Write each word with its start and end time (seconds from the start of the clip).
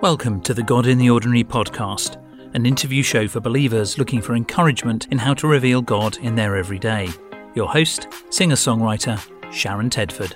Welcome 0.00 0.40
to 0.42 0.54
the 0.54 0.62
God 0.64 0.86
in 0.86 0.98
the 0.98 1.10
Ordinary 1.10 1.42
podcast, 1.42 2.16
an 2.54 2.64
interview 2.64 3.02
show 3.02 3.26
for 3.26 3.40
believers 3.40 3.98
looking 3.98 4.22
for 4.22 4.36
encouragement 4.36 5.08
in 5.10 5.18
how 5.18 5.34
to 5.34 5.48
reveal 5.48 5.82
God 5.82 6.18
in 6.18 6.36
their 6.36 6.54
everyday. 6.54 7.08
Your 7.56 7.68
host, 7.68 8.06
singer 8.30 8.54
songwriter 8.54 9.20
Sharon 9.52 9.90
Tedford. 9.90 10.34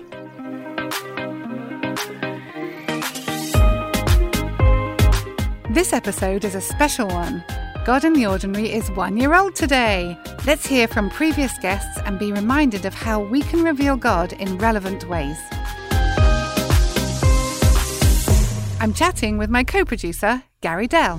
This 5.73 5.93
episode 5.93 6.45
is 6.45 6.57
a 6.57 6.61
special 6.61 7.07
one. 7.07 7.45
God 7.89 8.05
in 8.05 8.13
the 8.13 8.27
Ordinary 8.27 8.71
is 8.71 8.91
one 8.91 9.17
year 9.17 9.35
old 9.35 9.55
today. 9.55 10.15
Let's 10.47 10.67
hear 10.67 10.87
from 10.87 11.09
previous 11.09 11.59
guests 11.59 11.99
and 12.05 12.19
be 12.19 12.33
reminded 12.33 12.85
of 12.85 12.93
how 12.93 13.19
we 13.19 13.41
can 13.41 13.65
reveal 13.65 13.97
God 13.97 14.35
in 14.35 14.59
relevant 14.59 15.09
ways. 15.09 15.39
I'm 18.79 18.93
chatting 18.93 19.39
with 19.39 19.49
my 19.49 19.65
co 19.65 19.87
producer, 19.87 20.43
Gary 20.61 20.87
Dell. 20.87 21.19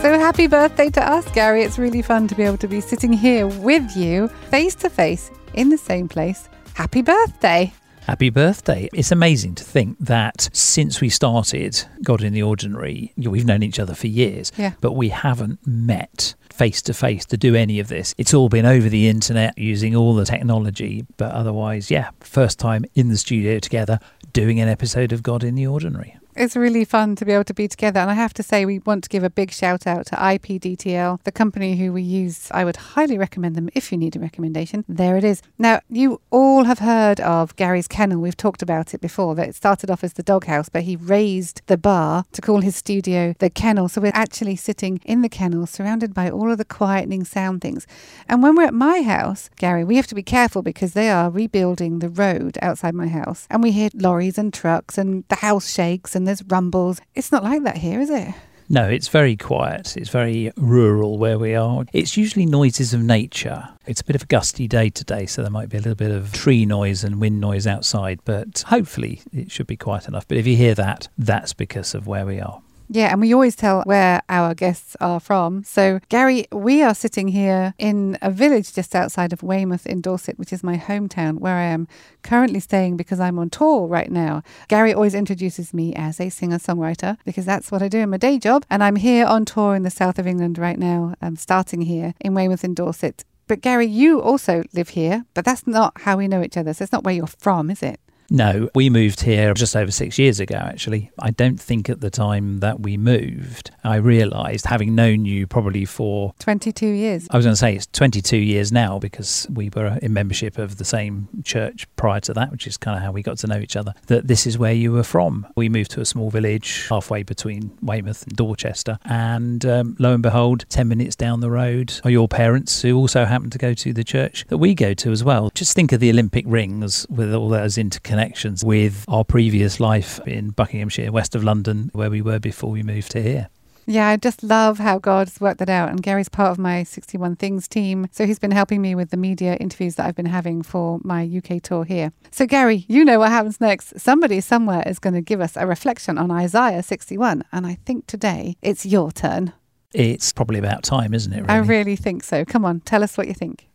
So 0.00 0.16
happy 0.16 0.46
birthday 0.46 0.90
to 0.90 1.02
us, 1.02 1.28
Gary. 1.32 1.64
It's 1.64 1.76
really 1.76 2.02
fun 2.02 2.28
to 2.28 2.36
be 2.36 2.44
able 2.44 2.58
to 2.58 2.68
be 2.68 2.80
sitting 2.80 3.12
here 3.12 3.48
with 3.48 3.96
you, 3.96 4.28
face 4.48 4.76
to 4.76 4.88
face, 4.88 5.32
in 5.54 5.70
the 5.70 5.78
same 5.78 6.06
place. 6.06 6.48
Happy 6.76 7.00
birthday. 7.02 7.72
Happy 8.02 8.30
birthday. 8.30 8.88
It's 8.92 9.10
amazing 9.10 9.54
to 9.56 9.64
think 9.64 9.96
that 9.98 10.48
since 10.52 11.00
we 11.00 11.08
started 11.08 11.82
God 12.04 12.22
in 12.22 12.32
the 12.32 12.42
Ordinary, 12.42 13.12
we've 13.16 13.46
known 13.46 13.62
each 13.64 13.80
other 13.80 13.94
for 13.94 14.06
years, 14.06 14.52
Yeah. 14.56 14.72
but 14.80 14.92
we 14.92 15.08
haven't 15.08 15.66
met 15.66 16.34
face 16.52 16.80
to 16.82 16.94
face 16.94 17.24
to 17.26 17.36
do 17.36 17.54
any 17.54 17.80
of 17.80 17.88
this. 17.88 18.14
It's 18.16 18.32
all 18.32 18.48
been 18.48 18.64
over 18.66 18.88
the 18.88 19.08
internet 19.08 19.58
using 19.58 19.96
all 19.96 20.14
the 20.14 20.24
technology, 20.24 21.04
but 21.16 21.32
otherwise, 21.32 21.90
yeah, 21.90 22.10
first 22.20 22.58
time 22.58 22.84
in 22.94 23.08
the 23.08 23.16
studio 23.16 23.58
together 23.58 23.98
doing 24.32 24.60
an 24.60 24.68
episode 24.68 25.12
of 25.12 25.22
God 25.22 25.42
in 25.42 25.54
the 25.54 25.66
Ordinary. 25.66 26.16
It's 26.36 26.54
really 26.54 26.84
fun 26.84 27.16
to 27.16 27.24
be 27.24 27.32
able 27.32 27.44
to 27.44 27.54
be 27.54 27.66
together. 27.66 27.98
And 27.98 28.10
I 28.10 28.14
have 28.14 28.34
to 28.34 28.42
say, 28.42 28.66
we 28.66 28.80
want 28.80 29.04
to 29.04 29.08
give 29.08 29.24
a 29.24 29.30
big 29.30 29.50
shout 29.52 29.86
out 29.86 30.04
to 30.06 30.16
IPDTL, 30.16 31.22
the 31.24 31.32
company 31.32 31.76
who 31.76 31.94
we 31.94 32.02
use. 32.02 32.50
I 32.50 32.62
would 32.62 32.76
highly 32.76 33.16
recommend 33.16 33.54
them 33.54 33.70
if 33.74 33.90
you 33.90 33.96
need 33.96 34.16
a 34.16 34.18
recommendation. 34.18 34.84
There 34.86 35.16
it 35.16 35.24
is. 35.24 35.40
Now, 35.58 35.80
you 35.88 36.20
all 36.30 36.64
have 36.64 36.80
heard 36.80 37.20
of 37.20 37.56
Gary's 37.56 37.88
Kennel. 37.88 38.20
We've 38.20 38.36
talked 38.36 38.60
about 38.60 38.92
it 38.92 39.00
before, 39.00 39.34
that 39.34 39.48
it 39.48 39.54
started 39.54 39.90
off 39.90 40.04
as 40.04 40.12
the 40.12 40.22
doghouse, 40.22 40.68
but 40.68 40.82
he 40.82 40.94
raised 40.94 41.62
the 41.68 41.78
bar 41.78 42.26
to 42.32 42.42
call 42.42 42.60
his 42.60 42.76
studio 42.76 43.34
the 43.38 43.48
kennel. 43.48 43.88
So 43.88 44.02
we're 44.02 44.12
actually 44.12 44.56
sitting 44.56 45.00
in 45.06 45.22
the 45.22 45.30
kennel, 45.30 45.66
surrounded 45.66 46.12
by 46.12 46.28
all 46.28 46.52
of 46.52 46.58
the 46.58 46.66
quietening 46.66 47.26
sound 47.26 47.62
things. 47.62 47.86
And 48.28 48.42
when 48.42 48.56
we're 48.56 48.64
at 48.64 48.74
my 48.74 49.00
house, 49.00 49.48
Gary, 49.56 49.84
we 49.84 49.96
have 49.96 50.06
to 50.08 50.14
be 50.14 50.22
careful 50.22 50.60
because 50.60 50.92
they 50.92 51.08
are 51.08 51.30
rebuilding 51.30 52.00
the 52.00 52.10
road 52.10 52.58
outside 52.60 52.94
my 52.94 53.08
house. 53.08 53.46
And 53.48 53.62
we 53.62 53.72
hear 53.72 53.88
lorries 53.94 54.36
and 54.36 54.52
trucks, 54.52 54.98
and 54.98 55.24
the 55.28 55.36
house 55.36 55.72
shakes, 55.72 56.14
and 56.14 56.25
there's 56.26 56.42
rumbles. 56.44 57.00
It's 57.14 57.32
not 57.32 57.44
like 57.44 57.62
that 57.64 57.78
here, 57.78 58.00
is 58.00 58.10
it? 58.10 58.34
No, 58.68 58.88
it's 58.88 59.06
very 59.06 59.36
quiet. 59.36 59.96
It's 59.96 60.10
very 60.10 60.50
rural 60.56 61.18
where 61.18 61.38
we 61.38 61.54
are. 61.54 61.84
It's 61.92 62.16
usually 62.16 62.46
noises 62.46 62.92
of 62.92 63.00
nature. 63.00 63.68
It's 63.86 64.00
a 64.00 64.04
bit 64.04 64.16
of 64.16 64.22
a 64.22 64.26
gusty 64.26 64.66
day 64.66 64.90
today, 64.90 65.26
so 65.26 65.42
there 65.42 65.50
might 65.52 65.68
be 65.68 65.76
a 65.76 65.80
little 65.80 65.94
bit 65.94 66.10
of 66.10 66.32
tree 66.32 66.66
noise 66.66 67.04
and 67.04 67.20
wind 67.20 67.40
noise 67.40 67.68
outside, 67.68 68.18
but 68.24 68.64
hopefully 68.66 69.22
it 69.32 69.52
should 69.52 69.68
be 69.68 69.76
quiet 69.76 70.08
enough. 70.08 70.26
But 70.26 70.38
if 70.38 70.48
you 70.48 70.56
hear 70.56 70.74
that, 70.74 71.08
that's 71.16 71.52
because 71.52 71.94
of 71.94 72.08
where 72.08 72.26
we 72.26 72.40
are. 72.40 72.60
Yeah, 72.88 73.10
and 73.10 73.20
we 73.20 73.34
always 73.34 73.56
tell 73.56 73.82
where 73.82 74.22
our 74.28 74.54
guests 74.54 74.96
are 75.00 75.18
from. 75.18 75.64
So, 75.64 75.98
Gary, 76.08 76.46
we 76.52 76.82
are 76.82 76.94
sitting 76.94 77.28
here 77.28 77.74
in 77.78 78.16
a 78.22 78.30
village 78.30 78.72
just 78.72 78.94
outside 78.94 79.32
of 79.32 79.42
Weymouth 79.42 79.86
in 79.86 80.00
Dorset, 80.00 80.38
which 80.38 80.52
is 80.52 80.62
my 80.62 80.76
hometown, 80.76 81.38
where 81.38 81.56
I 81.56 81.64
am 81.64 81.88
currently 82.22 82.60
staying 82.60 82.96
because 82.96 83.18
I'm 83.18 83.38
on 83.38 83.50
tour 83.50 83.86
right 83.88 84.10
now. 84.10 84.42
Gary 84.68 84.94
always 84.94 85.14
introduces 85.14 85.74
me 85.74 85.94
as 85.94 86.20
a 86.20 86.30
singer 86.30 86.58
songwriter 86.58 87.16
because 87.24 87.44
that's 87.44 87.72
what 87.72 87.82
I 87.82 87.88
do 87.88 87.98
in 87.98 88.10
my 88.10 88.18
day 88.18 88.38
job. 88.38 88.64
And 88.70 88.84
I'm 88.84 88.96
here 88.96 89.26
on 89.26 89.44
tour 89.44 89.74
in 89.74 89.82
the 89.82 89.90
south 89.90 90.18
of 90.18 90.26
England 90.26 90.56
right 90.56 90.78
now. 90.78 91.14
I'm 91.20 91.36
starting 91.36 91.82
here 91.82 92.14
in 92.20 92.34
Weymouth 92.34 92.62
in 92.62 92.74
Dorset. 92.74 93.24
But, 93.48 93.60
Gary, 93.60 93.86
you 93.86 94.20
also 94.20 94.62
live 94.74 94.90
here, 94.90 95.24
but 95.34 95.44
that's 95.44 95.66
not 95.66 96.00
how 96.02 96.16
we 96.16 96.28
know 96.28 96.42
each 96.42 96.56
other. 96.56 96.72
So, 96.72 96.82
it's 96.84 96.92
not 96.92 97.04
where 97.04 97.14
you're 97.14 97.26
from, 97.26 97.70
is 97.70 97.82
it? 97.82 98.00
No, 98.30 98.68
we 98.74 98.90
moved 98.90 99.20
here 99.20 99.54
just 99.54 99.76
over 99.76 99.90
six 99.90 100.18
years 100.18 100.40
ago, 100.40 100.56
actually. 100.56 101.10
I 101.18 101.30
don't 101.30 101.60
think 101.60 101.88
at 101.88 102.00
the 102.00 102.10
time 102.10 102.60
that 102.60 102.80
we 102.80 102.96
moved, 102.96 103.70
I 103.84 103.96
realised, 103.96 104.66
having 104.66 104.94
known 104.94 105.24
you 105.24 105.46
probably 105.46 105.84
for, 105.84 106.34
22 106.38 106.86
years. 106.86 107.28
I 107.30 107.36
was 107.36 107.46
going 107.46 107.52
to 107.52 107.58
say 107.58 107.74
it's 107.74 107.86
22 107.86 108.36
years 108.36 108.72
now 108.72 108.98
because 108.98 109.46
we 109.52 109.70
were 109.74 109.98
in 110.02 110.12
membership 110.12 110.58
of 110.58 110.78
the 110.78 110.84
same 110.84 111.28
church 111.44 111.86
prior 111.96 112.20
to 112.20 112.34
that, 112.34 112.50
which 112.50 112.66
is 112.66 112.76
kind 112.76 112.96
of 112.96 113.02
how 113.02 113.12
we 113.12 113.22
got 113.22 113.38
to 113.38 113.46
know 113.46 113.58
each 113.58 113.76
other, 113.76 113.94
that 114.06 114.26
this 114.26 114.46
is 114.46 114.58
where 114.58 114.72
you 114.72 114.92
were 114.92 115.04
from. 115.04 115.46
We 115.56 115.68
moved 115.68 115.90
to 115.92 116.00
a 116.00 116.04
small 116.04 116.30
village 116.30 116.86
halfway 116.88 117.22
between 117.22 117.76
Weymouth 117.82 118.24
and 118.24 118.36
Dorchester. 118.36 118.98
And 119.04 119.64
um, 119.64 119.96
lo 119.98 120.14
and 120.14 120.22
behold, 120.22 120.64
10 120.68 120.88
minutes 120.88 121.16
down 121.16 121.40
the 121.40 121.50
road 121.50 122.00
are 122.04 122.10
your 122.10 122.28
parents 122.28 122.82
who 122.82 122.96
also 122.96 123.24
happen 123.24 123.50
to 123.50 123.58
go 123.58 123.74
to 123.74 123.92
the 123.92 124.04
church 124.04 124.44
that 124.48 124.58
we 124.58 124.74
go 124.74 124.94
to 124.94 125.12
as 125.12 125.22
well. 125.22 125.50
Just 125.54 125.74
think 125.74 125.92
of 125.92 126.00
the 126.00 126.10
Olympic 126.10 126.44
rings 126.48 127.06
with 127.08 127.32
all 127.32 127.48
those 127.48 127.78
interconnections 128.16 128.64
with 128.64 129.04
our 129.08 129.24
previous 129.24 129.80
life 129.80 130.20
in 130.26 130.50
Buckinghamshire, 130.50 131.12
west 131.12 131.34
of 131.34 131.44
London, 131.44 131.90
where 131.92 132.10
we 132.10 132.22
were 132.22 132.38
before 132.38 132.70
we 132.70 132.82
moved 132.82 133.10
to 133.12 133.22
here. 133.22 133.48
Yeah, 133.88 134.08
I 134.08 134.16
just 134.16 134.42
love 134.42 134.78
how 134.78 134.98
God's 134.98 135.40
worked 135.40 135.60
that 135.60 135.68
out. 135.68 135.90
And 135.90 136.02
Gary's 136.02 136.28
part 136.28 136.50
of 136.50 136.58
my 136.58 136.82
61 136.82 137.36
Things 137.36 137.68
team. 137.68 138.08
So 138.10 138.26
he's 138.26 138.40
been 138.40 138.50
helping 138.50 138.82
me 138.82 138.96
with 138.96 139.10
the 139.10 139.16
media 139.16 139.54
interviews 139.60 139.94
that 139.94 140.06
I've 140.06 140.16
been 140.16 140.26
having 140.26 140.62
for 140.62 140.98
my 141.04 141.22
UK 141.22 141.62
tour 141.62 141.84
here. 141.84 142.12
So, 142.32 142.46
Gary, 142.46 142.84
you 142.88 143.04
know 143.04 143.20
what 143.20 143.30
happens 143.30 143.60
next. 143.60 144.00
Somebody 144.00 144.40
somewhere 144.40 144.82
is 144.86 144.98
going 144.98 145.14
to 145.14 145.20
give 145.20 145.40
us 145.40 145.56
a 145.56 145.68
reflection 145.68 146.18
on 146.18 146.32
Isaiah 146.32 146.82
61. 146.82 147.44
And 147.52 147.64
I 147.64 147.78
think 147.86 148.08
today 148.08 148.56
it's 148.60 148.84
your 148.84 149.12
turn. 149.12 149.52
It's 149.94 150.32
probably 150.32 150.58
about 150.58 150.82
time, 150.82 151.14
isn't 151.14 151.32
it? 151.32 151.42
Really? 151.42 151.48
I 151.48 151.58
really 151.58 151.96
think 151.96 152.24
so. 152.24 152.44
Come 152.44 152.64
on, 152.64 152.80
tell 152.80 153.04
us 153.04 153.16
what 153.16 153.28
you 153.28 153.34
think. 153.34 153.68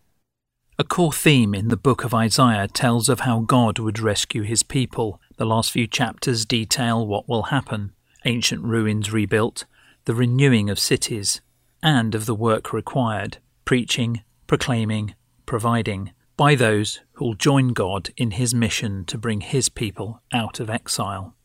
A 0.81 0.83
core 0.83 1.13
theme 1.13 1.53
in 1.53 1.67
the 1.67 1.77
book 1.77 2.03
of 2.03 2.11
Isaiah 2.11 2.67
tells 2.67 3.07
of 3.07 3.19
how 3.19 3.41
God 3.41 3.77
would 3.77 3.99
rescue 3.99 4.41
his 4.41 4.63
people. 4.63 5.21
The 5.37 5.45
last 5.45 5.69
few 5.69 5.85
chapters 5.85 6.43
detail 6.43 7.05
what 7.05 7.29
will 7.29 7.43
happen 7.43 7.93
ancient 8.25 8.63
ruins 8.63 9.13
rebuilt, 9.13 9.65
the 10.05 10.15
renewing 10.15 10.71
of 10.71 10.79
cities, 10.79 11.39
and 11.83 12.15
of 12.15 12.25
the 12.25 12.33
work 12.33 12.73
required 12.73 13.37
preaching, 13.63 14.23
proclaiming, 14.47 15.13
providing 15.45 16.13
by 16.35 16.55
those 16.55 17.01
who'll 17.11 17.35
join 17.35 17.73
God 17.73 18.09
in 18.17 18.31
his 18.31 18.55
mission 18.55 19.05
to 19.05 19.19
bring 19.19 19.41
his 19.41 19.69
people 19.69 20.23
out 20.33 20.59
of 20.59 20.67
exile. 20.67 21.35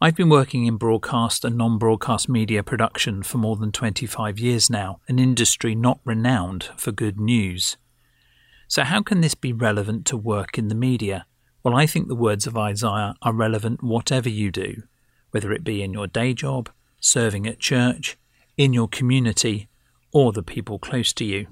I've 0.00 0.16
been 0.16 0.28
working 0.28 0.66
in 0.66 0.76
broadcast 0.76 1.44
and 1.44 1.56
non 1.56 1.78
broadcast 1.78 2.28
media 2.28 2.64
production 2.64 3.22
for 3.22 3.38
more 3.38 3.54
than 3.54 3.70
25 3.70 4.40
years 4.40 4.68
now, 4.68 4.98
an 5.06 5.20
industry 5.20 5.76
not 5.76 6.00
renowned 6.04 6.64
for 6.76 6.90
good 6.90 7.20
news. 7.20 7.76
So, 8.72 8.84
how 8.84 9.02
can 9.02 9.20
this 9.20 9.34
be 9.34 9.52
relevant 9.52 10.06
to 10.06 10.16
work 10.16 10.56
in 10.56 10.68
the 10.68 10.74
media? 10.74 11.26
Well, 11.62 11.76
I 11.76 11.84
think 11.84 12.08
the 12.08 12.14
words 12.14 12.46
of 12.46 12.56
Isaiah 12.56 13.14
are 13.20 13.34
relevant 13.34 13.82
whatever 13.82 14.30
you 14.30 14.50
do, 14.50 14.84
whether 15.30 15.52
it 15.52 15.62
be 15.62 15.82
in 15.82 15.92
your 15.92 16.06
day 16.06 16.32
job, 16.32 16.70
serving 16.98 17.46
at 17.46 17.60
church, 17.60 18.16
in 18.56 18.72
your 18.72 18.88
community, 18.88 19.68
or 20.10 20.32
the 20.32 20.42
people 20.42 20.78
close 20.78 21.12
to 21.12 21.24
you. 21.26 21.48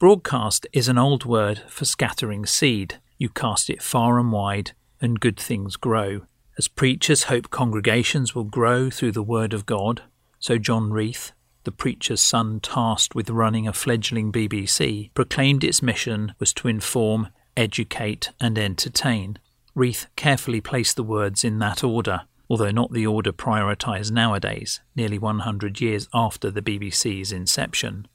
Broadcast 0.00 0.66
is 0.72 0.88
an 0.88 0.98
old 0.98 1.24
word 1.24 1.62
for 1.68 1.84
scattering 1.84 2.44
seed. 2.46 2.98
You 3.16 3.28
cast 3.28 3.70
it 3.70 3.80
far 3.80 4.18
and 4.18 4.32
wide, 4.32 4.72
and 5.00 5.20
good 5.20 5.38
things 5.38 5.76
grow. 5.76 6.22
As 6.58 6.66
preachers 6.66 7.30
hope 7.30 7.50
congregations 7.50 8.34
will 8.34 8.42
grow 8.42 8.90
through 8.90 9.12
the 9.12 9.22
Word 9.22 9.54
of 9.54 9.66
God, 9.66 10.02
so 10.40 10.58
John 10.58 10.90
Reith, 10.90 11.30
the 11.64 11.72
preacher's 11.72 12.20
son 12.20 12.60
tasked 12.60 13.14
with 13.14 13.30
running 13.30 13.68
a 13.68 13.72
fledgling 13.72 14.32
BBC, 14.32 15.12
proclaimed 15.14 15.62
its 15.62 15.82
mission 15.82 16.34
was 16.38 16.52
to 16.54 16.68
inform, 16.68 17.28
educate, 17.56 18.30
and 18.40 18.58
entertain. 18.58 19.38
Reith 19.74 20.06
carefully 20.16 20.60
placed 20.60 20.96
the 20.96 21.02
words 21.02 21.44
in 21.44 21.58
that 21.58 21.84
order, 21.84 22.22
although 22.48 22.70
not 22.70 22.92
the 22.92 23.06
order 23.06 23.32
prioritised 23.32 24.10
nowadays, 24.10 24.80
nearly 24.96 25.18
100 25.18 25.80
years 25.80 26.08
after 26.12 26.50
the 26.50 26.62
BBC's 26.62 27.30
inception. 27.32 28.08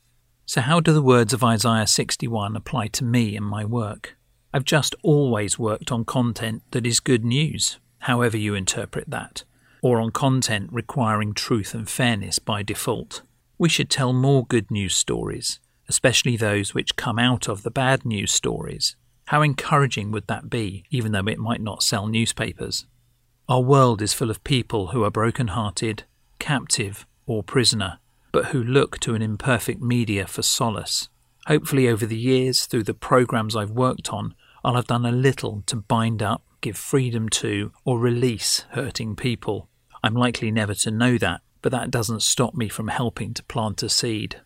So, 0.46 0.62
how 0.62 0.80
do 0.80 0.94
the 0.94 1.02
words 1.02 1.34
of 1.34 1.44
Isaiah 1.44 1.88
61 1.88 2.56
apply 2.56 2.88
to 2.88 3.04
me 3.04 3.36
and 3.36 3.46
my 3.46 3.66
work? 3.66 4.18
I've 4.54 4.64
just 4.64 4.96
always 5.04 5.58
worked 5.60 5.92
on 5.92 6.06
content 6.06 6.64
that 6.72 6.86
is 6.86 7.00
good 7.00 7.26
news, 7.26 7.80
however 8.00 8.38
you 8.38 8.56
interpret 8.56 9.10
that, 9.10 9.44
or 9.82 10.00
on 10.00 10.12
content 10.12 10.70
requiring 10.72 11.34
truth 11.34 11.74
and 11.74 11.90
fairness 11.90 12.40
by 12.40 12.64
default. 12.64 13.22
We 13.58 13.70
should 13.70 13.90
tell 13.90 14.12
more 14.12 14.46
good 14.46 14.70
news 14.70 14.96
stories, 14.96 15.60
especially 15.88 16.36
those 16.36 16.74
which 16.74 16.98
come 16.98 17.18
out 17.18 17.48
of 17.48 17.64
the 17.64 17.72
bad 17.72 18.04
news 18.04 18.32
stories. 18.34 18.98
How 19.26 19.42
encouraging 19.42 20.12
would 20.12 20.28
that 20.28 20.50
be, 20.50 20.84
even 20.90 21.14
though 21.14 21.28
it 21.28 21.40
might 21.40 21.62
not 21.62 21.82
sell 21.82 22.08
newspapers? 22.08 22.86
Our 23.48 23.62
world 23.62 24.02
is 24.02 24.14
full 24.14 24.30
of 24.30 24.44
people 24.44 24.88
who 24.88 25.04
are 25.04 25.12
broken 25.12 25.48
hearted, 25.48 26.04
captive, 26.38 27.08
or 27.26 27.44
prisoner, 27.44 28.00
but 28.32 28.48
who 28.48 28.62
look 28.62 29.00
to 29.00 29.16
an 29.16 29.22
imperfect 29.22 29.82
media 29.82 30.28
for 30.28 30.42
solace. 30.42 31.08
Hopefully, 31.48 31.88
over 31.88 32.06
the 32.06 32.18
years, 32.18 32.66
through 32.66 32.84
the 32.84 32.94
programs 32.94 33.56
I've 33.56 33.72
worked 33.72 34.10
on, 34.10 34.36
I'll 34.64 34.76
have 34.76 34.88
done 34.88 35.06
a 35.06 35.12
little 35.12 35.64
to 35.68 35.76
bind 35.76 36.22
up, 36.22 36.44
give 36.60 36.76
freedom 36.76 37.30
to, 37.30 37.72
or 37.86 38.00
release 38.00 38.66
hurting 38.72 39.16
people. 39.16 39.70
I'm 40.04 40.16
likely 40.16 40.52
never 40.52 40.74
to 40.74 40.92
know 40.92 41.18
that, 41.20 41.42
but 41.66 41.72
that 41.72 41.90
doesn't 41.90 42.22
stop 42.22 42.54
me 42.54 42.70
from 42.70 42.90
helping 42.90 43.34
to 43.34 43.42
plant 43.46 43.82
a 43.82 43.90
seed. 43.90 44.40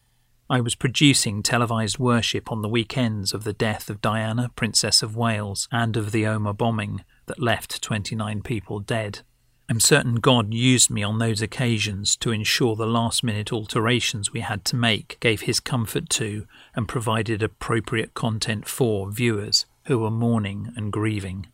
I 0.50 0.62
was 0.62 0.74
producing 0.74 1.44
televised 1.44 2.00
worship 2.00 2.50
on 2.50 2.62
the 2.62 2.70
weekends 2.70 3.34
of 3.34 3.44
the 3.44 3.52
death 3.52 3.90
of 3.90 4.00
Diana, 4.00 4.52
Princess 4.56 5.04
of 5.04 5.18
Wales, 5.18 5.68
and 5.70 5.98
of 5.98 6.14
the 6.14 6.24
Omagh 6.24 6.56
bombing 6.56 7.04
that 7.26 7.42
left 7.42 7.82
29 7.82 8.42
people 8.42 8.80
dead. 8.80 9.20
I'm 9.68 9.82
certain 9.82 10.16
God 10.22 10.54
used 10.54 10.90
me 10.90 11.04
on 11.04 11.20
those 11.20 11.42
occasions 11.42 12.16
to 12.16 12.32
ensure 12.32 12.78
the 12.78 12.88
last 12.88 13.22
minute 13.22 13.52
alterations 13.52 14.32
we 14.32 14.40
had 14.40 14.64
to 14.64 14.78
make 14.78 15.18
gave 15.20 15.42
His 15.42 15.60
comfort 15.60 16.10
to 16.12 16.48
and 16.74 16.88
provided 16.88 17.44
appropriate 17.44 18.14
content 18.14 18.66
for 18.66 19.12
viewers 19.12 19.66
who 19.88 20.00
were 20.00 20.10
mourning 20.10 20.72
and 20.78 20.90
grieving. 20.94 21.48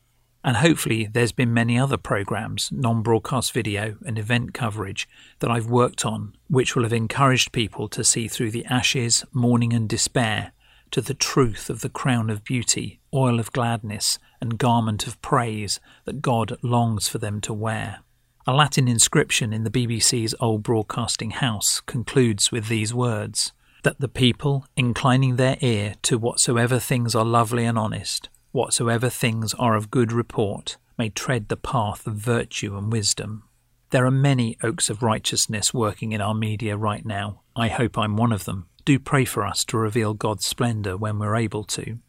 And 0.45 0.57
hopefully, 0.57 1.09
there's 1.11 1.31
been 1.31 1.55
many 1.55 1.75
other 1.79 1.97
programs, 1.97 2.69
non 2.71 3.01
broadcast 3.01 3.51
video, 3.51 3.97
and 4.05 4.19
event 4.19 4.53
coverage 4.53 5.09
that 5.39 5.49
I've 5.49 5.65
worked 5.65 6.05
on, 6.05 6.35
which 6.47 6.75
will 6.75 6.83
have 6.83 6.93
encouraged 6.93 7.51
people 7.51 7.89
to 7.89 8.03
see 8.03 8.27
through 8.27 8.51
the 8.51 8.63
ashes, 8.65 9.25
mourning, 9.33 9.73
and 9.73 9.89
despair 9.89 10.51
to 10.91 11.01
the 11.01 11.15
truth 11.15 11.67
of 11.71 11.81
the 11.81 11.89
crown 11.89 12.29
of 12.29 12.43
beauty, 12.43 12.99
oil 13.11 13.39
of 13.39 13.51
gladness, 13.53 14.19
and 14.39 14.59
garment 14.59 15.07
of 15.07 15.19
praise 15.23 15.79
that 16.05 16.21
God 16.21 16.59
longs 16.61 17.07
for 17.07 17.17
them 17.17 17.41
to 17.41 17.51
wear. 17.51 18.01
A 18.45 18.53
Latin 18.53 18.87
inscription 18.87 19.51
in 19.51 19.63
the 19.63 19.71
BBC's 19.71 20.35
old 20.39 20.61
broadcasting 20.61 21.31
house 21.31 21.81
concludes 21.87 22.51
with 22.51 22.67
these 22.67 22.93
words 22.93 23.51
that 23.81 23.99
the 23.99 24.07
people, 24.07 24.67
inclining 24.77 25.37
their 25.37 25.57
ear 25.61 25.95
to 26.03 26.19
whatsoever 26.19 26.77
things 26.77 27.15
are 27.15 27.25
lovely 27.25 27.65
and 27.65 27.79
honest, 27.79 28.29
whatsoever 28.55 29.09
things 29.09 29.53
are 29.55 29.75
of 29.75 29.91
good 29.91 30.13
report, 30.13 30.77
may 30.97 31.09
tread 31.09 31.49
the 31.49 31.57
path 31.57 32.07
of 32.07 32.15
virtue 32.15 32.77
and 32.77 32.89
wisdom. 32.89 33.43
There 33.89 34.05
are 34.05 34.11
many 34.11 34.57
oaks 34.63 34.89
of 34.89 35.03
righteousness 35.03 35.73
working 35.73 36.13
in 36.13 36.21
our 36.21 36.33
media 36.33 36.77
right 36.77 37.05
now. 37.05 37.41
I 37.53 37.67
hope 37.67 37.97
I'm 37.97 38.15
one 38.15 38.31
of 38.31 38.45
them. 38.45 38.67
Do 38.85 38.97
pray 38.97 39.25
for 39.25 39.45
us 39.45 39.65
to 39.65 39.77
reveal 39.77 40.13
God's 40.13 40.45
splendour 40.45 40.95
when 40.95 41.19
we're 41.19 41.35
able 41.35 41.65
to. 41.65 41.99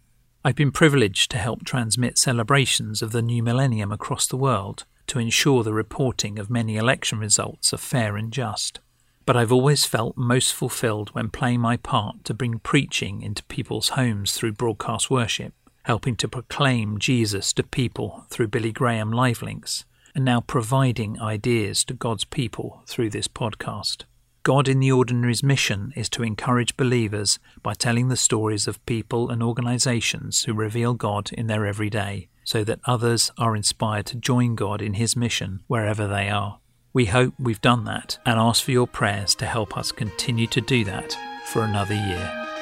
I've 0.44 0.54
been 0.54 0.70
privileged 0.70 1.32
to 1.32 1.38
help 1.38 1.64
transmit 1.64 2.16
celebrations 2.16 3.02
of 3.02 3.10
the 3.10 3.22
new 3.22 3.42
millennium 3.42 3.90
across 3.90 4.28
the 4.28 4.36
world 4.36 4.84
to 5.08 5.18
ensure 5.18 5.64
the 5.64 5.74
reporting 5.74 6.38
of 6.38 6.48
many 6.48 6.76
election 6.76 7.18
results 7.18 7.74
are 7.74 7.78
fair 7.78 8.16
and 8.16 8.32
just. 8.32 8.78
But 9.24 9.36
I've 9.36 9.52
always 9.52 9.84
felt 9.84 10.16
most 10.16 10.54
fulfilled 10.54 11.08
when 11.08 11.30
playing 11.30 11.60
my 11.60 11.76
part 11.76 12.24
to 12.24 12.34
bring 12.34 12.60
preaching 12.60 13.20
into 13.20 13.42
people's 13.44 13.90
homes 13.90 14.34
through 14.34 14.52
broadcast 14.52 15.10
worship, 15.10 15.52
helping 15.86 16.16
to 16.16 16.26
proclaim 16.26 16.98
Jesus 16.98 17.52
to 17.52 17.62
people 17.62 18.26
through 18.28 18.48
Billy 18.48 18.72
Graham 18.72 19.12
live 19.12 19.40
links, 19.40 19.84
and 20.16 20.24
now 20.24 20.40
providing 20.40 21.20
ideas 21.20 21.84
to 21.84 21.94
God's 21.94 22.24
people 22.24 22.82
through 22.88 23.10
this 23.10 23.28
podcast. 23.28 24.02
God 24.42 24.66
in 24.66 24.80
the 24.80 24.90
Ordinary's 24.90 25.44
mission 25.44 25.92
is 25.94 26.08
to 26.08 26.24
encourage 26.24 26.76
believers 26.76 27.38
by 27.62 27.74
telling 27.74 28.08
the 28.08 28.16
stories 28.16 28.66
of 28.66 28.84
people 28.84 29.30
and 29.30 29.44
organizations 29.44 30.42
who 30.42 30.54
reveal 30.54 30.94
God 30.94 31.30
in 31.32 31.46
their 31.46 31.64
everyday 31.64 32.28
so 32.42 32.64
that 32.64 32.80
others 32.84 33.30
are 33.38 33.54
inspired 33.54 34.06
to 34.06 34.16
join 34.16 34.56
God 34.56 34.82
in 34.82 34.94
His 34.94 35.14
mission 35.14 35.60
wherever 35.68 36.08
they 36.08 36.28
are. 36.28 36.58
We 36.92 37.04
hope 37.04 37.34
we've 37.38 37.60
done 37.60 37.84
that 37.84 38.18
and 38.26 38.40
ask 38.40 38.64
for 38.64 38.72
your 38.72 38.88
prayers 38.88 39.36
to 39.36 39.46
help 39.46 39.76
us 39.76 39.92
continue 39.92 40.48
to 40.48 40.60
do 40.60 40.82
that 40.84 41.16
for 41.46 41.62
another 41.62 41.94
year. 41.94 42.55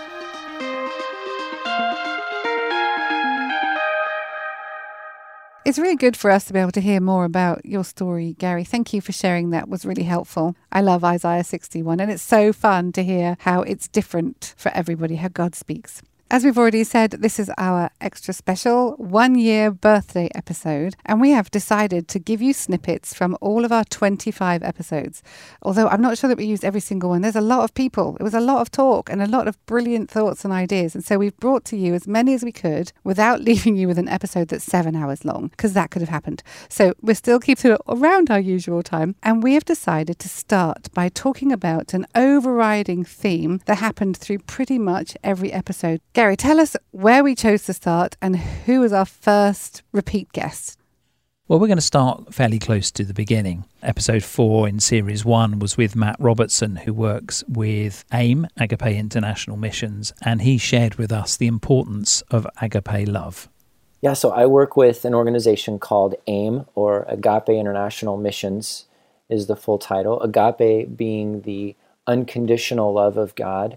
It's 5.64 5.78
really 5.78 5.96
good 5.96 6.14
for 6.14 6.30
us 6.30 6.44
to 6.44 6.52
be 6.52 6.58
able 6.58 6.72
to 6.72 6.80
hear 6.80 7.00
more 7.00 7.24
about 7.24 7.64
your 7.64 7.84
story, 7.84 8.34
Gary. 8.38 8.64
Thank 8.64 8.92
you 8.92 9.00
for 9.00 9.12
sharing 9.12 9.48
that. 9.50 9.62
It 9.62 9.68
was 9.70 9.86
really 9.86 10.02
helpful. 10.02 10.54
I 10.70 10.82
love 10.82 11.02
Isaiah 11.02 11.42
61 11.42 12.00
and 12.00 12.10
it's 12.10 12.22
so 12.22 12.52
fun 12.52 12.92
to 12.92 13.02
hear 13.02 13.38
how 13.40 13.62
it's 13.62 13.88
different 13.88 14.52
for 14.58 14.70
everybody 14.74 15.16
how 15.16 15.28
God 15.28 15.54
speaks. 15.54 16.02
As 16.34 16.44
we've 16.44 16.58
already 16.58 16.82
said, 16.82 17.12
this 17.12 17.38
is 17.38 17.48
our 17.58 17.90
extra 18.00 18.34
special 18.34 18.96
one 18.96 19.36
year 19.36 19.70
birthday 19.70 20.28
episode, 20.34 20.96
and 21.06 21.20
we 21.20 21.30
have 21.30 21.48
decided 21.48 22.08
to 22.08 22.18
give 22.18 22.42
you 22.42 22.52
snippets 22.52 23.14
from 23.14 23.38
all 23.40 23.64
of 23.64 23.70
our 23.70 23.84
25 23.84 24.64
episodes. 24.64 25.22
Although 25.62 25.86
I'm 25.86 26.02
not 26.02 26.18
sure 26.18 26.26
that 26.26 26.36
we 26.36 26.44
used 26.44 26.64
every 26.64 26.80
single 26.80 27.10
one, 27.10 27.22
there's 27.22 27.36
a 27.36 27.40
lot 27.40 27.62
of 27.62 27.72
people. 27.74 28.16
It 28.18 28.24
was 28.24 28.34
a 28.34 28.40
lot 28.40 28.62
of 28.62 28.72
talk 28.72 29.08
and 29.10 29.22
a 29.22 29.28
lot 29.28 29.46
of 29.46 29.64
brilliant 29.66 30.10
thoughts 30.10 30.44
and 30.44 30.52
ideas. 30.52 30.96
And 30.96 31.04
so 31.04 31.18
we've 31.18 31.36
brought 31.36 31.64
to 31.66 31.76
you 31.76 31.94
as 31.94 32.08
many 32.08 32.34
as 32.34 32.42
we 32.42 32.50
could 32.50 32.90
without 33.04 33.40
leaving 33.48 33.76
you 33.76 33.86
with 33.86 33.98
an 33.98 34.08
episode 34.08 34.48
that's 34.48 34.64
seven 34.64 34.96
hours 34.96 35.24
long, 35.24 35.46
because 35.50 35.72
that 35.74 35.92
could 35.92 36.02
have 36.02 36.08
happened. 36.08 36.42
So 36.68 36.94
we're 37.00 37.14
still 37.14 37.38
keeping 37.38 37.70
it 37.70 37.80
around 37.86 38.28
our 38.32 38.40
usual 38.40 38.82
time, 38.82 39.14
and 39.22 39.40
we 39.40 39.54
have 39.54 39.64
decided 39.64 40.18
to 40.18 40.28
start 40.28 40.92
by 40.94 41.10
talking 41.10 41.52
about 41.52 41.94
an 41.94 42.08
overriding 42.16 43.04
theme 43.04 43.60
that 43.66 43.78
happened 43.78 44.16
through 44.16 44.40
pretty 44.40 44.80
much 44.80 45.16
every 45.22 45.52
episode. 45.52 46.00
Tell 46.32 46.58
us 46.58 46.76
where 46.90 47.22
we 47.22 47.34
chose 47.34 47.64
to 47.64 47.74
start 47.74 48.16
and 48.22 48.36
who 48.36 48.80
was 48.80 48.92
our 48.92 49.04
first 49.04 49.82
repeat 49.92 50.32
guest. 50.32 50.78
Well, 51.46 51.58
we're 51.58 51.66
going 51.66 51.76
to 51.76 51.82
start 51.82 52.32
fairly 52.32 52.58
close 52.58 52.90
to 52.92 53.04
the 53.04 53.12
beginning. 53.12 53.66
Episode 53.82 54.24
four 54.24 54.66
in 54.66 54.80
series 54.80 55.26
one 55.26 55.58
was 55.58 55.76
with 55.76 55.94
Matt 55.94 56.16
Robertson, 56.18 56.76
who 56.76 56.94
works 56.94 57.44
with 57.46 58.06
AIM, 58.14 58.46
Agape 58.56 58.96
International 58.96 59.58
Missions, 59.58 60.14
and 60.22 60.40
he 60.40 60.56
shared 60.56 60.94
with 60.94 61.12
us 61.12 61.36
the 61.36 61.46
importance 61.46 62.22
of 62.30 62.46
agape 62.62 63.06
love. 63.06 63.50
Yeah, 64.00 64.14
so 64.14 64.30
I 64.30 64.46
work 64.46 64.74
with 64.74 65.04
an 65.04 65.14
organization 65.14 65.78
called 65.78 66.14
AIM, 66.26 66.64
or 66.74 67.04
Agape 67.10 67.50
International 67.50 68.16
Missions, 68.16 68.86
is 69.28 69.46
the 69.46 69.56
full 69.56 69.78
title. 69.78 70.22
Agape 70.22 70.96
being 70.96 71.42
the 71.42 71.76
unconditional 72.06 72.94
love 72.94 73.18
of 73.18 73.34
God 73.34 73.76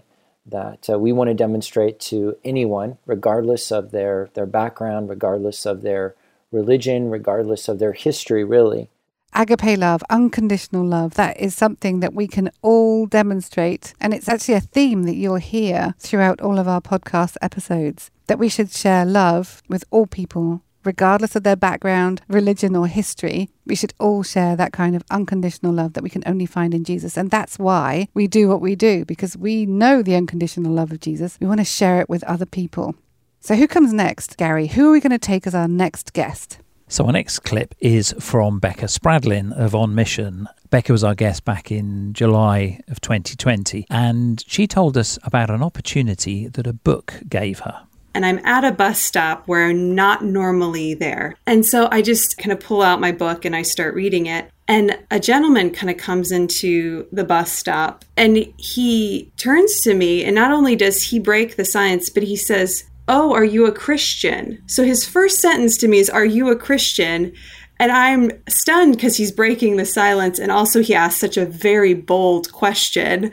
that 0.50 0.88
uh, 0.90 0.98
we 0.98 1.12
want 1.12 1.28
to 1.28 1.34
demonstrate 1.34 2.00
to 2.00 2.36
anyone, 2.44 2.98
regardless 3.06 3.70
of 3.70 3.90
their, 3.90 4.30
their 4.34 4.46
background, 4.46 5.08
regardless 5.08 5.66
of 5.66 5.82
their 5.82 6.14
religion, 6.50 7.10
regardless 7.10 7.68
of 7.68 7.78
their 7.78 7.92
history, 7.92 8.44
really. 8.44 8.88
Agape 9.34 9.78
love, 9.78 10.02
unconditional 10.08 10.84
love, 10.84 11.14
that 11.14 11.38
is 11.38 11.54
something 11.54 12.00
that 12.00 12.14
we 12.14 12.26
can 12.26 12.50
all 12.62 13.06
demonstrate. 13.06 13.92
And 14.00 14.14
it's 14.14 14.28
actually 14.28 14.54
a 14.54 14.60
theme 14.60 15.02
that 15.04 15.16
you'll 15.16 15.36
hear 15.36 15.94
throughout 15.98 16.40
all 16.40 16.58
of 16.58 16.66
our 16.66 16.80
podcast 16.80 17.36
episodes 17.42 18.10
that 18.26 18.38
we 18.38 18.48
should 18.48 18.70
share 18.70 19.04
love 19.04 19.62
with 19.68 19.84
all 19.90 20.06
people, 20.06 20.62
regardless 20.88 21.36
of 21.36 21.42
their 21.42 21.54
background, 21.54 22.22
religion, 22.28 22.74
or 22.74 22.86
history, 22.86 23.50
we 23.66 23.74
should 23.74 23.92
all 24.00 24.22
share 24.22 24.56
that 24.56 24.72
kind 24.72 24.96
of 24.96 25.04
unconditional 25.10 25.70
love 25.70 25.92
that 25.92 26.02
we 26.02 26.08
can 26.08 26.22
only 26.24 26.46
find 26.46 26.72
in 26.72 26.82
Jesus. 26.82 27.18
And 27.18 27.30
that's 27.30 27.58
why 27.58 28.08
we 28.14 28.26
do 28.26 28.48
what 28.48 28.62
we 28.62 28.74
do, 28.74 29.04
because 29.04 29.36
we 29.36 29.66
know 29.66 30.00
the 30.00 30.16
unconditional 30.16 30.72
love 30.72 30.90
of 30.90 31.00
Jesus. 31.00 31.36
We 31.42 31.46
want 31.46 31.60
to 31.60 31.64
share 31.64 32.00
it 32.00 32.08
with 32.08 32.24
other 32.24 32.46
people. 32.46 32.94
So, 33.40 33.54
who 33.54 33.68
comes 33.68 33.92
next, 33.92 34.38
Gary? 34.38 34.68
Who 34.68 34.88
are 34.88 34.92
we 34.92 35.00
going 35.00 35.10
to 35.10 35.18
take 35.18 35.46
as 35.46 35.54
our 35.54 35.68
next 35.68 36.14
guest? 36.14 36.58
So, 36.88 37.04
our 37.04 37.12
next 37.12 37.40
clip 37.40 37.74
is 37.80 38.14
from 38.18 38.58
Becca 38.58 38.86
Spradlin 38.86 39.52
of 39.52 39.74
On 39.74 39.94
Mission. 39.94 40.48
Becca 40.70 40.90
was 40.90 41.04
our 41.04 41.14
guest 41.14 41.44
back 41.44 41.70
in 41.70 42.14
July 42.14 42.80
of 42.88 43.02
2020, 43.02 43.84
and 43.90 44.42
she 44.46 44.66
told 44.66 44.96
us 44.96 45.18
about 45.22 45.50
an 45.50 45.62
opportunity 45.62 46.48
that 46.48 46.66
a 46.66 46.72
book 46.72 47.20
gave 47.28 47.60
her 47.60 47.82
and 48.18 48.26
I'm 48.26 48.44
at 48.44 48.64
a 48.64 48.72
bus 48.72 49.00
stop 49.00 49.46
where 49.46 49.66
I'm 49.66 49.94
not 49.94 50.24
normally 50.24 50.92
there. 50.92 51.36
And 51.46 51.64
so 51.64 51.88
I 51.92 52.02
just 52.02 52.36
kind 52.36 52.50
of 52.50 52.58
pull 52.58 52.82
out 52.82 53.00
my 53.00 53.12
book 53.12 53.44
and 53.44 53.54
I 53.54 53.62
start 53.62 53.94
reading 53.94 54.26
it. 54.26 54.50
And 54.66 54.98
a 55.12 55.20
gentleman 55.20 55.70
kind 55.70 55.88
of 55.88 55.98
comes 55.98 56.32
into 56.32 57.06
the 57.12 57.22
bus 57.22 57.52
stop 57.52 58.04
and 58.16 58.38
he 58.56 59.30
turns 59.36 59.82
to 59.82 59.94
me, 59.94 60.24
and 60.24 60.34
not 60.34 60.50
only 60.50 60.74
does 60.74 61.00
he 61.00 61.20
break 61.20 61.54
the 61.54 61.64
silence, 61.64 62.10
but 62.10 62.24
he 62.24 62.34
says, 62.34 62.82
Oh, 63.06 63.32
are 63.34 63.44
you 63.44 63.66
a 63.66 63.72
Christian? 63.72 64.64
So 64.66 64.82
his 64.82 65.06
first 65.06 65.38
sentence 65.38 65.76
to 65.76 65.86
me 65.86 66.00
is, 66.00 66.10
Are 66.10 66.24
you 66.24 66.50
a 66.50 66.56
Christian? 66.56 67.32
And 67.78 67.92
I'm 67.92 68.32
stunned 68.48 68.96
because 68.96 69.16
he's 69.16 69.30
breaking 69.30 69.76
the 69.76 69.86
silence. 69.86 70.40
And 70.40 70.50
also, 70.50 70.82
he 70.82 70.92
asked 70.92 71.20
such 71.20 71.36
a 71.36 71.46
very 71.46 71.94
bold 71.94 72.50
question. 72.50 73.30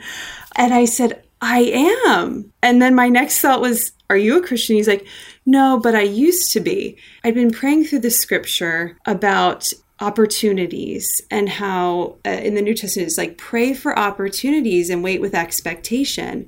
And 0.54 0.72
I 0.72 0.84
said, 0.84 1.24
I 1.48 1.60
am. 2.08 2.52
And 2.60 2.82
then 2.82 2.96
my 2.96 3.08
next 3.08 3.40
thought 3.40 3.60
was, 3.60 3.92
Are 4.10 4.16
you 4.16 4.36
a 4.36 4.44
Christian? 4.44 4.74
He's 4.74 4.88
like, 4.88 5.06
No, 5.46 5.78
but 5.80 5.94
I 5.94 6.02
used 6.02 6.52
to 6.54 6.60
be. 6.60 6.98
I'd 7.22 7.34
been 7.34 7.52
praying 7.52 7.84
through 7.84 8.00
the 8.00 8.10
scripture 8.10 8.98
about 9.06 9.72
opportunities 10.00 11.08
and 11.30 11.48
how 11.48 12.16
uh, 12.26 12.30
in 12.30 12.56
the 12.56 12.62
New 12.62 12.74
Testament 12.74 13.06
it's 13.06 13.16
like 13.16 13.38
pray 13.38 13.74
for 13.74 13.96
opportunities 13.96 14.90
and 14.90 15.04
wait 15.04 15.20
with 15.20 15.36
expectation. 15.36 16.46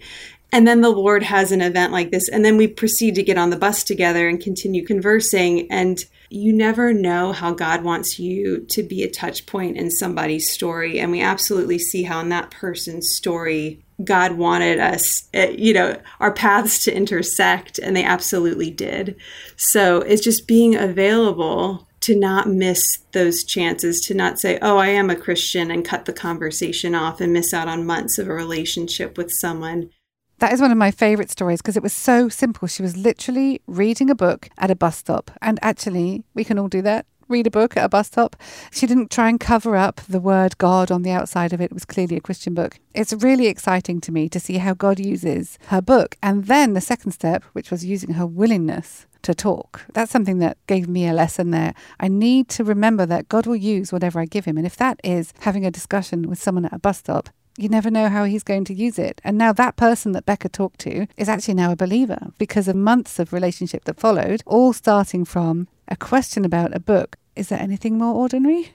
And 0.51 0.67
then 0.67 0.81
the 0.81 0.91
Lord 0.91 1.23
has 1.23 1.53
an 1.53 1.61
event 1.61 1.93
like 1.93 2.11
this. 2.11 2.29
And 2.29 2.45
then 2.45 2.57
we 2.57 2.67
proceed 2.67 3.15
to 3.15 3.23
get 3.23 3.39
on 3.39 3.51
the 3.51 3.57
bus 3.57 3.85
together 3.85 4.29
and 4.29 4.41
continue 4.41 4.85
conversing. 4.85 5.71
And 5.71 6.05
You 6.31 6.53
never 6.53 6.93
know 6.93 7.33
how 7.33 7.53
God 7.53 7.83
wants 7.83 8.19
you 8.19 8.67
to 8.71 8.83
be 8.83 9.03
a 9.03 9.11
touch 9.11 9.47
point 9.47 9.77
in 9.77 9.91
somebody's 9.91 10.51
story. 10.51 10.99
And 11.01 11.11
we 11.11 11.21
absolutely 11.21 11.79
see 11.79 12.03
how 12.03 12.21
in 12.21 12.29
that 12.29 12.51
person's 12.51 13.11
story, 13.15 13.83
God 14.05 14.33
wanted 14.33 14.79
us, 14.79 15.29
eh, 15.35 15.55
you 15.59 15.73
know, 15.73 16.01
our 16.21 16.33
paths 16.33 16.85
to 16.85 16.95
intersect, 16.95 17.79
and 17.79 17.97
they 17.97 18.05
absolutely 18.05 18.71
did. 18.71 19.17
So 19.57 20.01
it's 20.03 20.23
just 20.23 20.47
being 20.47 20.77
available 20.77 21.89
to 22.01 22.15
not 22.15 22.49
miss 22.49 22.99
those 23.13 23.43
chances, 23.43 24.01
to 24.03 24.15
not 24.15 24.39
say, 24.39 24.59
oh, 24.63 24.79
I 24.79 24.89
am 24.89 25.11
a 25.11 25.17
Christian 25.17 25.71
and 25.71 25.85
cut 25.85 26.05
the 26.05 26.13
conversation 26.13 26.95
off 26.95 27.21
and 27.21 27.33
miss 27.33 27.53
out 27.53 27.69
on 27.69 27.87
months 27.87 28.19
of 28.19 28.29
a 28.29 28.33
relationship 28.33 29.19
with 29.19 29.33
someone. 29.33 29.91
That 30.39 30.53
is 30.53 30.61
one 30.61 30.71
of 30.71 30.79
my 30.79 30.91
favourite 30.91 31.31
stories 31.31 31.61
because 31.61 31.77
it 31.77 31.83
was 31.83 31.93
so 31.93 32.29
simple. 32.29 32.69
She 32.69 32.83
was 32.83 32.97
literally 32.97 33.61
reading 33.67 34.09
a 34.09 34.15
book 34.15 34.49
at 34.59 34.71
a 34.71 34.77
bus 34.77 34.97
stop. 34.97 35.31
And 35.43 35.59
actually, 35.63 36.23
we 36.35 36.45
can 36.45 36.59
all 36.59 36.69
do 36.69 36.83
that 36.83 37.07
read 37.29 37.47
a 37.47 37.51
book 37.51 37.77
at 37.77 37.85
a 37.85 37.89
bus 37.89 38.09
stop. 38.09 38.37
She 38.73 38.87
didn't 38.87 39.11
try 39.11 39.29
and 39.29 39.39
cover 39.39 39.77
up 39.77 40.01
the 40.09 40.21
word 40.21 40.59
God 40.59 40.91
on 40.91 41.03
the 41.03 41.11
outside 41.11 41.53
of 41.53 41.61
it. 41.61 41.65
It 41.65 41.75
was 41.75 41.85
clearly 41.85 42.17
a 42.17 42.21
Christian 42.21 42.55
book. 42.55 42.79
It's 42.95 43.13
really 43.13 43.47
exciting 43.47 44.01
to 44.03 44.13
me 44.13 44.29
to 44.31 44.41
see 44.41 44.59
how 44.59 44.75
God 44.75 44.99
uses 44.99 45.59
her 45.67 45.81
book. 45.81 46.17
And 46.23 46.47
then 46.47 46.73
the 46.73 46.81
second 46.81 47.13
step, 47.13 47.45
which 47.53 47.71
was 47.71 47.85
using 47.85 48.15
her 48.15 48.27
willingness 48.27 49.07
to 49.23 49.35
talk. 49.35 49.85
That's 49.93 50.13
something 50.13 50.39
that 50.39 50.57
gave 50.67 50.89
me 50.89 51.07
a 51.07 51.13
lesson 51.13 51.51
there. 51.51 51.75
I 52.01 52.09
need 52.09 52.49
to 52.51 52.65
remember 52.65 53.05
that 53.07 53.29
God 53.29 53.47
will 53.47 53.57
use 53.57 53.93
whatever 53.93 54.21
I 54.21 54.25
give 54.25 54.45
him. 54.45 54.57
And 54.57 54.67
if 54.67 54.77
that 54.77 55.01
is 55.05 55.35
having 55.41 55.67
a 55.67 55.71
discussion 55.71 56.29
with 56.29 56.41
someone 56.41 56.65
at 56.65 56.73
a 56.73 56.79
bus 56.79 56.99
stop, 56.99 57.29
you 57.59 57.69
never 57.69 57.91
know 57.91 58.09
how 58.09 58.25
he's 58.25 58.45
going 58.45 58.65
to 58.67 58.75
use 58.75 58.99
it. 58.99 59.21
And 59.25 59.37
now 59.37 59.53
that 59.53 59.77
person 59.77 60.13
that 60.13 60.25
Becca 60.25 60.49
talked 60.49 60.79
to 60.81 61.07
is 61.17 61.29
actually 61.29 61.55
now 61.55 61.73
a 61.73 61.77
believer 61.77 62.33
because 62.39 62.69
of 62.69 62.77
months 62.77 63.19
of 63.19 63.33
relationship 63.33 63.85
that 63.85 63.99
followed, 63.99 64.43
all 64.47 64.73
starting 64.73 65.25
from 65.25 65.67
a 65.89 65.97
question 65.97 66.45
about 66.45 66.75
a 66.75 66.81
book. 66.81 67.17
Is 67.35 67.49
there 67.49 67.61
anything 67.61 67.99
more 67.99 68.15
ordinary? 68.15 68.73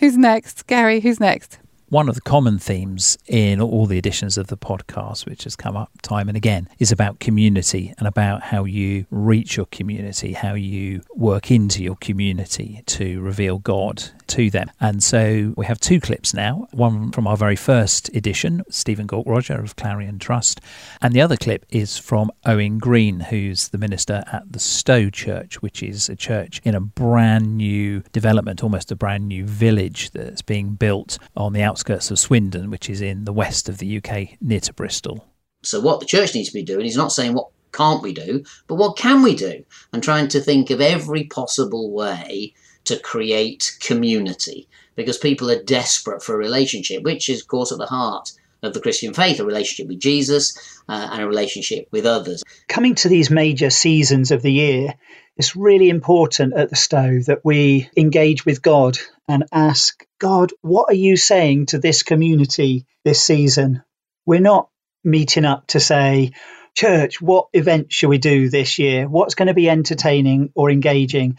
Who's 0.00 0.16
next? 0.16 0.66
Gary, 0.66 1.00
who's 1.00 1.20
next? 1.20 1.58
One 1.90 2.08
of 2.08 2.14
the 2.14 2.22
common 2.22 2.58
themes 2.58 3.18
in 3.26 3.60
all 3.60 3.86
the 3.86 3.98
editions 3.98 4.38
of 4.38 4.46
the 4.46 4.56
podcast, 4.56 5.26
which 5.26 5.44
has 5.44 5.54
come 5.54 5.76
up 5.76 5.90
time 6.02 6.28
and 6.28 6.36
again, 6.36 6.68
is 6.78 6.90
about 6.90 7.20
community 7.20 7.94
and 7.98 8.08
about 8.08 8.42
how 8.42 8.64
you 8.64 9.06
reach 9.10 9.56
your 9.56 9.66
community, 9.66 10.32
how 10.32 10.54
you 10.54 11.02
work 11.14 11.50
into 11.50 11.84
your 11.84 11.96
community 11.96 12.82
to 12.86 13.20
reveal 13.20 13.58
God 13.58 14.02
to 14.28 14.50
them. 14.50 14.70
And 14.80 15.02
so 15.02 15.54
we 15.56 15.66
have 15.66 15.80
two 15.80 16.00
clips 16.00 16.34
now 16.34 16.68
one 16.72 17.12
from 17.12 17.26
our 17.26 17.36
very 17.36 17.56
first 17.56 18.08
edition, 18.14 18.62
Stephen 18.68 19.06
Gaukroger 19.06 19.62
of 19.62 19.76
Clarion 19.76 20.18
Trust, 20.18 20.60
and 21.00 21.14
the 21.14 21.20
other 21.20 21.36
clip 21.36 21.64
is 21.70 21.98
from 21.98 22.30
Owen 22.44 22.78
Green, 22.78 23.20
who's 23.20 23.68
the 23.68 23.78
minister 23.78 24.24
at 24.32 24.52
the 24.52 24.58
Stow 24.58 25.10
Church, 25.10 25.62
which 25.62 25.82
is 25.82 26.08
a 26.08 26.16
church 26.16 26.60
in 26.64 26.74
a 26.74 26.80
brand 26.80 27.56
new 27.56 28.02
development, 28.12 28.62
almost 28.62 28.90
a 28.90 28.96
brand 28.96 29.28
new 29.28 29.44
village 29.46 30.10
that's 30.10 30.42
being 30.42 30.74
built 30.74 31.18
on 31.36 31.52
the 31.52 31.62
outskirts 31.62 32.10
of 32.10 32.18
Swindon, 32.18 32.70
which 32.70 32.90
is 32.90 33.00
in 33.00 33.24
the 33.24 33.32
west 33.32 33.68
of 33.68 33.78
the 33.78 33.98
UK, 33.98 34.40
near 34.40 34.60
to 34.60 34.72
Bristol. 34.72 35.26
So, 35.62 35.80
what 35.80 36.00
the 36.00 36.06
church 36.06 36.34
needs 36.34 36.48
to 36.48 36.54
be 36.54 36.62
doing 36.62 36.86
is 36.86 36.96
not 36.96 37.12
saying 37.12 37.34
what 37.34 37.48
can't 37.72 38.02
we 38.02 38.12
do, 38.12 38.44
but 38.66 38.76
what 38.76 38.96
can 38.96 39.22
we 39.22 39.34
do? 39.34 39.64
And 39.92 40.02
trying 40.02 40.28
to 40.28 40.40
think 40.40 40.70
of 40.70 40.80
every 40.80 41.24
possible 41.24 41.90
way 41.90 42.54
to 42.84 42.98
create 42.98 43.76
community 43.80 44.68
because 44.96 45.18
people 45.18 45.50
are 45.50 45.62
desperate 45.62 46.22
for 46.22 46.34
a 46.34 46.38
relationship, 46.38 47.02
which 47.02 47.28
is, 47.28 47.40
of 47.40 47.48
course, 47.48 47.72
at 47.72 47.78
the 47.78 47.86
heart 47.86 48.32
of 48.62 48.74
the 48.74 48.80
Christian 48.80 49.12
faith 49.12 49.40
a 49.40 49.44
relationship 49.44 49.88
with 49.88 50.00
Jesus 50.00 50.82
uh, 50.88 51.08
and 51.12 51.22
a 51.22 51.26
relationship 51.26 51.88
with 51.90 52.06
others. 52.06 52.42
Coming 52.68 52.94
to 52.96 53.08
these 53.08 53.30
major 53.30 53.70
seasons 53.70 54.30
of 54.30 54.42
the 54.42 54.52
year, 54.52 54.94
it's 55.36 55.56
really 55.56 55.90
important 55.90 56.54
at 56.54 56.70
the 56.70 56.76
Stow 56.76 57.20
that 57.26 57.44
we 57.44 57.90
engage 57.96 58.46
with 58.46 58.62
God 58.62 58.98
and 59.28 59.44
ask 59.52 60.06
God, 60.18 60.52
what 60.60 60.90
are 60.90 60.96
you 60.96 61.16
saying 61.16 61.66
to 61.66 61.78
this 61.78 62.02
community 62.02 62.86
this 63.04 63.20
season? 63.20 63.82
We're 64.26 64.40
not 64.40 64.68
meeting 65.02 65.44
up 65.44 65.66
to 65.68 65.80
say, 65.80 66.32
Church, 66.74 67.20
what 67.20 67.48
event 67.52 67.92
should 67.92 68.08
we 68.08 68.18
do 68.18 68.48
this 68.48 68.78
year? 68.80 69.08
What's 69.08 69.36
going 69.36 69.48
to 69.48 69.54
be 69.54 69.70
entertaining 69.70 70.50
or 70.54 70.70
engaging? 70.70 71.38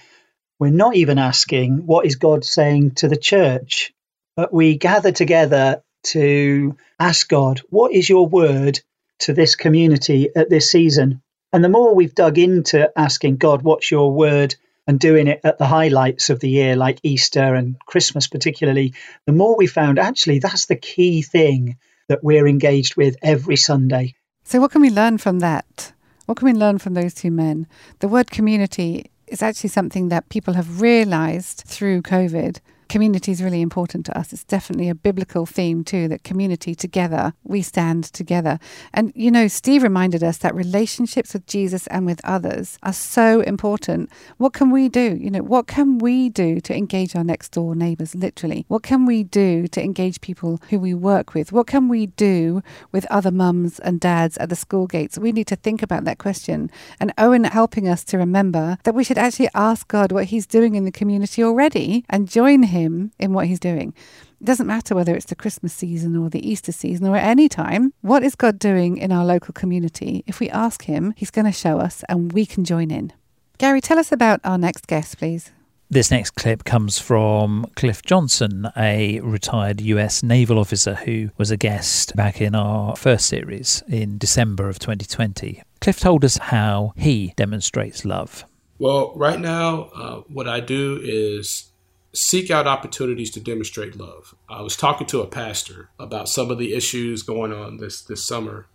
We're 0.60 0.72
not 0.72 0.96
even 0.96 1.18
asking, 1.18 1.86
What 1.86 2.06
is 2.06 2.16
God 2.16 2.46
saying 2.46 2.92
to 2.96 3.08
the 3.08 3.18
church? 3.18 3.94
But 4.36 4.54
we 4.54 4.78
gather 4.78 5.12
together 5.12 5.84
to 6.06 6.78
ask 7.00 7.28
God, 7.28 7.62
What 7.70 7.92
is 7.92 8.08
your 8.08 8.28
word 8.28 8.80
to 9.20 9.34
this 9.34 9.56
community 9.56 10.30
at 10.36 10.50
this 10.50 10.72
season? 10.72 11.22
And 11.52 11.64
the 11.64 11.70
more 11.70 11.94
we've 11.94 12.16
dug 12.16 12.38
into 12.38 12.90
asking 12.98 13.38
God, 13.38 13.64
What's 13.64 13.92
your 13.92 14.12
word? 14.12 14.56
and 14.88 15.00
doing 15.00 15.28
it 15.28 15.42
at 15.44 15.58
the 15.58 15.66
highlights 15.66 16.30
of 16.30 16.40
the 16.40 16.50
year, 16.50 16.76
like 16.76 17.00
Easter 17.02 17.56
and 17.56 17.76
Christmas, 17.88 18.28
particularly, 18.28 18.94
the 19.26 19.34
more 19.34 19.58
we 19.58 19.66
found 19.66 19.98
actually 19.98 20.38
that's 20.38 20.68
the 20.68 20.76
key 20.76 21.24
thing 21.24 21.78
that 22.08 22.24
we're 22.24 22.48
engaged 22.48 22.96
with 22.96 23.16
every 23.24 23.56
Sunday. 23.56 24.14
So, 24.44 24.62
what 24.62 24.72
can 24.72 24.82
we 24.82 24.92
learn 24.92 25.18
from 25.18 25.40
that? 25.40 25.92
What 26.28 26.38
can 26.38 26.46
we 26.46 26.54
learn 26.54 26.78
from 26.78 26.94
those 26.94 27.16
two 27.16 27.32
men? 27.32 27.68
The 28.00 28.08
word 28.08 28.30
community 28.30 29.10
is 29.28 29.42
actually 29.42 29.70
something 29.70 30.10
that 30.10 30.30
people 30.30 30.54
have 30.54 30.82
realized 30.82 31.64
through 31.66 32.02
COVID 32.02 32.60
community 32.90 33.32
is 33.32 33.42
really 33.42 33.62
important 33.62 34.06
to 34.06 34.18
us. 34.18 34.34
It's 34.34 34.44
definitely 34.44 34.90
a 34.90 34.96
biblical 34.96 35.46
theme 35.46 35.84
too 35.84 36.08
that 36.08 36.24
community 36.24 36.76
together, 36.76 37.34
we 37.44 37.62
stand 37.62 38.06
together. 38.06 38.60
And 38.94 39.12
you 39.16 39.32
know, 39.32 39.48
Steve 39.48 39.84
reminded 39.84 40.24
us 40.24 40.38
that 40.40 40.56
relationships 40.56 41.34
with 41.34 41.46
Jesus 41.48 41.88
and 41.88 42.06
with 42.06 42.22
others 42.24 42.78
are 42.84 42.94
so 42.94 43.42
important. 43.42 44.10
What 44.38 44.54
can 44.54 44.70
we 44.70 44.90
do? 44.90 45.18
You 45.20 45.32
know, 45.32 45.44
what 45.44 45.68
can 45.68 45.98
we 45.98 46.30
do 46.30 46.60
to 46.62 46.76
engage 46.76 47.16
our 47.16 47.24
next 47.24 47.50
door 47.50 47.76
neighbors 47.76 48.16
literally? 48.16 48.66
What 48.68 48.84
can 48.84 49.06
we 49.06 49.24
do 49.24 49.68
to 49.68 49.84
engage 49.84 50.22
people 50.22 50.62
who 50.70 50.80
we 50.80 50.94
work 50.94 51.34
with? 51.34 51.52
What 51.52 51.68
can 51.68 51.88
we 51.88 52.08
do 52.08 52.62
with 52.92 53.06
other 53.10 53.32
mums 53.32 53.80
and 53.80 54.00
dads 54.00 54.38
at 54.38 54.50
the 54.50 54.56
school 54.56 54.88
gates? 54.88 55.18
We 55.18 55.32
need 55.32 55.48
to 55.48 55.56
think 55.56 55.82
about 55.82 56.04
that 56.06 56.20
question. 56.20 56.70
And 57.00 57.14
Owen 57.18 57.46
helping 57.46 57.88
us 57.88 58.04
to 58.06 58.18
remember 58.18 58.78
that 58.84 58.96
we 58.96 59.04
should 59.04 59.18
actually 59.18 59.50
ask 59.56 59.88
God 59.88 60.12
what 60.12 60.26
he's 60.26 60.46
doing 60.46 60.76
in 60.76 60.86
the 60.86 60.92
community 60.92 61.44
already 61.44 62.06
and 62.10 62.30
join 62.30 62.64
him 62.64 62.75
him 62.76 63.12
in 63.20 63.34
what 63.34 63.48
he's 63.48 63.60
doing. 63.60 63.94
It 64.40 64.46
doesn't 64.46 64.68
matter 64.68 64.94
whether 64.94 65.16
it's 65.16 65.26
the 65.26 65.36
Christmas 65.36 65.74
season 65.74 66.16
or 66.16 66.30
the 66.30 66.48
Easter 66.48 66.72
season 66.72 67.08
or 67.08 67.16
at 67.16 67.26
any 67.26 67.50
time. 67.50 67.94
What 68.02 68.24
is 68.24 68.36
God 68.36 68.60
doing 68.60 68.98
in 68.98 69.12
our 69.12 69.26
local 69.26 69.54
community? 69.54 70.24
If 70.28 70.40
we 70.40 70.50
ask 70.50 70.84
him, 70.84 71.14
he's 71.18 71.32
going 71.32 71.46
to 71.46 71.52
show 71.52 71.80
us 71.80 72.04
and 72.10 72.32
we 72.32 72.46
can 72.46 72.64
join 72.64 72.92
in. 72.92 73.14
Gary, 73.58 73.82
tell 73.82 73.98
us 73.98 74.12
about 74.12 74.42
our 74.44 74.58
next 74.58 74.88
guest, 74.88 75.18
please. 75.18 75.52
This 75.90 76.10
next 76.10 76.32
clip 76.32 76.64
comes 76.64 76.98
from 76.98 77.68
Cliff 77.76 78.02
Johnson, 78.02 78.68
a 78.76 79.20
retired 79.22 79.82
US 79.82 80.24
naval 80.24 80.58
officer 80.58 80.96
who 80.96 81.30
was 81.38 81.52
a 81.52 81.58
guest 81.58 82.16
back 82.16 82.42
in 82.42 82.56
our 82.56 82.96
first 82.96 83.28
series 83.28 83.84
in 83.88 84.18
December 84.18 84.68
of 84.68 84.80
2020. 84.80 85.62
Cliff 85.82 86.00
told 86.00 86.26
us 86.26 86.38
how 86.38 86.94
he 86.98 87.34
demonstrates 87.38 88.04
love. 88.04 88.46
Well, 88.80 89.14
right 89.16 89.40
now, 89.40 89.84
uh, 89.96 90.16
what 90.28 90.50
I 90.50 90.60
do 90.60 91.00
is 91.02 91.72
seek 92.16 92.50
out 92.50 92.68
opportunities 92.68 93.32
to 93.32 93.40
demonstrate 93.40 93.96
love. 93.96 94.36
I 94.50 94.62
was 94.62 94.76
talking 94.76 95.08
to 95.08 95.22
a 95.22 95.28
pastor 95.28 95.90
about 96.00 96.30
some 96.30 96.52
of 96.52 96.58
the 96.58 96.74
issues 96.74 97.24
going 97.24 97.54
on 97.54 97.78
this 97.78 98.02
this 98.02 98.24
summer, 98.24 98.68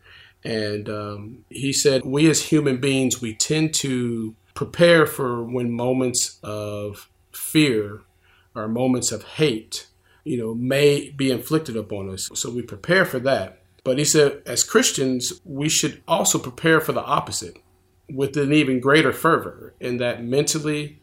and 0.45 0.89
um, 0.89 1.45
he 1.49 1.73
said 1.73 2.05
we 2.05 2.29
as 2.31 2.45
human 2.45 2.79
beings 2.79 3.21
we 3.21 3.35
tend 3.35 3.75
to 3.75 4.35
prepare 4.55 5.07
for 5.07 5.43
when 5.43 5.71
moments 5.71 6.39
of 6.43 7.09
fear 7.33 8.03
or 8.55 8.69
moments 8.69 9.13
of 9.13 9.23
hate, 9.23 9.87
you 10.25 10.37
know, 10.37 10.55
may 10.55 11.11
be 11.11 11.31
inflicted 11.31 11.77
upon 11.77 12.11
us. 12.11 12.29
So 12.35 12.51
we 12.51 12.63
prepare 12.63 13.05
for 13.05 13.19
that. 13.21 13.63
But 13.85 13.99
he 13.99 14.05
said, 14.05 14.43
as 14.45 14.63
Christians, 14.63 15.41
we 15.45 15.69
should 15.69 16.03
also 16.07 16.39
prepare 16.39 16.81
for 16.81 16.93
the 16.93 17.03
opposite 17.03 17.57
with 18.11 18.37
an 18.37 18.53
even 18.53 18.81
greater 18.81 19.13
fervor, 19.13 19.75
in 19.81 19.99
that 19.99 20.23
mentally 20.23 21.00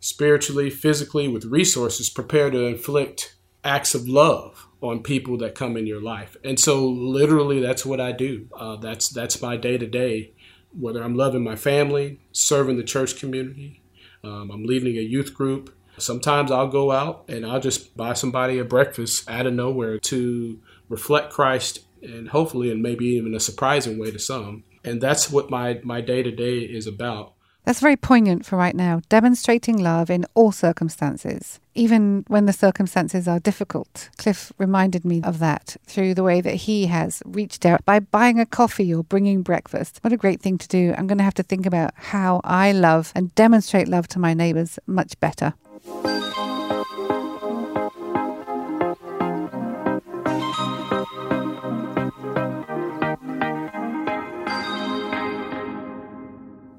spiritually, 0.00 0.70
physically, 0.70 1.28
with 1.28 1.44
resources, 1.44 2.10
prepare 2.10 2.50
to 2.50 2.66
inflict 2.66 3.36
acts 3.64 3.94
of 3.94 4.08
love 4.08 4.66
on 4.80 5.02
people 5.02 5.36
that 5.38 5.54
come 5.54 5.76
in 5.76 5.86
your 5.86 6.00
life. 6.00 6.36
And 6.44 6.58
so, 6.58 6.86
literally, 6.88 7.60
that's 7.60 7.84
what 7.84 8.00
I 8.00 8.12
do. 8.12 8.48
Uh, 8.56 8.76
that's 8.76 9.08
that's 9.08 9.42
my 9.42 9.56
day 9.56 9.78
to 9.78 9.86
day. 9.86 10.32
Whether 10.78 11.02
I'm 11.02 11.16
loving 11.16 11.42
my 11.42 11.56
family, 11.56 12.20
serving 12.32 12.76
the 12.76 12.84
church 12.84 13.18
community, 13.18 13.82
um, 14.22 14.50
I'm 14.50 14.64
leading 14.64 14.96
a 14.96 15.02
youth 15.02 15.34
group. 15.34 15.74
Sometimes 15.96 16.52
I'll 16.52 16.68
go 16.68 16.92
out 16.92 17.24
and 17.28 17.44
I'll 17.44 17.60
just 17.60 17.96
buy 17.96 18.12
somebody 18.12 18.58
a 18.58 18.64
breakfast 18.64 19.28
out 19.28 19.46
of 19.46 19.54
nowhere 19.54 19.98
to 19.98 20.60
reflect 20.88 21.32
Christ 21.32 21.80
and 22.02 22.28
hopefully, 22.28 22.70
and 22.70 22.82
maybe 22.82 23.06
even 23.06 23.34
a 23.34 23.40
surprising 23.40 23.98
way 23.98 24.10
to 24.10 24.18
some. 24.18 24.64
And 24.84 25.00
that's 25.00 25.30
what 25.30 25.50
my 25.50 25.80
my 25.82 26.00
day 26.00 26.22
to 26.22 26.30
day 26.30 26.58
is 26.58 26.86
about. 26.86 27.34
That's 27.68 27.80
very 27.80 27.98
poignant 27.98 28.46
for 28.46 28.56
right 28.56 28.74
now, 28.74 29.02
demonstrating 29.10 29.76
love 29.76 30.08
in 30.08 30.24
all 30.32 30.52
circumstances, 30.52 31.60
even 31.74 32.24
when 32.26 32.46
the 32.46 32.52
circumstances 32.54 33.28
are 33.28 33.38
difficult. 33.38 34.08
Cliff 34.16 34.50
reminded 34.56 35.04
me 35.04 35.20
of 35.22 35.38
that 35.40 35.76
through 35.84 36.14
the 36.14 36.22
way 36.22 36.40
that 36.40 36.54
he 36.54 36.86
has 36.86 37.22
reached 37.26 37.66
out 37.66 37.84
by 37.84 38.00
buying 38.00 38.40
a 38.40 38.46
coffee 38.46 38.94
or 38.94 39.04
bringing 39.04 39.42
breakfast. 39.42 39.98
What 40.00 40.14
a 40.14 40.16
great 40.16 40.40
thing 40.40 40.56
to 40.56 40.66
do. 40.66 40.94
I'm 40.96 41.06
going 41.06 41.18
to 41.18 41.24
have 41.24 41.34
to 41.34 41.42
think 41.42 41.66
about 41.66 41.92
how 41.94 42.40
I 42.42 42.72
love 42.72 43.12
and 43.14 43.34
demonstrate 43.34 43.86
love 43.86 44.08
to 44.08 44.18
my 44.18 44.32
neighbours 44.32 44.78
much 44.86 45.20
better. 45.20 45.52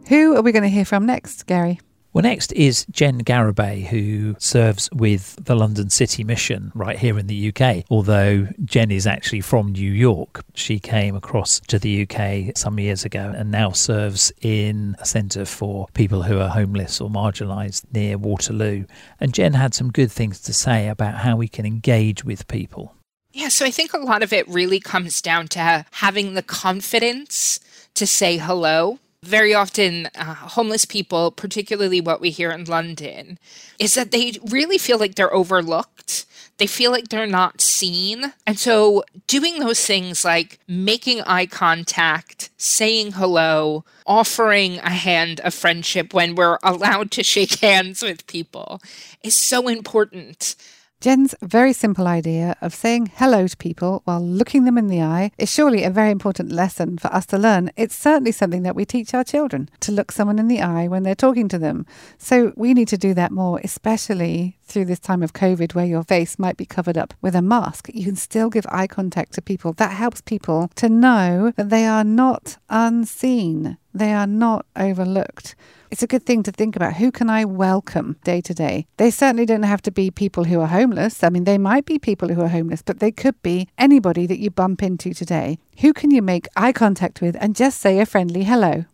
Who 0.09 0.35
are 0.35 0.41
we 0.41 0.51
going 0.51 0.63
to 0.63 0.69
hear 0.69 0.85
from 0.85 1.05
next, 1.05 1.45
Gary? 1.45 1.79
Well, 2.13 2.23
next 2.23 2.51
is 2.53 2.83
Jen 2.89 3.21
Garibay, 3.23 3.85
who 3.85 4.35
serves 4.39 4.89
with 4.91 5.35
the 5.45 5.55
London 5.55 5.91
City 5.91 6.23
Mission 6.23 6.71
right 6.73 6.97
here 6.97 7.19
in 7.19 7.27
the 7.27 7.53
UK. 7.53 7.83
Although 7.91 8.47
Jen 8.65 8.89
is 8.89 9.05
actually 9.05 9.41
from 9.41 9.73
New 9.73 9.91
York, 9.91 10.43
she 10.55 10.79
came 10.79 11.15
across 11.15 11.59
to 11.67 11.77
the 11.77 12.07
UK 12.09 12.57
some 12.57 12.79
years 12.79 13.05
ago 13.05 13.31
and 13.37 13.51
now 13.51 13.69
serves 13.69 14.33
in 14.41 14.95
a 14.97 15.05
centre 15.05 15.45
for 15.45 15.85
people 15.93 16.23
who 16.23 16.39
are 16.39 16.49
homeless 16.49 16.99
or 16.99 17.07
marginalised 17.11 17.83
near 17.93 18.17
Waterloo. 18.17 18.85
And 19.19 19.31
Jen 19.31 19.53
had 19.53 19.75
some 19.75 19.91
good 19.91 20.11
things 20.11 20.39
to 20.39 20.53
say 20.53 20.87
about 20.87 21.19
how 21.19 21.35
we 21.35 21.47
can 21.47 21.67
engage 21.67 22.23
with 22.23 22.47
people. 22.47 22.95
Yeah, 23.31 23.49
so 23.49 23.63
I 23.63 23.69
think 23.69 23.93
a 23.93 23.99
lot 23.99 24.23
of 24.23 24.33
it 24.33 24.47
really 24.47 24.79
comes 24.79 25.21
down 25.21 25.49
to 25.49 25.85
having 25.91 26.33
the 26.33 26.41
confidence 26.41 27.59
to 27.93 28.07
say 28.07 28.37
hello 28.37 28.97
very 29.23 29.53
often 29.53 30.07
uh, 30.15 30.33
homeless 30.33 30.85
people 30.85 31.29
particularly 31.31 31.99
what 31.99 32.21
we 32.21 32.29
hear 32.29 32.51
in 32.51 32.63
london 32.63 33.37
is 33.79 33.95
that 33.95 34.11
they 34.11 34.33
really 34.49 34.77
feel 34.77 34.99
like 34.99 35.15
they're 35.15 35.33
overlooked. 35.33 36.25
They 36.57 36.67
feel 36.67 36.91
like 36.91 37.07
they're 37.07 37.25
not 37.25 37.61
seen. 37.61 38.33
And 38.45 38.59
so 38.59 39.05
doing 39.27 39.59
those 39.59 39.83
things 39.85 40.25
like 40.25 40.59
making 40.67 41.21
eye 41.21 41.45
contact 41.45 42.49
saying 42.57 43.13
hello 43.13 43.85
offering 44.05 44.77
a 44.79 44.89
hand 44.89 45.39
of 45.39 45.53
friendship 45.53 46.13
when 46.13 46.35
we're 46.35 46.57
allowed 46.63 47.11
to 47.11 47.23
shake 47.23 47.59
hands 47.59 48.03
with 48.03 48.27
people 48.27 48.81
is 49.23 49.37
so 49.37 49.69
important 49.69 50.55
Jen's 51.01 51.33
very 51.41 51.71
simple 51.71 52.07
idea 52.07 52.57
of 52.59 52.75
saying 52.75 53.09
hello 53.15 53.47
to 53.47 53.55
people 53.55 54.01
while 54.03 54.19
looking 54.19 54.65
them 54.65 54.77
in 54.77 54.87
the 54.87 55.01
eye 55.01 55.31
is 55.37 55.49
surely 55.49 55.85
a 55.85 55.89
very 55.89 56.11
important 56.11 56.51
lesson 56.51 56.97
for 56.97 57.07
us 57.13 57.25
to 57.27 57.37
learn. 57.37 57.71
It's 57.77 57.95
certainly 57.95 58.33
something 58.33 58.63
that 58.63 58.75
we 58.75 58.83
teach 58.83 59.13
our 59.13 59.23
children 59.23 59.69
to 59.79 59.93
look 59.93 60.11
someone 60.11 60.39
in 60.39 60.49
the 60.49 60.59
eye 60.61 60.89
when 60.89 61.03
they're 61.03 61.15
talking 61.15 61.47
to 61.47 61.57
them. 61.57 61.85
So 62.17 62.51
we 62.57 62.73
need 62.73 62.89
to 62.89 62.97
do 62.97 63.13
that 63.13 63.31
more, 63.31 63.61
especially 63.63 64.57
through 64.63 64.85
this 64.85 64.99
time 64.99 65.23
of 65.23 65.31
COVID 65.31 65.73
where 65.73 65.85
your 65.85 66.03
face 66.03 66.37
might 66.37 66.57
be 66.57 66.65
covered 66.65 66.97
up 66.97 67.13
with 67.21 67.33
a 67.33 67.41
mask. 67.41 67.89
You 67.93 68.03
can 68.03 68.17
still 68.17 68.49
give 68.49 68.65
eye 68.67 68.87
contact 68.87 69.31
to 69.35 69.41
people. 69.41 69.71
That 69.71 69.93
helps 69.93 70.19
people 70.19 70.69
to 70.75 70.89
know 70.89 71.53
that 71.55 71.69
they 71.69 71.85
are 71.85 72.03
not 72.03 72.57
unseen, 72.69 73.77
they 73.93 74.11
are 74.11 74.27
not 74.27 74.65
overlooked 74.75 75.55
it's 75.91 76.03
a 76.03 76.07
good 76.07 76.25
thing 76.25 76.43
to 76.43 76.51
think 76.51 76.75
about. 76.75 76.95
Who 76.95 77.11
can 77.11 77.29
I 77.29 77.45
welcome 77.45 78.17
day 78.23 78.41
to 78.41 78.53
day? 78.53 78.85
They 78.97 79.11
certainly 79.11 79.45
don't 79.45 79.63
have 79.63 79.81
to 79.83 79.91
be 79.91 80.11
people 80.11 80.43
who 80.43 80.59
are 80.61 80.67
homeless. 80.67 81.23
I 81.23 81.29
mean, 81.29 81.45
they 81.45 81.57
might 81.57 81.85
be 81.85 81.97
people 81.97 82.29
who 82.29 82.41
are 82.41 82.49
homeless, 82.49 82.81
but 82.81 82.99
they 82.99 83.11
could 83.11 83.41
be 83.41 83.67
anybody 83.77 84.25
that 84.27 84.39
you 84.39 84.51
bump 84.51 84.83
into 84.83 85.13
today. 85.13 85.57
Who 85.79 85.93
can 85.93 86.11
you 86.11 86.21
make 86.21 86.47
eye 86.55 86.73
contact 86.73 87.21
with 87.21 87.35
and 87.39 87.55
just 87.55 87.79
say 87.79 87.99
a 87.99 88.05
friendly 88.05 88.43
hello? 88.43 88.85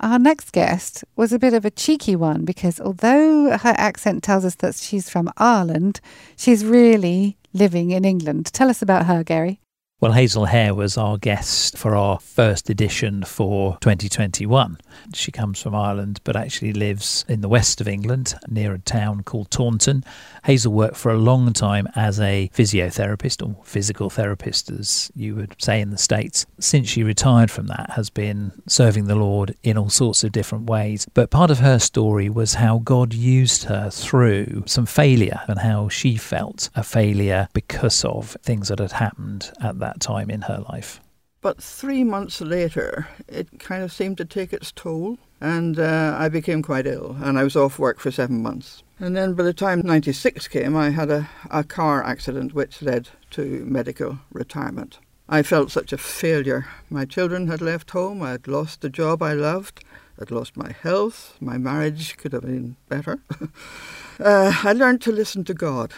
Our 0.00 0.18
next 0.18 0.52
guest 0.52 1.04
was 1.14 1.30
a 1.32 1.38
bit 1.38 1.52
of 1.52 1.66
a 1.66 1.70
cheeky 1.70 2.16
one 2.16 2.46
because 2.46 2.80
although 2.80 3.58
her 3.58 3.74
accent 3.76 4.22
tells 4.22 4.46
us 4.46 4.54
that 4.56 4.76
she's 4.76 5.10
from 5.10 5.30
Ireland, 5.36 6.00
she's 6.36 6.64
really 6.64 7.36
living 7.52 7.90
in 7.90 8.06
England. 8.06 8.46
Tell 8.46 8.70
us 8.70 8.80
about 8.80 9.06
her, 9.06 9.22
Gary. 9.22 9.60
Well, 10.00 10.12
Hazel 10.12 10.46
Hare 10.46 10.74
was 10.74 10.96
our 10.96 11.18
guest 11.18 11.76
for 11.76 11.94
our 11.94 12.18
first 12.20 12.70
edition 12.70 13.22
for 13.22 13.76
2021. 13.82 14.78
She 15.12 15.30
comes 15.30 15.60
from 15.60 15.74
Ireland 15.74 16.22
but 16.24 16.36
actually 16.36 16.72
lives 16.72 17.26
in 17.28 17.42
the 17.42 17.50
west 17.50 17.82
of 17.82 17.88
England 17.88 18.34
near 18.48 18.72
a 18.72 18.78
town 18.78 19.24
called 19.24 19.50
Taunton. 19.50 20.02
Hazel 20.44 20.72
worked 20.72 20.96
for 20.96 21.10
a 21.12 21.18
long 21.18 21.52
time 21.52 21.86
as 21.94 22.18
a 22.18 22.50
physiotherapist 22.54 23.46
or 23.46 23.62
physical 23.62 24.08
therapist, 24.08 24.70
as 24.70 25.12
you 25.14 25.34
would 25.34 25.54
say 25.58 25.82
in 25.82 25.90
the 25.90 25.98
States. 25.98 26.46
Since 26.58 26.88
she 26.88 27.02
retired 27.02 27.50
from 27.50 27.66
that, 27.66 27.90
has 27.90 28.08
been 28.08 28.52
serving 28.66 29.04
the 29.04 29.16
Lord 29.16 29.54
in 29.62 29.76
all 29.76 29.90
sorts 29.90 30.24
of 30.24 30.32
different 30.32 30.64
ways. 30.64 31.06
But 31.12 31.28
part 31.28 31.50
of 31.50 31.58
her 31.58 31.78
story 31.78 32.30
was 32.30 32.54
how 32.54 32.78
God 32.78 33.12
used 33.12 33.64
her 33.64 33.90
through 33.90 34.64
some 34.64 34.86
failure 34.86 35.42
and 35.46 35.58
how 35.58 35.90
she 35.90 36.16
felt 36.16 36.70
a 36.74 36.82
failure 36.82 37.48
because 37.52 38.02
of 38.02 38.38
things 38.42 38.68
that 38.68 38.78
had 38.78 38.92
happened 38.92 39.52
at 39.60 39.78
that 39.80 39.89
that 39.90 40.00
time 40.00 40.30
in 40.30 40.42
her 40.42 40.64
life. 40.68 41.00
But 41.40 41.62
three 41.62 42.04
months 42.04 42.40
later, 42.40 43.08
it 43.26 43.58
kind 43.58 43.82
of 43.82 43.92
seemed 43.92 44.18
to 44.18 44.24
take 44.24 44.52
its 44.52 44.72
toll, 44.72 45.18
and 45.40 45.78
uh, 45.78 46.14
I 46.18 46.28
became 46.28 46.62
quite 46.62 46.86
ill, 46.86 47.16
and 47.22 47.38
I 47.38 47.44
was 47.44 47.56
off 47.56 47.78
work 47.78 47.98
for 47.98 48.10
seven 48.10 48.42
months. 48.42 48.82
And 48.98 49.16
then 49.16 49.32
by 49.32 49.44
the 49.44 49.54
time 49.54 49.80
96 49.80 50.48
came, 50.48 50.76
I 50.76 50.90
had 50.90 51.10
a, 51.10 51.30
a 51.50 51.64
car 51.64 52.04
accident 52.04 52.52
which 52.52 52.82
led 52.82 53.08
to 53.30 53.64
medical 53.64 54.18
retirement. 54.32 54.98
I 55.28 55.42
felt 55.42 55.70
such 55.70 55.92
a 55.92 55.98
failure. 55.98 56.66
My 56.90 57.06
children 57.06 57.46
had 57.48 57.62
left 57.62 57.90
home, 57.92 58.22
I 58.22 58.32
had 58.32 58.46
lost 58.46 58.82
the 58.82 58.90
job 58.90 59.22
I 59.22 59.32
loved, 59.32 59.82
I'd 60.20 60.30
lost 60.30 60.58
my 60.58 60.72
health, 60.82 61.36
my 61.40 61.56
marriage 61.56 62.18
could 62.18 62.34
have 62.34 62.42
been 62.42 62.76
better. 62.90 63.20
uh, 64.20 64.52
I 64.62 64.74
learned 64.74 65.00
to 65.02 65.12
listen 65.12 65.44
to 65.44 65.54
God 65.54 65.94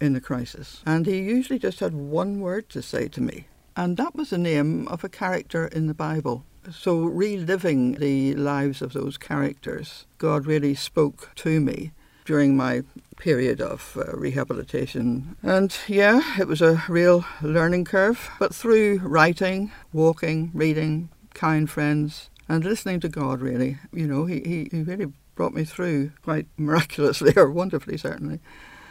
in 0.00 0.12
the 0.12 0.20
crisis. 0.20 0.82
And 0.86 1.06
he 1.06 1.18
usually 1.18 1.58
just 1.58 1.80
had 1.80 1.94
one 1.94 2.40
word 2.40 2.68
to 2.70 2.82
say 2.82 3.08
to 3.08 3.20
me, 3.20 3.48
and 3.76 3.96
that 3.96 4.14
was 4.14 4.30
the 4.30 4.38
name 4.38 4.88
of 4.88 5.04
a 5.04 5.08
character 5.08 5.66
in 5.66 5.86
the 5.86 5.94
Bible. 5.94 6.44
So, 6.70 7.04
reliving 7.04 7.92
the 7.92 8.34
lives 8.34 8.82
of 8.82 8.92
those 8.92 9.18
characters, 9.18 10.06
God 10.18 10.46
really 10.46 10.74
spoke 10.74 11.30
to 11.36 11.60
me 11.60 11.92
during 12.24 12.56
my 12.56 12.82
period 13.16 13.60
of 13.60 13.96
uh, 13.96 14.16
rehabilitation. 14.16 15.36
And 15.42 15.74
yeah, 15.86 16.38
it 16.38 16.46
was 16.48 16.60
a 16.60 16.82
real 16.88 17.24
learning 17.40 17.84
curve. 17.84 18.30
But 18.38 18.54
through 18.54 18.98
writing, 18.98 19.70
walking, 19.92 20.50
reading, 20.52 21.08
kind 21.34 21.70
friends, 21.70 22.30
and 22.48 22.64
listening 22.64 23.00
to 23.00 23.08
God, 23.08 23.40
really, 23.40 23.78
you 23.92 24.06
know, 24.06 24.26
he, 24.26 24.40
he, 24.40 24.68
he 24.70 24.82
really 24.82 25.12
brought 25.34 25.54
me 25.54 25.64
through 25.64 26.12
quite 26.22 26.46
miraculously 26.56 27.32
or 27.36 27.50
wonderfully, 27.50 27.96
certainly. 27.96 28.40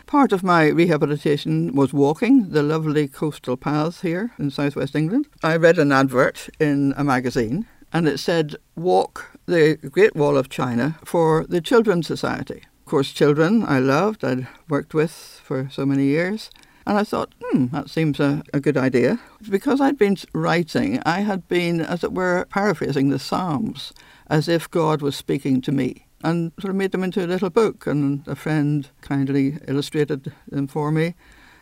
Part 0.05 0.31
of 0.31 0.43
my 0.43 0.67
rehabilitation 0.67 1.73
was 1.73 1.91
walking 1.91 2.49
the 2.49 2.61
lovely 2.61 3.07
coastal 3.07 3.57
paths 3.57 4.01
here 4.01 4.31
in 4.37 4.51
southwest 4.51 4.95
England. 4.95 5.27
I 5.43 5.55
read 5.55 5.79
an 5.79 5.91
advert 5.91 6.49
in 6.59 6.93
a 6.95 7.03
magazine 7.03 7.65
and 7.91 8.07
it 8.07 8.19
said, 8.19 8.55
Walk 8.75 9.31
the 9.47 9.77
Great 9.77 10.15
Wall 10.15 10.37
of 10.37 10.49
China 10.49 10.99
for 11.03 11.45
the 11.47 11.61
Children's 11.61 12.07
Society. 12.07 12.63
Of 12.79 12.85
course, 12.85 13.11
children 13.11 13.63
I 13.63 13.79
loved, 13.79 14.23
I'd 14.23 14.47
worked 14.69 14.93
with 14.93 15.41
for 15.43 15.69
so 15.71 15.85
many 15.85 16.05
years. 16.05 16.51
And 16.85 16.99
I 16.99 17.03
thought, 17.03 17.33
hmm, 17.41 17.67
that 17.67 17.89
seems 17.89 18.19
a, 18.19 18.43
a, 18.53 18.59
good 18.59 18.77
idea. 18.77 19.19
Because 19.49 19.81
I'd 19.81 19.97
been 19.97 20.17
writing, 20.33 21.01
I 21.03 21.21
had 21.21 21.47
been, 21.47 21.81
as 21.81 22.03
it 22.03 22.13
were, 22.13 22.45
paraphrasing 22.51 23.09
the 23.09 23.17
Psalms 23.17 23.91
as 24.27 24.47
if 24.47 24.69
God 24.69 25.01
was 25.01 25.15
speaking 25.15 25.61
to 25.61 25.71
me 25.71 26.05
and 26.25 26.51
sort 26.59 26.71
of 26.71 26.75
made 26.75 26.91
them 26.91 27.03
into 27.03 27.23
a 27.23 27.27
little 27.27 27.51
book. 27.51 27.85
And 27.85 28.27
a 28.27 28.35
friend 28.35 28.89
kindly 29.01 29.59
illustrated 29.67 30.33
them 30.47 30.67
for 30.67 30.91
me. 30.91 31.13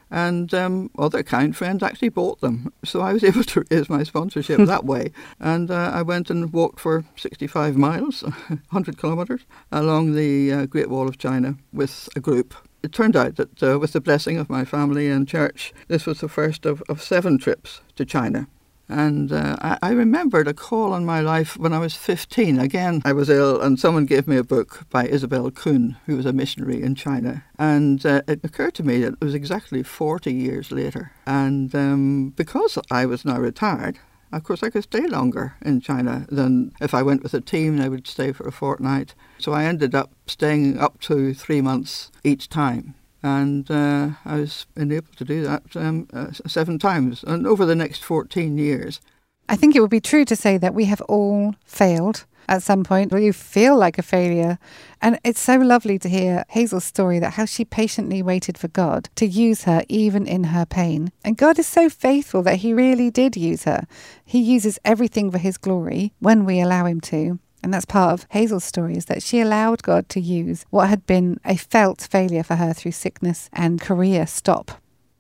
And 0.10 0.54
um, 0.54 0.90
other 0.98 1.24
kind 1.24 1.56
friends 1.56 1.84
actually 1.84 2.10
bought 2.10 2.40
them. 2.40 2.72
So 2.86 3.02
I 3.02 3.14
was 3.14 3.24
able 3.30 3.44
to 3.44 3.66
raise 3.70 3.90
my 3.90 4.04
sponsorship 4.04 4.60
that 4.66 4.86
way. 4.86 5.12
And 5.40 5.70
uh, 5.70 5.92
I 5.94 6.02
went 6.02 6.30
and 6.30 6.54
walked 6.54 6.80
for 6.80 7.04
65 7.18 7.76
miles, 7.76 8.22
100 8.48 8.98
kilometres, 8.98 9.42
along 9.72 10.16
the 10.16 10.54
uh, 10.54 10.66
Great 10.66 10.90
Wall 10.90 11.10
of 11.10 11.18
China 11.18 11.58
with 11.74 12.08
a 12.16 12.22
group. 12.22 12.54
It 12.84 12.92
turned 12.92 13.16
out 13.16 13.36
that 13.36 13.64
uh, 13.64 13.80
with 13.80 13.94
the 13.94 14.02
blessing 14.02 14.38
of 14.38 14.50
my 14.50 14.66
family 14.66 15.10
and 15.10 15.28
church, 15.28 15.74
this 15.88 16.06
was 16.06 16.20
the 16.20 16.30
first 16.30 16.66
of, 16.66 16.84
of 16.88 17.02
seven 17.02 17.38
trips 17.38 17.82
to 17.96 18.06
China. 18.06 18.48
And 18.90 19.32
uh, 19.32 19.56
I, 19.62 19.78
I, 19.82 19.92
remembered 19.92 20.48
a 20.48 20.54
call 20.54 20.94
on 20.94 21.06
my 21.06 21.22
life 21.22 21.58
when 21.58 21.74
I 21.74 21.80
was 21.80 21.96
15. 21.96 22.60
Again, 22.60 23.02
I 23.06 23.14
was 23.14 23.30
ill, 23.30 23.62
and 23.62 23.80
someone 23.80 24.06
gave 24.06 24.28
me 24.28 24.36
a 24.36 24.44
book 24.44 24.86
by 24.90 25.08
Isobel 25.08 25.52
Kuhn, 25.52 25.96
who 26.06 26.18
was 26.18 26.26
a 26.26 26.34
missionary 26.34 26.82
in 26.82 26.96
China. 26.96 27.46
And 27.58 28.06
uh, 28.06 28.22
it 28.28 28.42
occurred 28.44 28.76
to 28.76 28.84
me 28.84 29.00
that 29.00 29.14
it 29.14 29.22
was 29.22 29.34
exactly 29.34 29.84
40 29.84 30.34
years 30.34 30.72
later. 30.72 31.12
And 31.26 31.74
um, 31.74 32.30
because 32.36 32.78
I 32.92 33.06
was 33.06 33.24
now 33.24 33.40
retired, 33.40 34.00
of 34.34 34.44
course, 34.44 34.64
I 34.64 34.70
could 34.70 34.84
stay 34.84 35.08
longer 35.08 35.56
in 35.62 35.80
China 35.80 36.26
than 36.30 36.74
if 36.82 36.94
I 36.94 37.04
went 37.04 37.24
with 37.24 37.34
a 37.34 37.42
team, 37.42 37.80
I 37.80 37.88
would 37.88 38.08
stay 38.08 38.32
for 38.32 38.48
a 38.48 38.52
fortnight. 38.52 39.14
So 39.38 39.54
I 39.54 39.66
ended 39.66 39.96
up 39.96 40.12
staying 40.26 40.80
up 40.80 41.00
to 41.02 41.34
three 41.34 41.62
months 41.62 42.12
each 42.24 42.50
time 42.50 42.96
and 43.24 43.70
uh, 43.72 44.10
I 44.26 44.42
was 44.42 44.66
enabled 44.76 45.18
to 45.18 45.26
do 45.26 45.44
that 45.44 45.64
um, 45.76 46.08
uh, 46.14 46.32
seven 46.32 46.78
times, 46.78 47.24
and 47.24 47.48
over 47.48 47.66
the 47.66 47.76
next 47.76 48.04
14 48.04 48.58
years. 48.58 49.00
I 49.50 49.56
think 49.56 49.76
it 49.76 49.82
would 49.82 49.90
be 49.90 50.00
true 50.00 50.26
to 50.26 50.36
say 50.36 50.58
that 50.58 50.74
we 50.74 50.86
have 50.86 51.02
all 51.02 51.56
failed. 51.66 52.26
at 52.48 52.64
some 52.64 52.84
point 52.84 53.12
where 53.12 53.22
you 53.22 53.34
feel 53.34 53.78
like 53.78 53.98
a 53.98 54.04
failure. 54.04 54.58
And 55.02 55.20
it's 55.24 55.40
so 55.40 55.58
lovely 55.58 55.98
to 56.00 56.10
hear 56.10 56.44
Hazel's 56.50 56.84
story 56.84 57.20
that 57.20 57.34
how 57.34 57.46
she 57.46 57.66
patiently 57.66 58.22
waited 58.22 58.58
for 58.58 58.68
God 58.68 59.10
to 59.16 59.26
use 59.26 59.64
her 59.64 59.84
even 59.90 60.26
in 60.28 60.46
her 60.46 60.66
pain. 60.66 61.12
And 61.24 61.38
God 61.38 61.60
is 61.60 61.68
so 61.68 61.90
faithful 61.90 62.44
that 62.44 62.58
He 62.58 62.74
really 62.74 63.10
did 63.10 63.36
use 63.36 63.64
her. 63.64 63.86
He 64.26 64.40
uses 64.40 64.80
everything 64.84 65.32
for 65.32 65.38
His 65.38 65.58
glory 65.58 66.14
when 66.20 66.46
we 66.46 66.60
allow 66.60 66.86
Him 66.86 67.02
to. 67.02 67.40
And 67.64 67.74
that's 67.74 67.86
part 67.86 68.14
of 68.14 68.28
Hazel's 68.32 68.66
story 68.66 68.98
is 68.98 69.06
that 69.06 69.24
she 69.24 69.40
allowed 69.40 69.84
God 69.84 70.10
to 70.10 70.20
use 70.20 70.66
what 70.70 70.90
had 70.90 71.06
been 71.06 71.40
a 71.46 71.56
felt 71.56 72.02
failure 72.02 72.44
for 72.44 72.58
her 72.58 72.74
through 72.74 72.92
sickness 72.92 73.50
and 73.54 73.80
career 73.80 74.28
stop. 74.28 74.72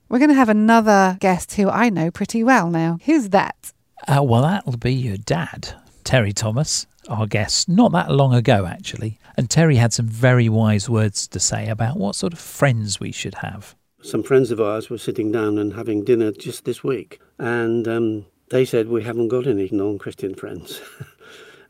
We're 0.10 0.20
going 0.20 0.30
to 0.30 0.36
have 0.36 0.50
another 0.50 1.18
guest 1.22 1.54
who 1.54 1.70
I 1.70 1.90
know 1.90 2.12
pretty 2.12 2.44
well 2.44 2.70
now. 2.70 3.00
Who's 3.06 3.30
that? 3.30 3.72
Uh, 4.08 4.22
well, 4.22 4.42
that'll 4.42 4.78
be 4.78 4.94
your 4.94 5.18
dad, 5.18 5.74
Terry 6.04 6.34
Thomas, 6.34 6.86
our 7.08 7.26
guest, 7.26 7.70
not 7.70 7.94
that 7.94 8.12
long 8.12 8.34
ago, 8.34 8.66
actually. 8.66 9.18
And 9.38 9.50
Terry 9.50 9.78
had 9.78 9.94
some 9.94 10.08
very 10.08 10.50
wise 10.50 10.90
words 10.90 11.28
to 11.30 11.40
say 11.40 11.70
about 11.70 11.98
what 11.98 12.16
sort 12.16 12.34
of 12.34 12.40
friends 12.40 13.00
we 13.00 13.14
should 13.14 13.36
have. 13.36 13.76
Some 14.02 14.22
friends 14.22 14.52
of 14.52 14.60
ours 14.60 14.90
were 14.90 14.98
sitting 14.98 15.32
down 15.32 15.58
and 15.58 15.74
having 15.74 16.04
dinner 16.04 16.34
just 16.34 16.66
this 16.66 16.84
week, 16.84 17.22
and 17.40 17.88
um, 17.88 18.26
they 18.50 18.66
said, 18.66 18.90
We 18.90 19.04
haven't 19.04 19.30
got 19.30 19.48
any 19.48 19.70
non 19.72 19.98
Christian 19.98 20.36
friends. 20.36 20.82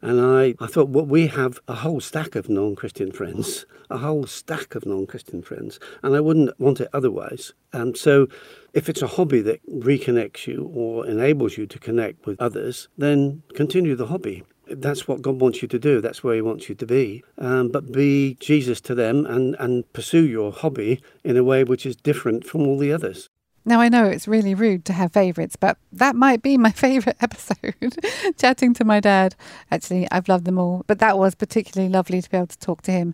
And 0.03 0.19
I, 0.19 0.53
I 0.59 0.67
thought, 0.67 0.89
well, 0.89 1.05
we 1.05 1.27
have 1.27 1.61
a 1.65 1.75
whole 1.75 2.01
stack 2.01 2.35
of 2.35 2.49
non 2.49 2.75
Christian 2.75 3.09
friends, 3.09 3.65
a 3.89 3.99
whole 3.99 4.27
stack 4.27 4.75
of 4.75 4.85
non 4.85 5.07
Christian 5.07 5.41
friends, 5.41 5.79
and 6.03 6.13
I 6.13 6.19
wouldn't 6.19 6.59
want 6.59 6.81
it 6.81 6.89
otherwise. 6.91 7.53
And 7.71 7.95
so, 7.95 8.27
if 8.73 8.89
it's 8.89 9.01
a 9.01 9.07
hobby 9.07 9.39
that 9.43 9.65
reconnects 9.65 10.45
you 10.45 10.69
or 10.75 11.07
enables 11.07 11.57
you 11.57 11.65
to 11.67 11.79
connect 11.79 12.25
with 12.25 12.41
others, 12.41 12.89
then 12.97 13.43
continue 13.55 13.95
the 13.95 14.07
hobby. 14.07 14.43
That's 14.67 15.07
what 15.07 15.21
God 15.21 15.39
wants 15.39 15.61
you 15.61 15.69
to 15.69 15.79
do. 15.79 16.01
That's 16.01 16.21
where 16.21 16.35
He 16.35 16.41
wants 16.41 16.67
you 16.67 16.75
to 16.75 16.85
be. 16.85 17.23
Um, 17.37 17.69
but 17.69 17.93
be 17.93 18.35
Jesus 18.41 18.81
to 18.81 18.95
them 18.95 19.25
and, 19.25 19.55
and 19.57 19.91
pursue 19.93 20.27
your 20.27 20.51
hobby 20.51 21.01
in 21.23 21.37
a 21.37 21.45
way 21.45 21.63
which 21.63 21.85
is 21.85 21.95
different 21.95 22.45
from 22.45 22.67
all 22.67 22.77
the 22.77 22.91
others. 22.91 23.29
Now, 23.65 23.79
I 23.79 23.89
know 23.89 24.05
it's 24.05 24.27
really 24.27 24.55
rude 24.55 24.83
to 24.85 24.93
have 24.93 25.13
favourites, 25.13 25.55
but 25.55 25.77
that 25.91 26.15
might 26.15 26.41
be 26.41 26.57
my 26.57 26.71
favourite 26.85 27.17
episode. 27.21 27.97
Chatting 28.37 28.73
to 28.75 28.83
my 28.85 28.99
dad. 28.99 29.35
Actually, 29.71 30.07
I've 30.11 30.27
loved 30.27 30.45
them 30.45 30.57
all, 30.57 30.83
but 30.87 30.99
that 30.99 31.17
was 31.17 31.35
particularly 31.35 31.91
lovely 31.91 32.21
to 32.21 32.29
be 32.29 32.37
able 32.37 32.47
to 32.47 32.59
talk 32.59 32.81
to 32.83 32.91
him 32.91 33.13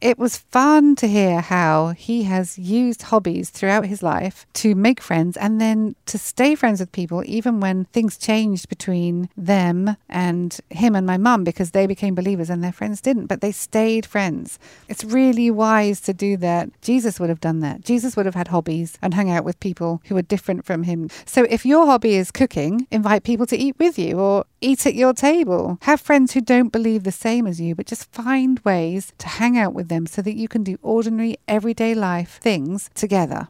it 0.00 0.18
was 0.18 0.36
fun 0.36 0.94
to 0.96 1.08
hear 1.08 1.40
how 1.40 1.88
he 1.88 2.24
has 2.24 2.58
used 2.58 3.02
hobbies 3.02 3.48
throughout 3.48 3.86
his 3.86 4.02
life 4.02 4.46
to 4.52 4.74
make 4.74 5.00
friends 5.00 5.36
and 5.36 5.58
then 5.60 5.96
to 6.04 6.18
stay 6.18 6.54
friends 6.54 6.80
with 6.80 6.92
people, 6.92 7.22
even 7.24 7.60
when 7.60 7.86
things 7.86 8.18
changed 8.18 8.68
between 8.68 9.30
them 9.36 9.96
and 10.08 10.60
him 10.68 10.94
and 10.94 11.06
my 11.06 11.16
mum 11.16 11.44
because 11.44 11.70
they 11.70 11.86
became 11.86 12.14
believers 12.14 12.50
and 12.50 12.62
their 12.62 12.72
friends 12.72 13.00
didn't, 13.00 13.26
but 13.26 13.40
they 13.40 13.52
stayed 13.52 14.04
friends. 14.04 14.58
It's 14.88 15.02
really 15.02 15.50
wise 15.50 16.00
to 16.02 16.12
do 16.12 16.36
that. 16.38 16.68
Jesus 16.82 17.18
would 17.18 17.30
have 17.30 17.40
done 17.40 17.60
that. 17.60 17.80
Jesus 17.82 18.16
would 18.16 18.26
have 18.26 18.34
had 18.34 18.48
hobbies 18.48 18.98
and 19.00 19.14
hung 19.14 19.30
out 19.30 19.44
with 19.44 19.58
people 19.60 20.02
who 20.06 20.14
were 20.14 20.22
different 20.22 20.66
from 20.66 20.82
him. 20.82 21.08
So 21.24 21.46
if 21.48 21.64
your 21.64 21.86
hobby 21.86 22.16
is 22.16 22.30
cooking, 22.30 22.86
invite 22.90 23.24
people 23.24 23.46
to 23.46 23.56
eat 23.56 23.76
with 23.78 23.98
you 23.98 24.18
or 24.18 24.44
eat 24.60 24.86
at 24.86 24.94
your 24.94 25.14
table. 25.14 25.78
Have 25.82 26.00
friends 26.00 26.32
who 26.32 26.40
don't 26.40 26.72
believe 26.72 27.04
the 27.04 27.12
same 27.12 27.46
as 27.46 27.60
you, 27.60 27.74
but 27.74 27.86
just 27.86 28.12
find 28.12 28.60
ways 28.60 29.12
to 29.18 29.28
hang 29.28 29.56
out 29.56 29.72
with 29.72 29.85
with 29.86 29.90
them 29.90 30.06
so 30.06 30.22
that 30.22 30.34
you 30.34 30.48
can 30.48 30.64
do 30.64 30.78
ordinary, 30.82 31.36
everyday 31.46 31.94
life 31.94 32.38
things 32.40 32.90
together. 32.94 33.48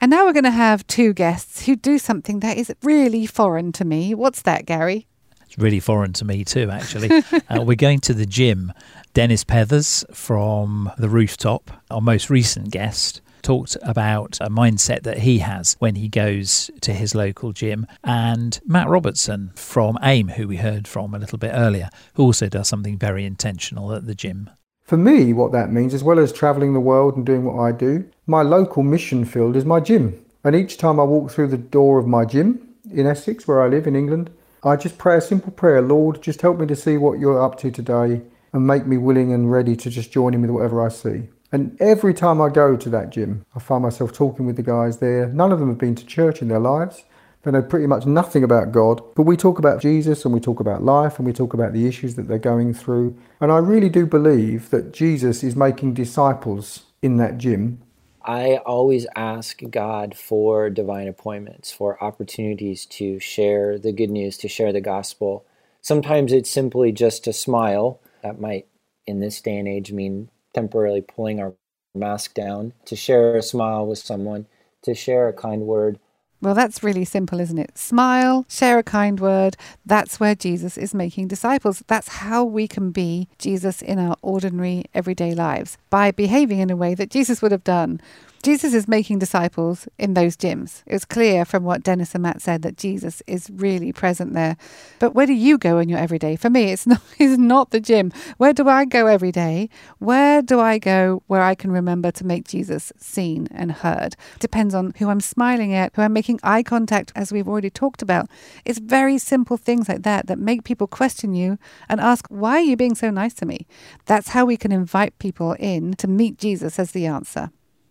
And 0.00 0.10
now 0.10 0.26
we're 0.26 0.32
going 0.32 0.44
to 0.44 0.50
have 0.50 0.86
two 0.86 1.12
guests 1.12 1.66
who 1.66 1.76
do 1.76 1.98
something 1.98 2.40
that 2.40 2.56
is 2.56 2.72
really 2.82 3.26
foreign 3.26 3.72
to 3.72 3.84
me. 3.84 4.14
What's 4.14 4.42
that, 4.42 4.66
Gary? 4.66 5.06
It's 5.46 5.58
really 5.58 5.80
foreign 5.80 6.12
to 6.14 6.24
me 6.24 6.44
too, 6.44 6.70
actually. 6.70 7.10
uh, 7.50 7.62
we're 7.62 7.74
going 7.74 8.00
to 8.00 8.14
the 8.14 8.26
gym. 8.26 8.72
Dennis 9.14 9.44
Pethers 9.44 10.04
from 10.14 10.90
The 10.98 11.08
Rooftop, 11.08 11.70
our 11.90 12.00
most 12.00 12.30
recent 12.30 12.70
guest, 12.70 13.22
talked 13.42 13.76
about 13.82 14.38
a 14.40 14.50
mindset 14.50 15.02
that 15.02 15.18
he 15.18 15.38
has 15.38 15.76
when 15.78 15.94
he 15.94 16.08
goes 16.08 16.70
to 16.82 16.92
his 16.92 17.14
local 17.14 17.52
gym. 17.52 17.86
And 18.04 18.60
Matt 18.66 18.88
Robertson 18.88 19.52
from 19.54 19.98
AIM, 20.02 20.28
who 20.28 20.46
we 20.46 20.56
heard 20.58 20.86
from 20.86 21.14
a 21.14 21.18
little 21.18 21.38
bit 21.38 21.52
earlier, 21.54 21.88
who 22.14 22.24
also 22.24 22.48
does 22.48 22.68
something 22.68 22.98
very 22.98 23.24
intentional 23.24 23.92
at 23.94 24.06
the 24.06 24.14
gym. 24.14 24.50
For 24.88 24.96
me, 24.96 25.34
what 25.34 25.52
that 25.52 25.70
means, 25.70 25.92
as 25.92 26.02
well 26.02 26.18
as 26.18 26.32
travelling 26.32 26.72
the 26.72 26.80
world 26.80 27.14
and 27.14 27.26
doing 27.26 27.44
what 27.44 27.60
I 27.60 27.72
do, 27.72 28.08
my 28.26 28.40
local 28.40 28.82
mission 28.82 29.26
field 29.26 29.54
is 29.54 29.66
my 29.66 29.80
gym. 29.80 30.24
And 30.42 30.56
each 30.56 30.78
time 30.78 30.98
I 30.98 31.02
walk 31.02 31.30
through 31.30 31.48
the 31.48 31.58
door 31.58 31.98
of 31.98 32.06
my 32.06 32.24
gym 32.24 32.66
in 32.90 33.06
Essex, 33.06 33.46
where 33.46 33.62
I 33.62 33.68
live 33.68 33.86
in 33.86 33.94
England, 33.94 34.30
I 34.64 34.76
just 34.76 34.96
pray 34.96 35.18
a 35.18 35.20
simple 35.20 35.52
prayer 35.52 35.82
Lord, 35.82 36.22
just 36.22 36.40
help 36.40 36.58
me 36.58 36.66
to 36.68 36.74
see 36.74 36.96
what 36.96 37.18
you're 37.18 37.42
up 37.42 37.58
to 37.58 37.70
today 37.70 38.22
and 38.54 38.66
make 38.66 38.86
me 38.86 38.96
willing 38.96 39.30
and 39.30 39.52
ready 39.52 39.76
to 39.76 39.90
just 39.90 40.10
join 40.10 40.32
in 40.32 40.40
with 40.40 40.50
whatever 40.52 40.82
I 40.82 40.88
see. 40.88 41.24
And 41.52 41.76
every 41.82 42.14
time 42.14 42.40
I 42.40 42.48
go 42.48 42.74
to 42.74 42.88
that 42.88 43.10
gym, 43.10 43.44
I 43.54 43.58
find 43.58 43.82
myself 43.82 44.14
talking 44.14 44.46
with 44.46 44.56
the 44.56 44.62
guys 44.62 45.00
there. 45.00 45.26
None 45.26 45.52
of 45.52 45.60
them 45.60 45.68
have 45.68 45.76
been 45.76 45.96
to 45.96 46.06
church 46.06 46.40
in 46.40 46.48
their 46.48 46.60
lives. 46.60 47.04
Know 47.50 47.62
pretty 47.62 47.86
much 47.86 48.04
nothing 48.04 48.44
about 48.44 48.72
God, 48.72 49.00
but 49.14 49.22
we 49.22 49.34
talk 49.34 49.58
about 49.58 49.80
Jesus 49.80 50.26
and 50.26 50.34
we 50.34 50.40
talk 50.40 50.60
about 50.60 50.82
life 50.82 51.18
and 51.18 51.26
we 51.26 51.32
talk 51.32 51.54
about 51.54 51.72
the 51.72 51.86
issues 51.86 52.14
that 52.16 52.28
they're 52.28 52.38
going 52.38 52.74
through. 52.74 53.16
And 53.40 53.50
I 53.50 53.56
really 53.56 53.88
do 53.88 54.04
believe 54.04 54.68
that 54.68 54.92
Jesus 54.92 55.42
is 55.42 55.56
making 55.56 55.94
disciples 55.94 56.82
in 57.00 57.16
that 57.16 57.38
gym. 57.38 57.80
I 58.22 58.58
always 58.66 59.06
ask 59.16 59.62
God 59.70 60.14
for 60.14 60.68
divine 60.68 61.08
appointments, 61.08 61.72
for 61.72 62.02
opportunities 62.04 62.84
to 62.86 63.18
share 63.18 63.78
the 63.78 63.92
good 63.92 64.10
news, 64.10 64.36
to 64.38 64.48
share 64.48 64.70
the 64.70 64.82
gospel. 64.82 65.46
Sometimes 65.80 66.34
it's 66.34 66.50
simply 66.50 66.92
just 66.92 67.26
a 67.26 67.32
smile. 67.32 67.98
That 68.22 68.38
might, 68.38 68.66
in 69.06 69.20
this 69.20 69.40
day 69.40 69.56
and 69.56 69.66
age, 69.66 69.90
mean 69.90 70.28
temporarily 70.52 71.00
pulling 71.00 71.40
our 71.40 71.54
mask 71.94 72.34
down, 72.34 72.74
to 72.84 72.94
share 72.94 73.36
a 73.36 73.42
smile 73.42 73.86
with 73.86 73.98
someone, 73.98 74.44
to 74.82 74.94
share 74.94 75.28
a 75.28 75.32
kind 75.32 75.62
word 75.62 75.98
well, 76.40 76.54
that's 76.54 76.82
really 76.82 77.04
simple, 77.04 77.40
isn't 77.40 77.58
it? 77.58 77.76
Smile, 77.76 78.46
share 78.48 78.78
a 78.78 78.82
kind 78.82 79.18
word. 79.18 79.56
That's 79.84 80.20
where 80.20 80.34
Jesus 80.36 80.78
is 80.78 80.94
making 80.94 81.28
disciples. 81.28 81.82
That's 81.88 82.08
how 82.08 82.44
we 82.44 82.68
can 82.68 82.92
be 82.92 83.28
Jesus 83.38 83.82
in 83.82 83.98
our 83.98 84.16
ordinary, 84.22 84.84
everyday 84.94 85.34
lives 85.34 85.78
by 85.90 86.12
behaving 86.12 86.60
in 86.60 86.70
a 86.70 86.76
way 86.76 86.94
that 86.94 87.10
Jesus 87.10 87.42
would 87.42 87.52
have 87.52 87.64
done 87.64 88.00
Jesus 88.42 88.72
is 88.72 88.86
making 88.86 89.18
disciples 89.18 89.88
in 89.98 90.14
those 90.14 90.36
gyms. 90.36 90.82
It 90.86 90.92
was 90.92 91.04
clear 91.04 91.44
from 91.44 91.64
what 91.64 91.82
Dennis 91.82 92.14
and 92.14 92.22
Matt 92.22 92.40
said 92.40 92.62
that 92.62 92.76
Jesus 92.76 93.20
is 93.26 93.50
really 93.50 93.92
present 93.92 94.32
there. 94.32 94.56
But 95.00 95.12
where 95.12 95.26
do 95.26 95.32
you 95.32 95.58
go 95.58 95.78
in 95.78 95.88
your 95.88 95.98
everyday? 95.98 96.36
For 96.36 96.48
me, 96.48 96.70
it's 96.70 96.86
not 96.86 97.02
it's 97.18 97.38
not 97.38 97.70
the 97.70 97.80
gym. 97.80 98.12
Where 98.36 98.52
do 98.52 98.68
I 98.68 98.84
go 98.84 99.06
every 99.06 99.32
day? 99.32 99.68
Where 99.98 100.40
do 100.40 100.60
I 100.60 100.78
go 100.78 101.22
where 101.26 101.42
I 101.42 101.54
can 101.54 101.72
remember 101.72 102.10
to 102.12 102.24
make 102.24 102.46
Jesus 102.46 102.92
seen 102.96 103.48
and 103.50 103.72
heard? 103.72 104.14
Depends 104.38 104.74
on 104.74 104.94
who 104.98 105.08
I'm 105.08 105.20
smiling 105.20 105.74
at, 105.74 105.94
who 105.96 106.02
I'm 106.02 106.12
making 106.12 106.38
eye 106.42 106.62
contact, 106.62 107.12
as 107.16 107.32
we've 107.32 107.48
already 107.48 107.70
talked 107.70 108.02
about. 108.02 108.28
It's 108.64 108.78
very 108.78 109.18
simple 109.18 109.56
things 109.56 109.88
like 109.88 110.02
that 110.04 110.28
that 110.28 110.38
make 110.38 110.62
people 110.62 110.86
question 110.86 111.34
you 111.34 111.58
and 111.88 112.00
ask, 112.00 112.26
why 112.28 112.58
are 112.58 112.60
you 112.60 112.76
being 112.76 112.94
so 112.94 113.10
nice 113.10 113.34
to 113.34 113.46
me? 113.46 113.66
That's 114.06 114.28
how 114.28 114.44
we 114.44 114.56
can 114.56 114.70
invite 114.70 115.18
people 115.18 115.54
in 115.58 115.94
to 115.94 116.06
meet 116.06 116.38
Jesus 116.38 116.78
as 116.78 116.92
the 116.92 117.06
answer. 117.06 117.50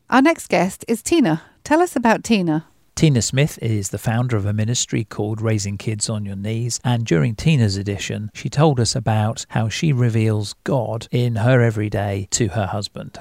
Our 0.10 0.22
next 0.22 0.48
guest 0.48 0.86
is 0.88 1.02
Tina. 1.02 1.42
Tell 1.66 1.82
us 1.82 1.98
about 1.98 2.24
Tina. 2.24 2.66
Tina 2.96 3.22
Smith 3.22 3.60
is 3.62 3.90
the 3.90 3.98
founder 3.98 4.38
of 4.38 4.46
a 4.46 4.54
ministry 4.54 5.04
called 5.04 5.42
Raising 5.42 5.78
Kids 5.78 6.10
on 6.10 6.26
Your 6.26 6.38
Knees. 6.38 6.80
And 6.82 7.06
during 7.06 7.36
Tina's 7.36 7.76
edition, 7.76 8.32
she 8.34 8.50
told 8.50 8.80
us 8.80 8.96
about 8.96 9.46
how 9.50 9.68
she 9.68 9.92
reveals 9.92 10.54
God 10.64 11.10
in 11.12 11.36
her 11.36 11.62
everyday 11.62 12.30
to 12.32 12.48
her 12.48 12.68
husband. 12.68 13.20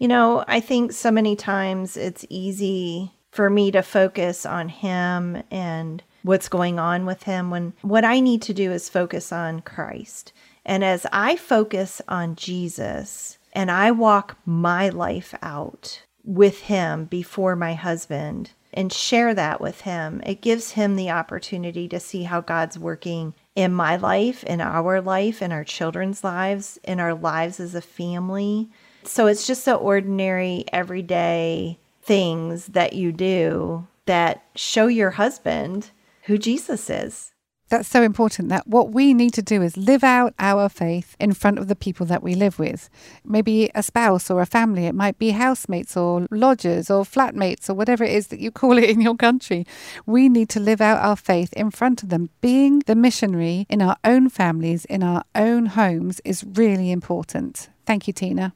You 0.00 0.08
know, 0.08 0.44
I 0.48 0.58
think 0.58 0.90
so 0.90 1.12
many 1.12 1.36
times 1.36 1.96
it's 1.96 2.26
easy 2.28 3.12
for 3.30 3.48
me 3.48 3.70
to 3.70 3.82
focus 3.82 4.44
on 4.44 4.68
him 4.68 5.40
and 5.52 6.02
what's 6.24 6.48
going 6.48 6.80
on 6.80 7.06
with 7.06 7.22
him 7.22 7.50
when 7.50 7.74
what 7.82 8.04
I 8.04 8.18
need 8.18 8.42
to 8.42 8.52
do 8.52 8.72
is 8.72 8.88
focus 8.88 9.30
on 9.30 9.60
Christ. 9.60 10.32
And 10.66 10.82
as 10.82 11.06
I 11.12 11.36
focus 11.36 12.02
on 12.08 12.34
Jesus 12.34 13.38
and 13.52 13.70
I 13.70 13.92
walk 13.92 14.36
my 14.44 14.88
life 14.88 15.32
out, 15.40 16.02
with 16.24 16.62
him 16.62 17.04
before 17.04 17.54
my 17.54 17.74
husband 17.74 18.50
and 18.72 18.92
share 18.92 19.34
that 19.34 19.60
with 19.60 19.82
him. 19.82 20.20
It 20.26 20.40
gives 20.40 20.72
him 20.72 20.96
the 20.96 21.10
opportunity 21.10 21.88
to 21.88 22.00
see 22.00 22.24
how 22.24 22.40
God's 22.40 22.78
working 22.78 23.34
in 23.54 23.72
my 23.72 23.96
life, 23.96 24.42
in 24.44 24.60
our 24.60 25.00
life, 25.00 25.40
in 25.40 25.52
our 25.52 25.64
children's 25.64 26.24
lives, 26.24 26.78
in 26.82 26.98
our 26.98 27.14
lives 27.14 27.60
as 27.60 27.74
a 27.74 27.80
family. 27.80 28.68
So 29.04 29.26
it's 29.26 29.46
just 29.46 29.64
the 29.64 29.74
ordinary, 29.74 30.64
everyday 30.72 31.78
things 32.02 32.66
that 32.66 32.94
you 32.94 33.12
do 33.12 33.86
that 34.06 34.44
show 34.56 34.88
your 34.88 35.12
husband 35.12 35.90
who 36.22 36.36
Jesus 36.38 36.90
is. 36.90 37.33
That's 37.70 37.88
so 37.88 38.02
important 38.02 38.50
that 38.50 38.66
what 38.66 38.90
we 38.90 39.14
need 39.14 39.32
to 39.34 39.42
do 39.42 39.62
is 39.62 39.76
live 39.76 40.04
out 40.04 40.34
our 40.38 40.68
faith 40.68 41.16
in 41.18 41.32
front 41.32 41.58
of 41.58 41.66
the 41.66 41.74
people 41.74 42.04
that 42.06 42.22
we 42.22 42.34
live 42.34 42.58
with. 42.58 42.90
Maybe 43.24 43.70
a 43.74 43.82
spouse 43.82 44.30
or 44.30 44.40
a 44.40 44.46
family, 44.46 44.86
it 44.86 44.94
might 44.94 45.18
be 45.18 45.30
housemates 45.30 45.96
or 45.96 46.26
lodgers 46.30 46.90
or 46.90 47.04
flatmates 47.04 47.70
or 47.70 47.74
whatever 47.74 48.04
it 48.04 48.12
is 48.12 48.28
that 48.28 48.38
you 48.40 48.50
call 48.50 48.76
it 48.76 48.90
in 48.90 49.00
your 49.00 49.16
country. 49.16 49.66
We 50.04 50.28
need 50.28 50.50
to 50.50 50.60
live 50.60 50.80
out 50.80 51.02
our 51.02 51.16
faith 51.16 51.52
in 51.54 51.70
front 51.70 52.02
of 52.02 52.10
them. 52.10 52.28
Being 52.40 52.80
the 52.80 52.94
missionary 52.94 53.66
in 53.70 53.80
our 53.80 53.96
own 54.04 54.28
families, 54.28 54.84
in 54.84 55.02
our 55.02 55.24
own 55.34 55.66
homes, 55.66 56.20
is 56.24 56.44
really 56.44 56.90
important. 56.90 57.70
Thank 57.86 58.06
you, 58.06 58.12
Tina. 58.12 58.54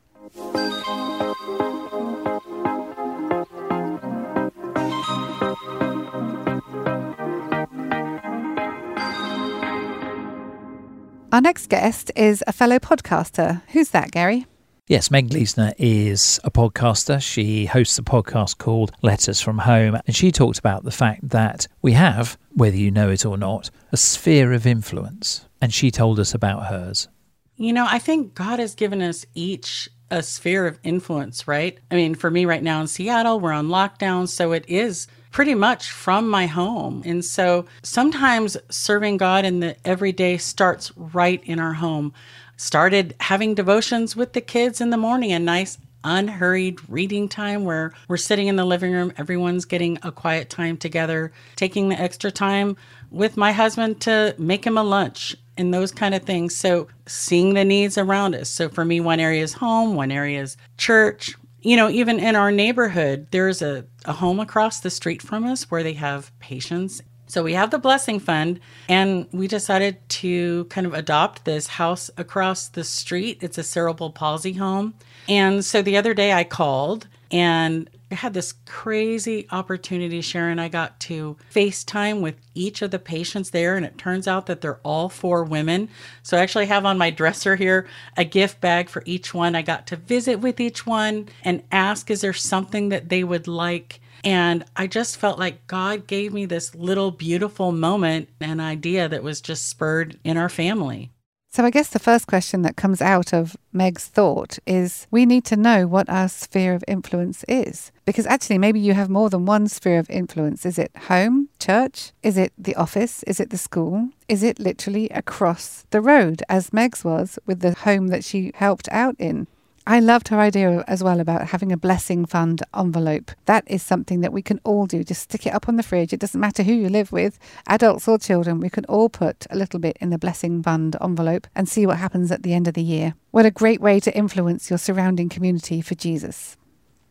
Our 11.30 11.42
next 11.42 11.68
guest 11.68 12.10
is 12.16 12.42
a 12.46 12.54
fellow 12.54 12.78
podcaster. 12.78 13.60
Who's 13.72 13.90
that, 13.90 14.12
Gary? 14.12 14.46
Yes, 14.86 15.10
Meg 15.10 15.28
Gleesner 15.28 15.74
is 15.76 16.40
a 16.42 16.50
podcaster. 16.50 17.20
She 17.20 17.66
hosts 17.66 17.98
a 17.98 18.02
podcast 18.02 18.56
called 18.56 18.92
Letters 19.02 19.38
from 19.38 19.58
Home, 19.58 19.98
and 20.06 20.16
she 20.16 20.32
talked 20.32 20.58
about 20.58 20.84
the 20.84 20.90
fact 20.90 21.28
that 21.28 21.68
we 21.82 21.92
have, 21.92 22.38
whether 22.54 22.76
you 22.78 22.90
know 22.90 23.10
it 23.10 23.26
or 23.26 23.36
not, 23.36 23.68
a 23.92 23.98
sphere 23.98 24.54
of 24.54 24.66
influence. 24.66 25.44
And 25.60 25.74
she 25.74 25.90
told 25.90 26.18
us 26.18 26.32
about 26.32 26.68
hers. 26.68 27.08
You 27.56 27.74
know, 27.74 27.86
I 27.86 27.98
think 27.98 28.34
God 28.34 28.58
has 28.58 28.74
given 28.74 29.02
us 29.02 29.26
each 29.34 29.90
a 30.10 30.22
sphere 30.22 30.66
of 30.66 30.78
influence, 30.82 31.46
right? 31.46 31.78
I 31.90 31.96
mean, 31.96 32.14
for 32.14 32.30
me 32.30 32.46
right 32.46 32.62
now 32.62 32.80
in 32.80 32.86
Seattle, 32.86 33.38
we're 33.38 33.52
on 33.52 33.68
lockdown, 33.68 34.26
so 34.28 34.52
it 34.52 34.64
is 34.66 35.06
pretty 35.30 35.54
much 35.54 35.90
from 35.90 36.28
my 36.28 36.46
home. 36.46 37.02
And 37.04 37.24
so 37.24 37.66
sometimes 37.82 38.56
serving 38.70 39.16
God 39.18 39.44
in 39.44 39.60
the 39.60 39.76
everyday 39.86 40.38
starts 40.38 40.92
right 40.96 41.42
in 41.44 41.58
our 41.58 41.74
home. 41.74 42.12
Started 42.56 43.14
having 43.20 43.54
devotions 43.54 44.16
with 44.16 44.32
the 44.32 44.40
kids 44.40 44.80
in 44.80 44.90
the 44.90 44.96
morning, 44.96 45.32
a 45.32 45.38
nice 45.38 45.78
unhurried 46.04 46.78
reading 46.88 47.28
time 47.28 47.64
where 47.64 47.92
we're 48.08 48.16
sitting 48.16 48.46
in 48.46 48.56
the 48.56 48.64
living 48.64 48.92
room, 48.92 49.12
everyone's 49.16 49.64
getting 49.64 49.98
a 50.02 50.12
quiet 50.12 50.48
time 50.48 50.76
together, 50.76 51.32
taking 51.56 51.88
the 51.88 52.00
extra 52.00 52.30
time 52.30 52.76
with 53.10 53.36
my 53.36 53.52
husband 53.52 54.00
to 54.00 54.34
make 54.38 54.64
him 54.64 54.78
a 54.78 54.82
lunch 54.82 55.36
and 55.56 55.74
those 55.74 55.92
kind 55.92 56.14
of 56.14 56.22
things. 56.22 56.54
So, 56.54 56.88
seeing 57.06 57.54
the 57.54 57.64
needs 57.64 57.98
around 57.98 58.34
us. 58.34 58.48
So, 58.48 58.68
for 58.68 58.84
me, 58.84 59.00
one 59.00 59.20
area 59.20 59.42
is 59.42 59.54
home, 59.54 59.94
one 59.94 60.10
area 60.10 60.40
is 60.40 60.56
church, 60.76 61.34
you 61.60 61.76
know, 61.76 61.88
even 61.88 62.18
in 62.18 62.36
our 62.36 62.50
neighborhood, 62.50 63.26
there's 63.30 63.62
a, 63.62 63.84
a 64.04 64.12
home 64.12 64.40
across 64.40 64.80
the 64.80 64.90
street 64.90 65.22
from 65.22 65.44
us 65.44 65.70
where 65.70 65.82
they 65.82 65.94
have 65.94 66.36
patients. 66.38 67.02
So 67.26 67.42
we 67.42 67.52
have 67.52 67.70
the 67.70 67.78
Blessing 67.78 68.20
Fund, 68.20 68.58
and 68.88 69.26
we 69.32 69.48
decided 69.48 69.98
to 70.08 70.64
kind 70.66 70.86
of 70.86 70.94
adopt 70.94 71.44
this 71.44 71.66
house 71.66 72.10
across 72.16 72.68
the 72.68 72.84
street. 72.84 73.38
It's 73.42 73.58
a 73.58 73.62
cerebral 73.62 74.10
palsy 74.10 74.54
home. 74.54 74.94
And 75.28 75.62
so 75.64 75.82
the 75.82 75.96
other 75.96 76.14
day 76.14 76.32
I 76.32 76.44
called 76.44 77.06
and 77.30 77.90
I 78.10 78.14
had 78.14 78.32
this 78.32 78.54
crazy 78.64 79.46
opportunity, 79.50 80.22
Sharon. 80.22 80.58
I 80.58 80.68
got 80.68 80.98
to 81.00 81.36
FaceTime 81.54 82.22
with 82.22 82.36
each 82.54 82.80
of 82.80 82.90
the 82.90 82.98
patients 82.98 83.50
there, 83.50 83.76
and 83.76 83.84
it 83.84 83.98
turns 83.98 84.26
out 84.26 84.46
that 84.46 84.62
they're 84.62 84.80
all 84.82 85.10
four 85.10 85.44
women. 85.44 85.90
So 86.22 86.38
I 86.38 86.40
actually 86.40 86.66
have 86.66 86.86
on 86.86 86.96
my 86.96 87.10
dresser 87.10 87.56
here 87.56 87.86
a 88.16 88.24
gift 88.24 88.62
bag 88.62 88.88
for 88.88 89.02
each 89.04 89.34
one. 89.34 89.54
I 89.54 89.60
got 89.60 89.86
to 89.88 89.96
visit 89.96 90.40
with 90.40 90.58
each 90.58 90.86
one 90.86 91.28
and 91.44 91.62
ask, 91.70 92.10
is 92.10 92.22
there 92.22 92.32
something 92.32 92.88
that 92.88 93.10
they 93.10 93.24
would 93.24 93.46
like? 93.46 94.00
And 94.24 94.64
I 94.74 94.86
just 94.86 95.18
felt 95.18 95.38
like 95.38 95.66
God 95.66 96.06
gave 96.06 96.32
me 96.32 96.46
this 96.46 96.74
little 96.74 97.10
beautiful 97.10 97.72
moment, 97.72 98.30
an 98.40 98.58
idea 98.58 99.08
that 99.08 99.22
was 99.22 99.42
just 99.42 99.68
spurred 99.68 100.18
in 100.24 100.38
our 100.38 100.48
family. 100.48 101.12
So, 101.50 101.64
I 101.64 101.70
guess 101.70 101.88
the 101.88 101.98
first 101.98 102.26
question 102.26 102.60
that 102.62 102.76
comes 102.76 103.00
out 103.00 103.32
of 103.32 103.56
Meg's 103.72 104.06
thought 104.06 104.58
is 104.66 105.06
we 105.10 105.24
need 105.24 105.46
to 105.46 105.56
know 105.56 105.86
what 105.86 106.08
our 106.08 106.28
sphere 106.28 106.74
of 106.74 106.84
influence 106.86 107.42
is. 107.48 107.90
Because 108.04 108.26
actually, 108.26 108.58
maybe 108.58 108.78
you 108.78 108.92
have 108.92 109.08
more 109.08 109.30
than 109.30 109.46
one 109.46 109.66
sphere 109.66 109.98
of 109.98 110.10
influence. 110.10 110.66
Is 110.66 110.78
it 110.78 110.92
home, 111.08 111.48
church? 111.58 112.12
Is 112.22 112.36
it 112.36 112.52
the 112.58 112.74
office? 112.74 113.22
Is 113.22 113.40
it 113.40 113.48
the 113.48 113.56
school? 113.56 114.10
Is 114.28 114.42
it 114.42 114.58
literally 114.58 115.08
across 115.08 115.86
the 115.90 116.02
road, 116.02 116.42
as 116.50 116.72
Meg's 116.72 117.02
was 117.02 117.38
with 117.46 117.60
the 117.60 117.72
home 117.72 118.08
that 118.08 118.24
she 118.24 118.52
helped 118.54 118.88
out 118.92 119.16
in? 119.18 119.46
I 119.88 120.00
loved 120.00 120.28
her 120.28 120.38
idea 120.38 120.84
as 120.86 121.02
well 121.02 121.18
about 121.18 121.48
having 121.48 121.72
a 121.72 121.76
blessing 121.78 122.26
fund 122.26 122.60
envelope. 122.76 123.30
That 123.46 123.64
is 123.66 123.82
something 123.82 124.20
that 124.20 124.34
we 124.34 124.42
can 124.42 124.60
all 124.62 124.84
do. 124.84 125.02
Just 125.02 125.22
stick 125.22 125.46
it 125.46 125.54
up 125.54 125.66
on 125.66 125.76
the 125.76 125.82
fridge. 125.82 126.12
It 126.12 126.20
doesn't 126.20 126.38
matter 126.38 126.62
who 126.62 126.74
you 126.74 126.90
live 126.90 127.10
with, 127.10 127.38
adults 127.66 128.06
or 128.06 128.18
children. 128.18 128.60
We 128.60 128.68
can 128.68 128.84
all 128.84 129.08
put 129.08 129.46
a 129.48 129.56
little 129.56 129.80
bit 129.80 129.96
in 129.98 130.10
the 130.10 130.18
blessing 130.18 130.62
fund 130.62 130.94
envelope 131.00 131.46
and 131.54 131.66
see 131.66 131.86
what 131.86 131.96
happens 131.96 132.30
at 132.30 132.42
the 132.42 132.52
end 132.52 132.68
of 132.68 132.74
the 132.74 132.82
year. 132.82 133.14
What 133.30 133.46
a 133.46 133.50
great 133.50 133.80
way 133.80 133.98
to 134.00 134.14
influence 134.14 134.68
your 134.68 134.78
surrounding 134.78 135.30
community 135.30 135.80
for 135.80 135.94
Jesus. 135.94 136.58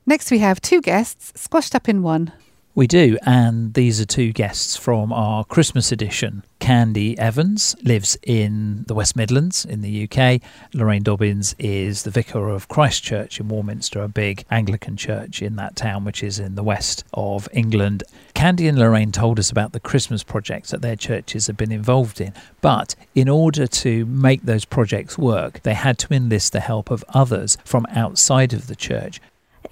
Next, 0.06 0.30
we 0.30 0.38
have 0.38 0.62
two 0.62 0.80
guests 0.80 1.34
squashed 1.36 1.74
up 1.74 1.90
in 1.90 2.04
one. 2.04 2.32
We 2.78 2.86
do, 2.86 3.18
and 3.24 3.74
these 3.74 4.00
are 4.00 4.06
two 4.06 4.32
guests 4.32 4.78
from 4.78 5.12
our 5.12 5.44
Christmas 5.44 5.92
edition. 5.92 6.44
Candy 6.60 7.18
Evans 7.18 7.76
lives 7.82 8.20
in 8.22 8.84
the 8.86 8.94
West 8.94 9.16
Midlands 9.16 9.66
in 9.66 9.82
the 9.82 10.08
UK. 10.08 10.40
Lorraine 10.76 11.02
Dobbins 11.02 11.56
is 11.58 12.04
the 12.04 12.12
vicar 12.12 12.50
of 12.50 12.68
Christ 12.68 13.02
Church 13.02 13.40
in 13.40 13.48
Warminster, 13.48 14.04
a 14.04 14.08
big 14.08 14.46
Anglican 14.52 14.96
church 14.96 15.42
in 15.42 15.56
that 15.56 15.76
town, 15.76 16.06
which 16.06 16.22
is 16.22 16.38
in 16.38 16.54
the 16.54 16.62
west 16.62 17.04
of 17.16 17.50
England. 17.52 18.04
Candy 18.36 18.68
and 18.68 18.78
Lorraine 18.78 19.12
told 19.12 19.40
us 19.40 19.50
about 19.50 19.72
the 19.72 19.80
Christmas 19.80 20.22
projects 20.24 20.70
that 20.70 20.84
their 20.84 20.96
churches 20.96 21.48
have 21.48 21.58
been 21.58 21.72
involved 21.72 22.22
in, 22.22 22.32
but 22.62 22.94
in 23.16 23.28
order 23.28 23.66
to 23.66 24.06
make 24.06 24.44
those 24.44 24.66
projects 24.66 25.18
work, 25.18 25.63
they 25.63 25.74
had 25.74 25.98
to 25.98 26.13
enlist 26.13 26.54
the 26.54 26.60
help 26.60 26.92
of 26.92 27.04
others 27.10 27.58
from 27.66 27.88
outside 27.90 28.54
of 28.54 28.68
the 28.68 28.76
church 28.76 29.20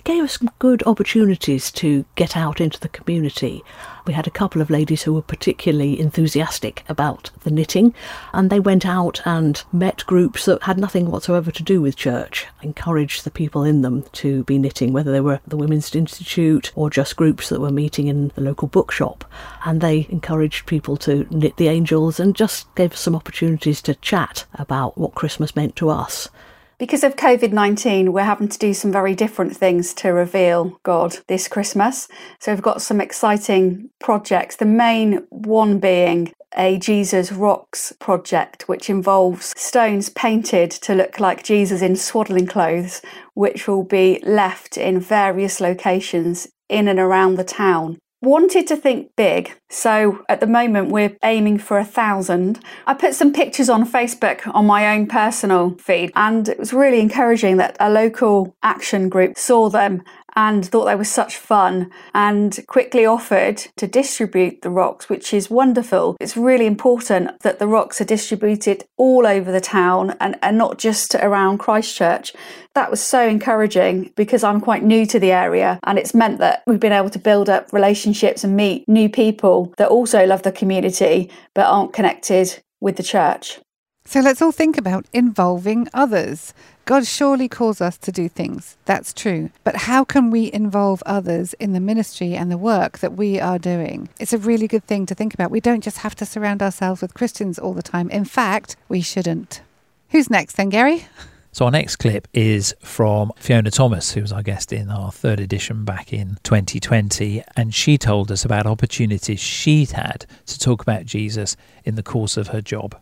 gave 0.05 0.23
us 0.23 0.37
some 0.37 0.51
good 0.59 0.83
opportunities 0.85 1.71
to 1.71 2.05
get 2.15 2.37
out 2.37 2.61
into 2.61 2.79
the 2.79 2.87
community. 2.87 3.63
We 4.05 4.13
had 4.13 4.27
a 4.27 4.31
couple 4.31 4.61
of 4.61 4.69
ladies 4.69 5.01
who 5.01 5.13
were 5.13 5.23
particularly 5.23 5.99
enthusiastic 5.99 6.85
about 6.87 7.31
the 7.43 7.49
knitting, 7.49 7.93
and 8.31 8.51
they 8.51 8.59
went 8.59 8.85
out 8.85 9.19
and 9.25 9.61
met 9.73 10.05
groups 10.05 10.45
that 10.45 10.61
had 10.61 10.77
nothing 10.77 11.09
whatsoever 11.09 11.49
to 11.51 11.63
do 11.63 11.81
with 11.81 11.95
church, 11.95 12.45
encouraged 12.61 13.23
the 13.23 13.31
people 13.31 13.63
in 13.63 13.81
them 13.81 14.03
to 14.13 14.43
be 14.43 14.59
knitting, 14.59 14.93
whether 14.93 15.11
they 15.11 15.21
were 15.21 15.39
the 15.47 15.57
Women's 15.57 15.93
Institute 15.95 16.71
or 16.75 16.91
just 16.91 17.15
groups 17.15 17.49
that 17.49 17.59
were 17.59 17.71
meeting 17.71 18.05
in 18.05 18.31
the 18.35 18.41
local 18.41 18.67
bookshop. 18.67 19.25
And 19.65 19.81
they 19.81 20.05
encouraged 20.11 20.67
people 20.67 20.97
to 20.97 21.25
knit 21.31 21.57
the 21.57 21.67
angels 21.67 22.19
and 22.19 22.35
just 22.35 22.73
gave 22.75 22.93
us 22.93 22.99
some 22.99 23.15
opportunities 23.15 23.81
to 23.81 23.95
chat 23.95 24.45
about 24.53 24.99
what 24.99 25.15
Christmas 25.15 25.55
meant 25.55 25.75
to 25.77 25.89
us. 25.89 26.29
Because 26.77 27.05
of 27.05 27.15
COVID 27.15 27.53
19, 27.53 28.11
we're 28.11 28.23
having 28.23 28.49
to 28.49 28.59
do 28.59 28.73
some 28.73 28.91
very 28.91 29.15
different 29.15 29.55
things 29.55 29.93
to 29.95 30.09
reveal 30.09 30.77
God 30.83 31.17
this 31.27 31.47
Christmas. 31.47 32.09
So 32.39 32.51
we've 32.51 32.61
got 32.61 32.81
some 32.81 32.99
exciting 32.99 33.89
projects. 33.99 34.57
The 34.57 34.65
main 34.65 35.25
one 35.29 35.79
being 35.79 36.33
a 36.57 36.77
Jesus 36.77 37.31
Rocks 37.31 37.93
project, 37.99 38.67
which 38.67 38.89
involves 38.89 39.53
stones 39.55 40.09
painted 40.09 40.69
to 40.71 40.93
look 40.95 41.19
like 41.19 41.43
Jesus 41.43 41.81
in 41.81 41.95
swaddling 41.95 42.47
clothes, 42.47 43.01
which 43.35 43.69
will 43.69 43.83
be 43.83 44.21
left 44.25 44.77
in 44.77 44.99
various 44.99 45.61
locations 45.61 46.47
in 46.67 46.89
and 46.89 46.99
around 46.99 47.35
the 47.35 47.43
town 47.45 47.99
wanted 48.25 48.67
to 48.67 48.75
think 48.75 49.15
big. 49.15 49.53
So 49.69 50.25
at 50.27 50.39
the 50.39 50.47
moment, 50.47 50.89
we're 50.89 51.15
aiming 51.23 51.59
for 51.59 51.77
a 51.77 51.85
thousand. 51.85 52.59
I 52.87 52.93
put 52.93 53.13
some 53.13 53.31
pictures 53.31 53.69
on 53.69 53.87
Facebook 53.87 54.41
on 54.53 54.65
my 54.65 54.93
own 54.93 55.07
personal 55.07 55.77
feed, 55.77 56.11
and 56.15 56.49
it 56.49 56.59
was 56.59 56.73
really 56.73 56.99
encouraging 56.99 57.57
that 57.57 57.77
a 57.79 57.89
local 57.89 58.55
action 58.63 59.07
group 59.09 59.37
saw 59.37 59.69
them 59.69 60.03
and 60.35 60.65
thought 60.65 60.85
they 60.85 60.95
were 60.95 61.03
such 61.03 61.37
fun 61.37 61.91
and 62.13 62.59
quickly 62.67 63.05
offered 63.05 63.57
to 63.77 63.87
distribute 63.87 64.61
the 64.61 64.69
rocks, 64.69 65.09
which 65.09 65.33
is 65.33 65.49
wonderful. 65.49 66.17
It's 66.19 66.35
really 66.35 66.65
important 66.65 67.39
that 67.41 67.59
the 67.59 67.67
rocks 67.67 68.01
are 68.01 68.05
distributed 68.05 68.85
all 68.97 69.25
over 69.25 69.51
the 69.51 69.61
town 69.61 70.15
and, 70.19 70.37
and 70.41 70.57
not 70.57 70.77
just 70.77 71.15
around 71.15 71.59
Christ 71.59 71.95
Church. 71.95 72.33
That 72.73 72.91
was 72.91 73.01
so 73.01 73.25
encouraging 73.25 74.11
because 74.15 74.43
I'm 74.43 74.59
quite 74.59 74.83
new 74.83 75.05
to 75.05 75.19
the 75.19 75.31
area 75.31 75.79
and 75.83 75.97
it's 75.97 76.13
meant 76.13 76.39
that 76.39 76.63
we've 76.67 76.79
been 76.79 76.91
able 76.91 77.09
to 77.11 77.19
build 77.19 77.49
up 77.49 77.71
relationships 77.71 78.43
and 78.43 78.55
meet 78.55 78.87
new 78.89 79.09
people 79.09 79.73
that 79.77 79.87
also 79.87 80.25
love 80.25 80.43
the 80.43 80.51
community 80.51 81.31
but 81.53 81.67
aren't 81.67 81.93
connected 81.93 82.61
with 82.81 82.97
the 82.97 83.03
church. 83.03 83.59
So 84.05 84.19
let's 84.19 84.41
all 84.41 84.51
think 84.51 84.77
about 84.77 85.05
involving 85.13 85.87
others. 85.93 86.53
God 86.85 87.07
surely 87.07 87.49
calls 87.49 87.81
us 87.81 87.97
to 87.97 88.11
do 88.11 88.29
things. 88.29 88.77
That's 88.85 89.11
true. 89.11 89.49
But 89.63 89.75
how 89.75 90.03
can 90.03 90.29
we 90.29 90.53
involve 90.53 91.01
others 91.03 91.53
in 91.53 91.73
the 91.73 91.79
ministry 91.79 92.35
and 92.35 92.51
the 92.51 92.59
work 92.59 92.99
that 92.99 93.13
we 93.13 93.39
are 93.39 93.57
doing? 93.57 94.07
It's 94.19 94.33
a 94.33 94.37
really 94.37 94.67
good 94.67 94.85
thing 94.85 95.07
to 95.07 95.15
think 95.15 95.33
about. 95.33 95.49
We 95.49 95.59
don't 95.59 95.83
just 95.83 95.97
have 95.99 96.13
to 96.17 96.27
surround 96.27 96.61
ourselves 96.61 97.01
with 97.01 97.15
Christians 97.15 97.57
all 97.57 97.73
the 97.73 97.81
time. 97.81 98.11
In 98.11 98.23
fact, 98.23 98.75
we 98.87 99.01
shouldn't. 99.01 99.61
Who's 100.09 100.29
next 100.29 100.57
then, 100.57 100.69
Gary? 100.69 101.07
So 101.51 101.65
our 101.65 101.71
next 101.71 101.95
clip 101.95 102.27
is 102.35 102.75
from 102.81 103.31
Fiona 103.37 103.71
Thomas, 103.71 104.11
who 104.11 104.21
was 104.21 104.31
our 104.31 104.43
guest 104.43 104.71
in 104.71 104.91
our 104.91 105.11
third 105.11 105.39
edition 105.39 105.85
back 105.85 106.13
in 106.13 106.37
2020, 106.43 107.41
and 107.57 107.73
she 107.73 107.97
told 107.97 108.31
us 108.31 108.45
about 108.45 108.67
opportunities 108.67 109.39
she'd 109.39 109.91
had 109.91 110.27
to 110.45 110.59
talk 110.59 110.83
about 110.83 111.05
Jesus 111.05 111.57
in 111.83 111.95
the 111.95 112.03
course 112.03 112.37
of 112.37 112.49
her 112.49 112.61
job. 112.61 112.95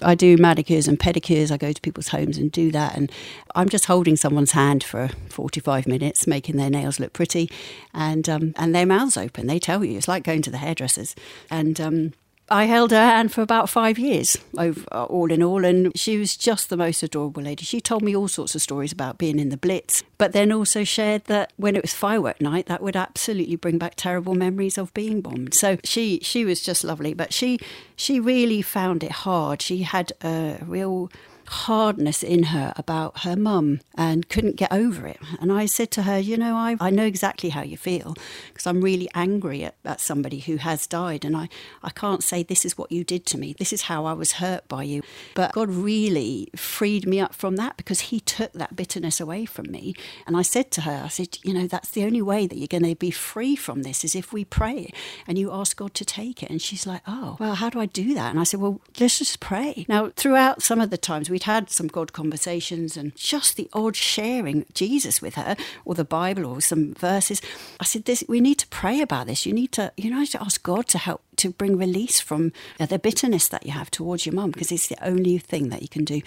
I 0.00 0.14
do 0.14 0.36
manicures 0.36 0.86
and 0.86 0.98
pedicures. 0.98 1.50
I 1.50 1.56
go 1.56 1.72
to 1.72 1.80
people's 1.80 2.08
homes 2.08 2.38
and 2.38 2.52
do 2.52 2.70
that. 2.70 2.96
And 2.96 3.10
I'm 3.54 3.68
just 3.68 3.86
holding 3.86 4.16
someone's 4.16 4.52
hand 4.52 4.84
for 4.84 5.08
45 5.28 5.86
minutes, 5.86 6.26
making 6.26 6.56
their 6.56 6.70
nails 6.70 7.00
look 7.00 7.12
pretty, 7.12 7.50
and 7.92 8.28
um, 8.28 8.52
and 8.56 8.74
their 8.74 8.86
mouths 8.86 9.16
open. 9.16 9.46
They 9.46 9.58
tell 9.58 9.84
you 9.84 9.96
it's 9.96 10.08
like 10.08 10.24
going 10.24 10.42
to 10.42 10.50
the 10.50 10.58
hairdressers. 10.58 11.14
And 11.50 11.80
um, 11.80 12.12
I 12.50 12.64
held 12.64 12.90
her 12.92 12.96
hand 12.96 13.32
for 13.32 13.42
about 13.42 13.68
five 13.68 13.98
years, 13.98 14.38
all 14.90 15.30
in 15.30 15.42
all, 15.42 15.64
and 15.64 15.92
she 15.98 16.16
was 16.16 16.36
just 16.36 16.70
the 16.70 16.76
most 16.76 17.02
adorable 17.02 17.42
lady. 17.42 17.64
She 17.64 17.80
told 17.80 18.02
me 18.02 18.16
all 18.16 18.28
sorts 18.28 18.54
of 18.54 18.62
stories 18.62 18.92
about 18.92 19.18
being 19.18 19.38
in 19.38 19.50
the 19.50 19.56
Blitz, 19.56 20.02
but 20.16 20.32
then 20.32 20.50
also 20.50 20.82
shared 20.84 21.24
that 21.24 21.52
when 21.56 21.76
it 21.76 21.82
was 21.82 21.92
firework 21.92 22.40
night, 22.40 22.66
that 22.66 22.82
would 22.82 22.96
absolutely 22.96 23.56
bring 23.56 23.76
back 23.76 23.94
terrible 23.96 24.34
memories 24.34 24.78
of 24.78 24.94
being 24.94 25.20
bombed. 25.20 25.54
So 25.54 25.78
she 25.84 26.20
she 26.22 26.44
was 26.44 26.62
just 26.62 26.84
lovely, 26.84 27.12
but 27.14 27.32
she 27.32 27.58
she 27.96 28.18
really 28.18 28.62
found 28.62 29.04
it 29.04 29.12
hard. 29.12 29.60
She 29.60 29.82
had 29.82 30.12
a 30.22 30.58
real 30.62 31.10
hardness 31.48 32.22
in 32.22 32.44
her 32.44 32.72
about 32.76 33.20
her 33.20 33.36
mum 33.36 33.80
and 33.96 34.28
couldn't 34.28 34.56
get 34.56 34.72
over 34.72 35.06
it. 35.06 35.18
And 35.40 35.52
I 35.52 35.66
said 35.66 35.90
to 35.92 36.02
her, 36.02 36.18
You 36.18 36.36
know, 36.36 36.56
I, 36.56 36.76
I 36.80 36.90
know 36.90 37.04
exactly 37.04 37.50
how 37.50 37.62
you 37.62 37.76
feel 37.76 38.16
because 38.48 38.66
I'm 38.66 38.82
really 38.82 39.08
angry 39.14 39.64
at, 39.64 39.74
at 39.84 40.00
somebody 40.00 40.40
who 40.40 40.56
has 40.56 40.86
died. 40.86 41.24
And 41.24 41.36
I, 41.36 41.48
I 41.82 41.90
can't 41.90 42.22
say, 42.22 42.42
This 42.42 42.64
is 42.64 42.76
what 42.76 42.92
you 42.92 43.04
did 43.04 43.26
to 43.26 43.38
me. 43.38 43.54
This 43.58 43.72
is 43.72 43.82
how 43.82 44.04
I 44.04 44.12
was 44.12 44.32
hurt 44.32 44.68
by 44.68 44.82
you. 44.82 45.02
But 45.34 45.52
God 45.52 45.70
really 45.70 46.48
freed 46.54 47.06
me 47.06 47.20
up 47.20 47.34
from 47.34 47.56
that 47.56 47.76
because 47.76 48.00
He 48.00 48.20
took 48.20 48.52
that 48.52 48.76
bitterness 48.76 49.20
away 49.20 49.44
from 49.44 49.70
me. 49.70 49.94
And 50.26 50.36
I 50.36 50.42
said 50.42 50.70
to 50.72 50.82
her, 50.82 51.02
I 51.04 51.08
said, 51.08 51.38
You 51.42 51.54
know, 51.54 51.66
that's 51.66 51.90
the 51.90 52.04
only 52.04 52.22
way 52.22 52.46
that 52.46 52.58
you're 52.58 52.68
going 52.68 52.84
to 52.84 52.94
be 52.94 53.10
free 53.10 53.56
from 53.56 53.82
this 53.82 54.04
is 54.04 54.14
if 54.14 54.32
we 54.32 54.44
pray 54.44 54.92
and 55.26 55.38
you 55.38 55.52
ask 55.52 55.76
God 55.76 55.94
to 55.94 56.04
take 56.04 56.42
it. 56.42 56.50
And 56.50 56.60
she's 56.60 56.86
like, 56.86 57.02
Oh, 57.06 57.36
well, 57.40 57.54
how 57.54 57.70
do 57.70 57.80
I 57.80 57.86
do 57.86 58.14
that? 58.14 58.30
And 58.30 58.38
I 58.38 58.44
said, 58.44 58.60
Well, 58.60 58.80
let's 59.00 59.18
just 59.18 59.40
pray. 59.40 59.86
Now, 59.88 60.10
throughout 60.14 60.62
some 60.62 60.80
of 60.80 60.90
the 60.90 60.98
times, 60.98 61.30
we'd 61.38 61.44
had 61.44 61.70
some 61.70 61.86
God 61.86 62.12
conversations 62.12 62.96
and 62.96 63.14
just 63.14 63.56
the 63.56 63.70
odd 63.72 63.94
sharing 63.94 64.66
Jesus 64.74 65.22
with 65.22 65.36
her 65.36 65.56
or 65.84 65.94
the 65.94 66.04
Bible 66.04 66.44
or 66.44 66.60
some 66.60 66.94
verses. 66.94 67.40
I 67.78 67.84
said, 67.84 68.06
this, 68.06 68.24
we 68.28 68.40
need 68.40 68.58
to 68.58 68.66
pray 68.66 69.00
about 69.00 69.28
this. 69.28 69.46
You 69.46 69.52
need 69.52 69.70
to, 69.72 69.92
you 69.96 70.10
know, 70.10 70.24
to 70.24 70.42
ask 70.42 70.60
God 70.64 70.88
to 70.88 70.98
help 70.98 71.22
to 71.36 71.50
bring 71.50 71.76
release 71.76 72.18
from 72.18 72.50
the 72.80 72.98
bitterness 72.98 73.46
that 73.50 73.64
you 73.64 73.70
have 73.70 73.88
towards 73.88 74.26
your 74.26 74.34
mum 74.34 74.50
because 74.50 74.72
it's 74.72 74.88
the 74.88 74.98
only 75.00 75.38
thing 75.38 75.68
that 75.68 75.80
you 75.80 75.88
can 75.88 76.04
do. 76.04 76.22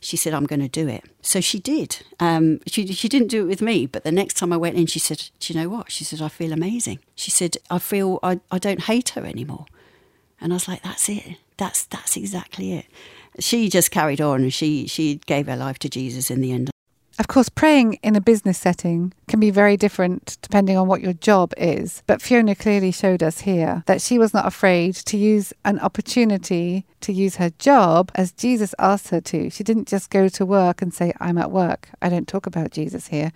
She 0.00 0.16
said, 0.16 0.32
I'm 0.32 0.46
going 0.46 0.60
to 0.60 0.68
do 0.68 0.86
it. 0.86 1.02
So 1.22 1.40
she 1.40 1.58
did. 1.58 1.98
Um, 2.20 2.60
she, 2.68 2.86
she 2.92 3.08
didn't 3.08 3.28
do 3.28 3.42
it 3.42 3.48
with 3.48 3.62
me, 3.62 3.86
but 3.86 4.04
the 4.04 4.12
next 4.12 4.34
time 4.34 4.52
I 4.52 4.56
went 4.56 4.76
in, 4.76 4.86
she 4.86 5.00
said, 5.00 5.24
Do 5.40 5.52
you 5.52 5.60
know 5.60 5.68
what? 5.68 5.90
She 5.90 6.04
said, 6.04 6.22
I 6.22 6.28
feel 6.28 6.52
amazing. 6.52 7.00
She 7.16 7.32
said, 7.32 7.56
I 7.68 7.80
feel 7.80 8.20
I, 8.22 8.38
I 8.52 8.60
don't 8.60 8.82
hate 8.82 9.08
her 9.10 9.26
anymore. 9.26 9.66
And 10.40 10.52
I 10.52 10.54
was 10.54 10.68
like, 10.68 10.82
That's 10.84 11.08
it. 11.08 11.38
That's, 11.56 11.84
that's 11.84 12.16
exactly 12.16 12.72
it 12.74 12.86
she 13.38 13.68
just 13.68 13.90
carried 13.90 14.20
on. 14.20 14.50
She 14.50 14.86
she 14.86 15.20
gave 15.26 15.46
her 15.46 15.56
life 15.56 15.78
to 15.80 15.88
Jesus 15.88 16.30
in 16.30 16.40
the 16.40 16.52
end. 16.52 16.70
Of 17.18 17.28
course, 17.28 17.50
praying 17.50 17.98
in 18.02 18.16
a 18.16 18.22
business 18.22 18.58
setting 18.58 19.12
can 19.28 19.38
be 19.38 19.50
very 19.50 19.76
different 19.76 20.38
depending 20.40 20.78
on 20.78 20.88
what 20.88 21.02
your 21.02 21.12
job 21.12 21.52
is. 21.58 22.02
But 22.06 22.22
Fiona 22.22 22.54
clearly 22.54 22.90
showed 22.90 23.22
us 23.22 23.40
here 23.40 23.84
that 23.86 24.00
she 24.00 24.18
was 24.18 24.32
not 24.32 24.46
afraid 24.46 24.94
to 24.94 25.18
use 25.18 25.52
an 25.64 25.78
opportunity 25.80 26.86
to 27.02 27.12
use 27.12 27.36
her 27.36 27.50
job 27.58 28.10
as 28.14 28.32
Jesus 28.32 28.74
asked 28.78 29.10
her 29.10 29.20
to. 29.20 29.50
She 29.50 29.62
didn't 29.62 29.88
just 29.88 30.08
go 30.08 30.28
to 30.28 30.46
work 30.46 30.80
and 30.80 30.92
say, 30.92 31.12
I'm 31.20 31.36
at 31.36 31.50
work. 31.50 31.90
I 32.00 32.08
don't 32.08 32.26
talk 32.26 32.46
about 32.46 32.70
Jesus 32.70 33.08
here. 33.08 33.30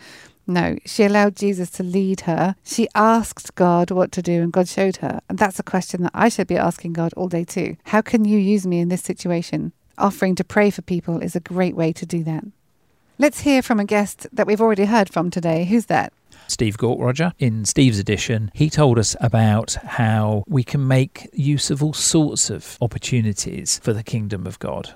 No, 0.46 0.78
she 0.86 1.04
allowed 1.04 1.36
Jesus 1.36 1.70
to 1.70 1.82
lead 1.82 2.20
her. 2.22 2.54
She 2.62 2.88
asked 2.94 3.56
God 3.56 3.90
what 3.90 4.12
to 4.12 4.22
do, 4.22 4.42
and 4.42 4.52
God 4.52 4.68
showed 4.68 4.98
her. 4.98 5.20
And 5.28 5.38
that's 5.38 5.58
a 5.58 5.64
question 5.64 6.02
that 6.04 6.12
I 6.14 6.28
should 6.28 6.46
be 6.46 6.56
asking 6.56 6.92
God 6.92 7.12
all 7.14 7.28
day 7.28 7.44
too. 7.44 7.76
How 7.84 8.00
can 8.00 8.24
you 8.24 8.38
use 8.38 8.66
me 8.66 8.78
in 8.78 8.88
this 8.88 9.02
situation? 9.02 9.72
Offering 9.98 10.34
to 10.36 10.44
pray 10.44 10.70
for 10.70 10.82
people 10.82 11.20
is 11.20 11.36
a 11.36 11.40
great 11.40 11.76
way 11.76 11.92
to 11.92 12.06
do 12.06 12.22
that. 12.24 12.44
Let's 13.18 13.40
hear 13.40 13.62
from 13.62 13.80
a 13.80 13.84
guest 13.84 14.26
that 14.32 14.46
we've 14.46 14.60
already 14.60 14.84
heard 14.84 15.08
from 15.08 15.30
today. 15.30 15.64
Who's 15.64 15.86
that? 15.86 16.12
Steve 16.48 16.76
Gaukroger. 16.76 17.32
In 17.38 17.64
Steve's 17.64 17.98
edition, 17.98 18.50
he 18.54 18.70
told 18.70 18.98
us 18.98 19.16
about 19.20 19.74
how 19.84 20.44
we 20.46 20.62
can 20.62 20.86
make 20.86 21.28
use 21.32 21.70
of 21.70 21.82
all 21.82 21.92
sorts 21.92 22.50
of 22.50 22.78
opportunities 22.80 23.78
for 23.82 23.92
the 23.92 24.02
kingdom 24.02 24.46
of 24.46 24.58
God. 24.58 24.94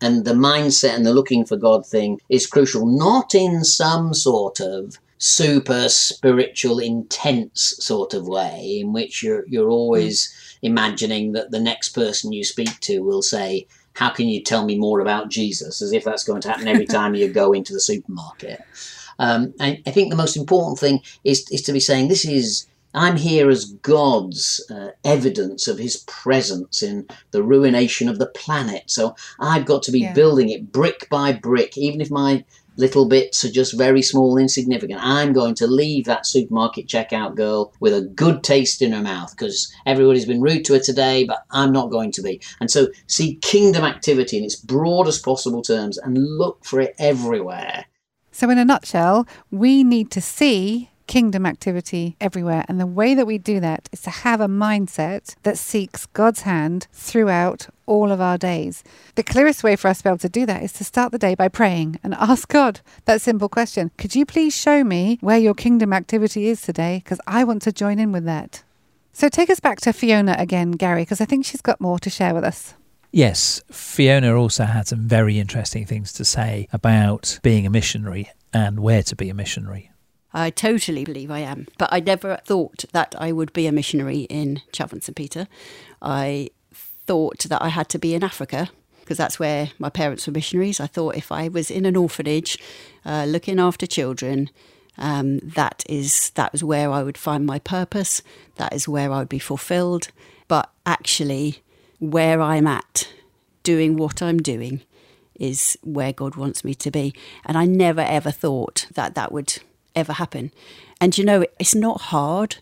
And 0.00 0.24
the 0.24 0.32
mindset 0.32 0.96
and 0.96 1.04
the 1.04 1.12
looking 1.12 1.44
for 1.44 1.56
God 1.56 1.86
thing 1.86 2.20
is 2.28 2.46
crucial, 2.46 2.86
not 2.86 3.34
in 3.34 3.64
some 3.64 4.14
sort 4.14 4.60
of 4.60 4.98
super 5.18 5.88
spiritual, 5.88 6.78
intense 6.78 7.74
sort 7.78 8.14
of 8.14 8.26
way 8.26 8.78
in 8.80 8.92
which 8.92 9.22
you're, 9.22 9.44
you're 9.46 9.68
always 9.68 10.28
mm. 10.28 10.58
imagining 10.62 11.32
that 11.32 11.50
the 11.50 11.60
next 11.60 11.90
person 11.90 12.32
you 12.32 12.42
speak 12.42 12.80
to 12.80 13.00
will 13.00 13.22
say, 13.22 13.66
how 14.00 14.08
can 14.08 14.28
you 14.28 14.42
tell 14.42 14.64
me 14.64 14.78
more 14.78 15.00
about 15.00 15.28
Jesus? 15.28 15.82
As 15.82 15.92
if 15.92 16.04
that's 16.04 16.24
going 16.24 16.40
to 16.40 16.48
happen 16.48 16.66
every 16.66 16.86
time 16.98 17.14
you 17.14 17.28
go 17.28 17.52
into 17.52 17.74
the 17.74 17.80
supermarket. 17.80 18.62
Um, 19.18 19.52
I, 19.60 19.82
I, 19.86 19.90
think 19.90 20.08
the 20.08 20.16
most 20.16 20.38
important 20.38 20.78
thing 20.78 21.02
is, 21.22 21.46
is 21.50 21.60
to 21.62 21.72
be 21.72 21.80
saying 21.80 22.08
this 22.08 22.24
is 22.24 22.66
I'm 22.94 23.16
here 23.16 23.50
as 23.50 23.66
God's 23.66 24.64
uh, 24.70 24.92
evidence 25.04 25.68
of 25.68 25.78
his 25.78 25.98
presence 26.08 26.82
in 26.82 27.06
the 27.30 27.42
ruination 27.42 28.08
of 28.08 28.18
the 28.18 28.26
planet. 28.28 28.84
So 28.86 29.14
I've 29.38 29.66
got 29.66 29.82
to 29.84 29.92
be 29.92 30.00
yeah. 30.00 30.14
building 30.14 30.48
it 30.48 30.72
brick 30.72 31.06
by 31.10 31.34
brick, 31.34 31.76
even 31.76 32.00
if 32.00 32.10
my 32.10 32.42
little 32.76 33.06
bits 33.06 33.44
are 33.44 33.50
just 33.50 33.76
very 33.76 34.02
small, 34.02 34.36
insignificant. 34.36 35.00
I'm 35.02 35.32
going 35.32 35.54
to 35.56 35.66
leave 35.66 36.04
that 36.06 36.26
supermarket 36.26 36.86
checkout 36.86 37.36
girl 37.36 37.72
with 37.80 37.94
a 37.94 38.02
good 38.02 38.42
taste 38.42 38.82
in 38.82 38.92
her 38.92 39.02
mouth 39.02 39.30
because 39.36 39.72
everybody's 39.86 40.26
been 40.26 40.40
rude 40.40 40.64
to 40.66 40.74
her 40.74 40.80
today, 40.80 41.24
but 41.24 41.44
I'm 41.50 41.72
not 41.72 41.90
going 41.90 42.12
to 42.12 42.22
be. 42.22 42.40
And 42.60 42.70
so 42.70 42.88
see 43.06 43.36
kingdom 43.36 43.84
activity 43.84 44.38
in 44.38 44.44
its 44.44 44.56
broadest 44.56 45.24
possible 45.24 45.62
terms 45.62 45.98
and 45.98 46.16
look 46.38 46.64
for 46.64 46.80
it 46.80 46.94
everywhere. 46.98 47.86
So, 48.32 48.48
in 48.48 48.58
a 48.58 48.64
nutshell, 48.64 49.26
we 49.50 49.82
need 49.82 50.10
to 50.12 50.20
see 50.20 50.89
kingdom 51.10 51.44
activity 51.44 52.14
everywhere. 52.20 52.64
And 52.68 52.78
the 52.78 52.86
way 52.86 53.16
that 53.16 53.26
we 53.26 53.36
do 53.36 53.58
that 53.58 53.88
is 53.90 54.00
to 54.02 54.10
have 54.10 54.40
a 54.40 54.46
mindset 54.46 55.34
that 55.42 55.58
seeks 55.58 56.06
God's 56.06 56.42
hand 56.42 56.86
throughout 56.92 57.66
all 57.84 58.12
of 58.12 58.20
our 58.20 58.38
days. 58.38 58.84
The 59.16 59.24
clearest 59.24 59.64
way 59.64 59.74
for 59.74 59.88
us 59.88 59.98
to 59.98 60.04
be 60.04 60.08
able 60.10 60.18
to 60.18 60.28
do 60.28 60.46
that 60.46 60.62
is 60.62 60.72
to 60.74 60.84
start 60.84 61.10
the 61.10 61.18
day 61.18 61.34
by 61.34 61.48
praying 61.48 61.98
and 62.04 62.14
ask 62.30 62.48
God 62.48 62.80
that 63.06 63.20
simple 63.20 63.48
question 63.48 63.90
Could 63.98 64.14
you 64.14 64.24
please 64.24 64.54
show 64.56 64.84
me 64.84 65.18
where 65.20 65.36
your 65.36 65.52
kingdom 65.52 65.92
activity 65.92 66.46
is 66.46 66.62
today? 66.62 67.00
Because 67.02 67.20
I 67.26 67.42
want 67.42 67.62
to 67.62 67.72
join 67.72 67.98
in 67.98 68.12
with 68.12 68.24
that. 68.26 68.62
So 69.12 69.28
take 69.28 69.50
us 69.50 69.58
back 69.58 69.80
to 69.80 69.92
Fiona 69.92 70.36
again, 70.38 70.70
Gary, 70.70 71.02
because 71.02 71.20
I 71.20 71.24
think 71.24 71.44
she's 71.44 71.60
got 71.60 71.80
more 71.80 71.98
to 71.98 72.08
share 72.08 72.34
with 72.34 72.44
us. 72.44 72.74
Yes, 73.10 73.60
Fiona 73.72 74.36
also 74.36 74.62
had 74.62 74.86
some 74.86 75.08
very 75.08 75.40
interesting 75.40 75.84
things 75.84 76.12
to 76.12 76.24
say 76.24 76.68
about 76.72 77.40
being 77.42 77.66
a 77.66 77.70
missionary 77.70 78.30
and 78.52 78.78
where 78.78 79.02
to 79.02 79.16
be 79.16 79.28
a 79.28 79.34
missionary. 79.34 79.89
I 80.32 80.50
totally 80.50 81.04
believe 81.04 81.30
I 81.30 81.40
am. 81.40 81.66
But 81.78 81.88
I 81.92 82.00
never 82.00 82.38
thought 82.44 82.84
that 82.92 83.14
I 83.18 83.32
would 83.32 83.52
be 83.52 83.66
a 83.66 83.72
missionary 83.72 84.20
in 84.22 84.62
Chalfont 84.72 85.04
St 85.04 85.16
Peter. 85.16 85.48
I 86.00 86.50
thought 86.72 87.40
that 87.40 87.62
I 87.62 87.68
had 87.68 87.88
to 87.90 87.98
be 87.98 88.14
in 88.14 88.22
Africa 88.22 88.70
because 89.00 89.18
that's 89.18 89.40
where 89.40 89.70
my 89.78 89.90
parents 89.90 90.26
were 90.26 90.32
missionaries. 90.32 90.78
I 90.78 90.86
thought 90.86 91.16
if 91.16 91.32
I 91.32 91.48
was 91.48 91.70
in 91.70 91.84
an 91.84 91.96
orphanage 91.96 92.56
uh, 93.04 93.24
looking 93.24 93.58
after 93.58 93.84
children, 93.84 94.50
um, 94.96 95.38
that 95.40 95.82
is 95.88 96.30
that 96.30 96.52
was 96.52 96.62
where 96.62 96.92
I 96.92 97.02
would 97.02 97.18
find 97.18 97.44
my 97.44 97.58
purpose. 97.58 98.22
That 98.56 98.72
is 98.72 98.86
where 98.86 99.12
I 99.12 99.18
would 99.18 99.28
be 99.28 99.40
fulfilled. 99.40 100.08
But 100.46 100.70
actually, 100.86 101.62
where 101.98 102.40
I'm 102.40 102.68
at, 102.68 103.12
doing 103.64 103.96
what 103.96 104.22
I'm 104.22 104.38
doing, 104.38 104.82
is 105.34 105.76
where 105.82 106.12
God 106.12 106.36
wants 106.36 106.62
me 106.62 106.74
to 106.76 106.90
be. 106.92 107.12
And 107.44 107.58
I 107.58 107.64
never 107.64 108.02
ever 108.02 108.30
thought 108.30 108.86
that 108.94 109.16
that 109.16 109.32
would 109.32 109.58
ever 109.94 110.12
happen. 110.12 110.52
And 111.00 111.16
you 111.16 111.24
know, 111.24 111.44
it's 111.58 111.74
not 111.74 112.00
hard. 112.00 112.56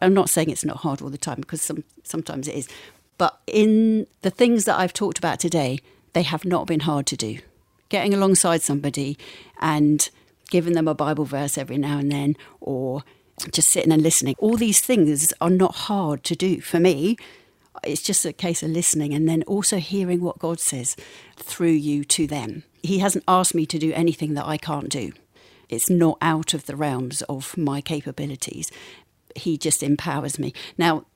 I'm 0.00 0.14
not 0.14 0.30
saying 0.30 0.50
it's 0.50 0.64
not 0.64 0.78
hard 0.78 1.02
all 1.02 1.10
the 1.10 1.18
time 1.18 1.40
because 1.40 1.62
some, 1.62 1.84
sometimes 2.02 2.48
it 2.48 2.54
is. 2.54 2.68
But 3.18 3.38
in 3.46 4.06
the 4.22 4.30
things 4.30 4.64
that 4.64 4.78
I've 4.78 4.92
talked 4.92 5.18
about 5.18 5.38
today, 5.38 5.80
they 6.12 6.22
have 6.22 6.44
not 6.44 6.66
been 6.66 6.80
hard 6.80 7.06
to 7.06 7.16
do. 7.16 7.38
Getting 7.88 8.14
alongside 8.14 8.62
somebody 8.62 9.18
and 9.60 10.08
giving 10.50 10.72
them 10.72 10.88
a 10.88 10.94
Bible 10.94 11.24
verse 11.24 11.56
every 11.56 11.78
now 11.78 11.98
and 11.98 12.10
then, 12.10 12.36
or 12.60 13.04
just 13.52 13.68
sitting 13.68 13.92
and 13.92 14.02
listening, 14.02 14.34
all 14.38 14.56
these 14.56 14.80
things 14.80 15.32
are 15.40 15.50
not 15.50 15.74
hard 15.74 16.24
to 16.24 16.34
do 16.34 16.60
for 16.60 16.80
me. 16.80 17.16
It's 17.84 18.02
just 18.02 18.24
a 18.24 18.32
case 18.32 18.62
of 18.62 18.70
listening 18.70 19.14
and 19.14 19.28
then 19.28 19.42
also 19.44 19.78
hearing 19.78 20.20
what 20.20 20.38
God 20.38 20.60
says 20.60 20.96
through 21.36 21.68
you 21.68 22.04
to 22.04 22.26
them. 22.26 22.64
He 22.82 22.98
hasn't 22.98 23.24
asked 23.28 23.54
me 23.54 23.66
to 23.66 23.78
do 23.78 23.92
anything 23.92 24.34
that 24.34 24.46
I 24.46 24.56
can't 24.56 24.88
do 24.88 25.12
it's 25.72 25.90
not 25.90 26.18
out 26.20 26.54
of 26.54 26.66
the 26.66 26.76
realms 26.76 27.22
of 27.22 27.56
my 27.56 27.80
capabilities. 27.80 28.70
He 29.34 29.56
just 29.56 29.82
empowers 29.82 30.38
me. 30.38 30.52
Now, 30.76 31.06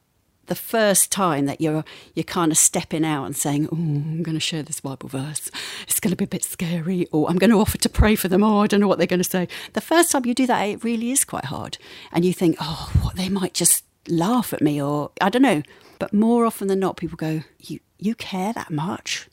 the 0.47 0.55
first 0.55 1.11
time 1.11 1.47
that 1.47 1.61
you're 1.61 1.85
you're 2.15 2.25
kind 2.25 2.53
of 2.53 2.59
stepping 2.59 3.05
out 3.05 3.25
and 3.25 3.37
saying, 3.37 3.69
"Oh, 3.71 3.77
I'm 3.77 4.23
going 4.23 4.37
to 4.37 4.41
share 4.41 4.63
this 4.63 4.81
Bible 4.81 5.09
verse. 5.09 5.51
It's 5.83 6.01
going 6.01 6.11
to 6.11 6.17
be 6.17 6.25
a 6.25 6.29
bit 6.29 6.45
scary," 6.45 7.07
or 7.13 7.29
"I'm 7.29 7.39
going 7.39 7.51
to 7.51 7.61
offer 7.61 7.79
to 7.79 7.89
pray 7.89 8.15
for 8.15 8.29
them." 8.29 8.43
Oh, 8.43 8.61
I 8.61 8.67
don't 8.67 8.81
know 8.81 8.89
what 8.89 8.99
they're 8.99 9.07
going 9.07 9.23
to 9.23 9.25
say. 9.25 9.49
The 9.75 9.81
first 9.81 10.11
time 10.11 10.25
you 10.25 10.35
do 10.35 10.47
that, 10.47 10.63
it 10.63 10.85
really 10.85 11.11
is 11.11 11.25
quite 11.25 11.47
hard, 11.47 11.79
and 12.13 12.25
you 12.25 12.33
think, 12.33 12.57
"Oh, 12.61 12.91
what 13.03 13.17
they 13.17 13.29
might 13.29 13.55
just 13.55 13.85
laugh 14.09 14.53
at 14.53 14.63
me," 14.63 14.81
or 14.81 15.11
I 15.21 15.29
don't 15.29 15.43
know. 15.43 15.63
But 15.99 16.13
more 16.13 16.45
often 16.47 16.69
than 16.69 16.81
not, 16.81 16.97
people 16.97 17.17
go, 17.17 17.43
"You 17.61 17.81
you 17.99 18.15
care 18.15 18.53
that 18.53 18.71
much?" 18.71 19.29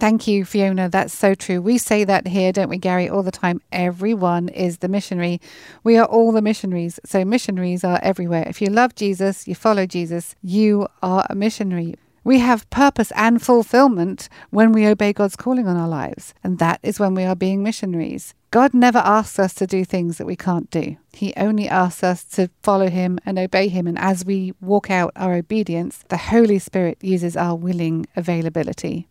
Thank 0.00 0.26
you, 0.26 0.44
Fiona. 0.44 0.88
That's 0.88 1.14
so 1.14 1.34
true. 1.34 1.62
We 1.62 1.78
say 1.78 2.02
that 2.02 2.26
here, 2.26 2.52
don't 2.52 2.68
we, 2.68 2.78
Gary, 2.78 3.08
all 3.08 3.22
the 3.22 3.30
time? 3.30 3.60
Everyone 3.70 4.48
is 4.48 4.78
the 4.78 4.88
missionary. 4.88 5.40
We 5.84 5.96
are 5.96 6.04
all 6.04 6.32
the 6.32 6.42
missionaries. 6.42 6.98
So, 7.04 7.24
missionaries 7.24 7.84
are 7.84 8.00
everywhere. 8.02 8.44
If 8.48 8.60
you 8.60 8.68
love 8.70 8.96
Jesus, 8.96 9.46
you 9.46 9.54
follow 9.54 9.86
Jesus, 9.86 10.34
you 10.42 10.88
are 11.00 11.24
a 11.30 11.36
missionary. 11.36 11.94
We 12.24 12.40
have 12.40 12.68
purpose 12.70 13.12
and 13.14 13.40
fulfillment 13.40 14.28
when 14.50 14.72
we 14.72 14.86
obey 14.86 15.12
God's 15.12 15.36
calling 15.36 15.68
on 15.68 15.76
our 15.76 15.88
lives. 15.88 16.34
And 16.42 16.58
that 16.58 16.80
is 16.82 16.98
when 16.98 17.14
we 17.14 17.24
are 17.24 17.36
being 17.36 17.62
missionaries. 17.62 18.34
God 18.50 18.72
never 18.72 18.98
asks 18.98 19.38
us 19.38 19.54
to 19.54 19.66
do 19.66 19.84
things 19.84 20.18
that 20.18 20.26
we 20.26 20.34
can't 20.34 20.70
do. 20.70 20.96
He 21.12 21.34
only 21.36 21.68
asks 21.68 22.02
us 22.02 22.24
to 22.36 22.48
follow 22.62 22.88
Him 22.88 23.20
and 23.26 23.38
obey 23.38 23.68
Him. 23.68 23.86
And 23.86 23.98
as 23.98 24.24
we 24.24 24.54
walk 24.60 24.90
out 24.90 25.12
our 25.16 25.34
obedience, 25.34 26.02
the 26.08 26.16
Holy 26.16 26.58
Spirit 26.58 26.98
uses 27.00 27.36
our 27.36 27.54
willing 27.54 28.06
availability. 28.16 29.06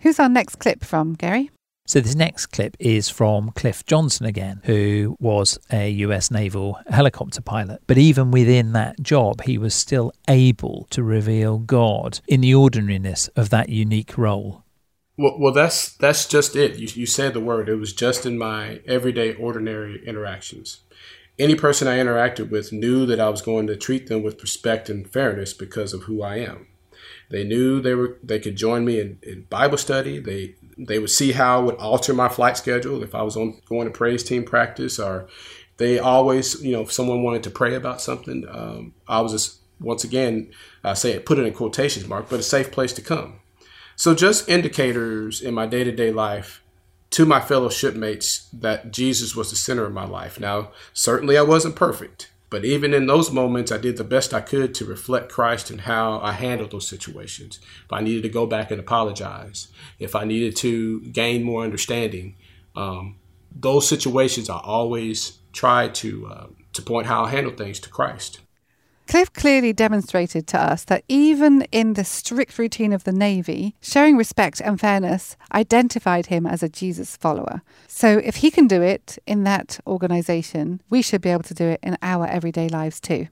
Who's 0.00 0.18
our 0.18 0.28
next 0.28 0.56
clip 0.56 0.84
from, 0.84 1.14
Gary? 1.14 1.50
So, 1.88 2.00
this 2.00 2.16
next 2.16 2.46
clip 2.46 2.76
is 2.80 3.08
from 3.08 3.52
Cliff 3.52 3.86
Johnson 3.86 4.26
again, 4.26 4.60
who 4.64 5.16
was 5.20 5.56
a 5.72 5.88
US 5.88 6.32
naval 6.32 6.78
helicopter 6.88 7.40
pilot. 7.40 7.80
But 7.86 7.96
even 7.96 8.32
within 8.32 8.72
that 8.72 9.00
job, 9.00 9.42
he 9.42 9.56
was 9.56 9.72
still 9.72 10.12
able 10.28 10.88
to 10.90 11.04
reveal 11.04 11.58
God 11.58 12.18
in 12.26 12.40
the 12.40 12.54
ordinariness 12.54 13.28
of 13.36 13.50
that 13.50 13.68
unique 13.68 14.18
role. 14.18 14.64
Well, 15.16 15.36
well 15.38 15.52
that's 15.52 15.96
that's 15.96 16.26
just 16.26 16.56
it. 16.56 16.76
You, 16.76 16.88
you 16.92 17.06
said 17.06 17.34
the 17.34 17.40
word. 17.40 17.68
It 17.68 17.76
was 17.76 17.92
just 17.92 18.26
in 18.26 18.36
my 18.36 18.80
everyday, 18.86 19.34
ordinary 19.34 20.04
interactions. 20.04 20.80
Any 21.38 21.54
person 21.54 21.86
I 21.86 21.98
interacted 21.98 22.50
with 22.50 22.72
knew 22.72 23.06
that 23.06 23.20
I 23.20 23.28
was 23.28 23.42
going 23.42 23.68
to 23.68 23.76
treat 23.76 24.08
them 24.08 24.22
with 24.24 24.42
respect 24.42 24.88
and 24.88 25.08
fairness 25.08 25.52
because 25.52 25.92
of 25.92 26.04
who 26.04 26.22
I 26.22 26.38
am. 26.38 26.66
They 27.30 27.44
knew 27.44 27.80
they 27.80 27.94
were 27.94 28.18
they 28.22 28.38
could 28.38 28.56
join 28.56 28.84
me 28.84 29.00
in, 29.00 29.18
in 29.22 29.46
Bible 29.50 29.78
study. 29.78 30.18
They 30.18 30.54
they 30.78 30.98
would 30.98 31.10
see 31.10 31.32
how 31.32 31.58
I 31.58 31.62
would 31.62 31.76
alter 31.76 32.14
my 32.14 32.28
flight 32.28 32.56
schedule 32.56 33.02
if 33.02 33.14
I 33.14 33.22
was 33.22 33.36
on 33.36 33.60
going 33.68 33.86
to 33.86 33.92
praise 33.92 34.22
team 34.22 34.44
practice 34.44 34.98
or 34.98 35.26
they 35.78 35.98
always 35.98 36.62
you 36.62 36.72
know 36.72 36.82
if 36.82 36.92
someone 36.92 37.22
wanted 37.22 37.42
to 37.44 37.50
pray 37.50 37.74
about 37.74 38.00
something 38.00 38.46
um, 38.48 38.94
I 39.08 39.20
was 39.20 39.32
just 39.32 39.58
once 39.80 40.04
again 40.04 40.50
I 40.84 40.94
say 40.94 41.12
it 41.12 41.26
put 41.26 41.38
it 41.38 41.46
in 41.46 41.52
quotations 41.52 42.06
mark 42.06 42.28
but 42.28 42.40
a 42.40 42.44
safe 42.44 42.70
place 42.70 42.92
to 42.94 43.02
come. 43.02 43.40
So 43.96 44.14
just 44.14 44.48
indicators 44.48 45.40
in 45.40 45.54
my 45.54 45.66
day 45.66 45.82
to 45.84 45.92
day 45.92 46.12
life 46.12 46.62
to 47.10 47.24
my 47.24 47.40
fellow 47.40 47.70
shipmates 47.70 48.48
that 48.52 48.92
Jesus 48.92 49.34
was 49.34 49.50
the 49.50 49.56
center 49.56 49.84
of 49.84 49.92
my 49.92 50.06
life. 50.06 50.38
Now 50.38 50.70
certainly 50.92 51.36
I 51.36 51.42
wasn't 51.42 51.76
perfect. 51.76 52.30
But 52.48 52.64
even 52.64 52.94
in 52.94 53.06
those 53.06 53.32
moments, 53.32 53.72
I 53.72 53.78
did 53.78 53.96
the 53.96 54.04
best 54.04 54.32
I 54.32 54.40
could 54.40 54.74
to 54.76 54.84
reflect 54.84 55.32
Christ 55.32 55.70
and 55.70 55.80
how 55.80 56.20
I 56.20 56.32
handled 56.32 56.70
those 56.70 56.86
situations. 56.86 57.58
If 57.84 57.92
I 57.92 58.00
needed 58.00 58.22
to 58.22 58.28
go 58.28 58.46
back 58.46 58.70
and 58.70 58.78
apologize, 58.78 59.68
if 59.98 60.14
I 60.14 60.24
needed 60.24 60.54
to 60.56 61.00
gain 61.00 61.42
more 61.42 61.64
understanding, 61.64 62.36
um, 62.76 63.16
those 63.54 63.88
situations 63.88 64.48
I 64.48 64.58
always 64.58 65.38
try 65.52 65.88
to 65.88 66.26
uh, 66.26 66.46
to 66.74 66.82
point 66.82 67.06
how 67.06 67.24
I 67.24 67.30
handle 67.30 67.52
things 67.52 67.80
to 67.80 67.88
Christ. 67.88 68.40
Cliff 69.06 69.32
clearly 69.32 69.72
demonstrated 69.72 70.48
to 70.48 70.60
us 70.60 70.84
that 70.84 71.04
even 71.08 71.62
in 71.70 71.94
the 71.94 72.04
strict 72.04 72.58
routine 72.58 72.92
of 72.92 73.04
the 73.04 73.12
Navy, 73.12 73.76
showing 73.80 74.16
respect 74.16 74.60
and 74.60 74.80
fairness 74.80 75.36
identified 75.52 76.26
him 76.26 76.44
as 76.44 76.62
a 76.62 76.68
Jesus 76.68 77.16
follower. 77.16 77.62
So 77.86 78.18
if 78.18 78.36
he 78.36 78.50
can 78.50 78.66
do 78.66 78.82
it 78.82 79.16
in 79.26 79.44
that 79.44 79.78
organization, 79.86 80.80
we 80.90 81.02
should 81.02 81.20
be 81.20 81.30
able 81.30 81.44
to 81.44 81.54
do 81.54 81.66
it 81.68 81.80
in 81.84 81.96
our 82.02 82.26
everyday 82.26 82.68
lives 82.68 83.00
too. 83.00 83.28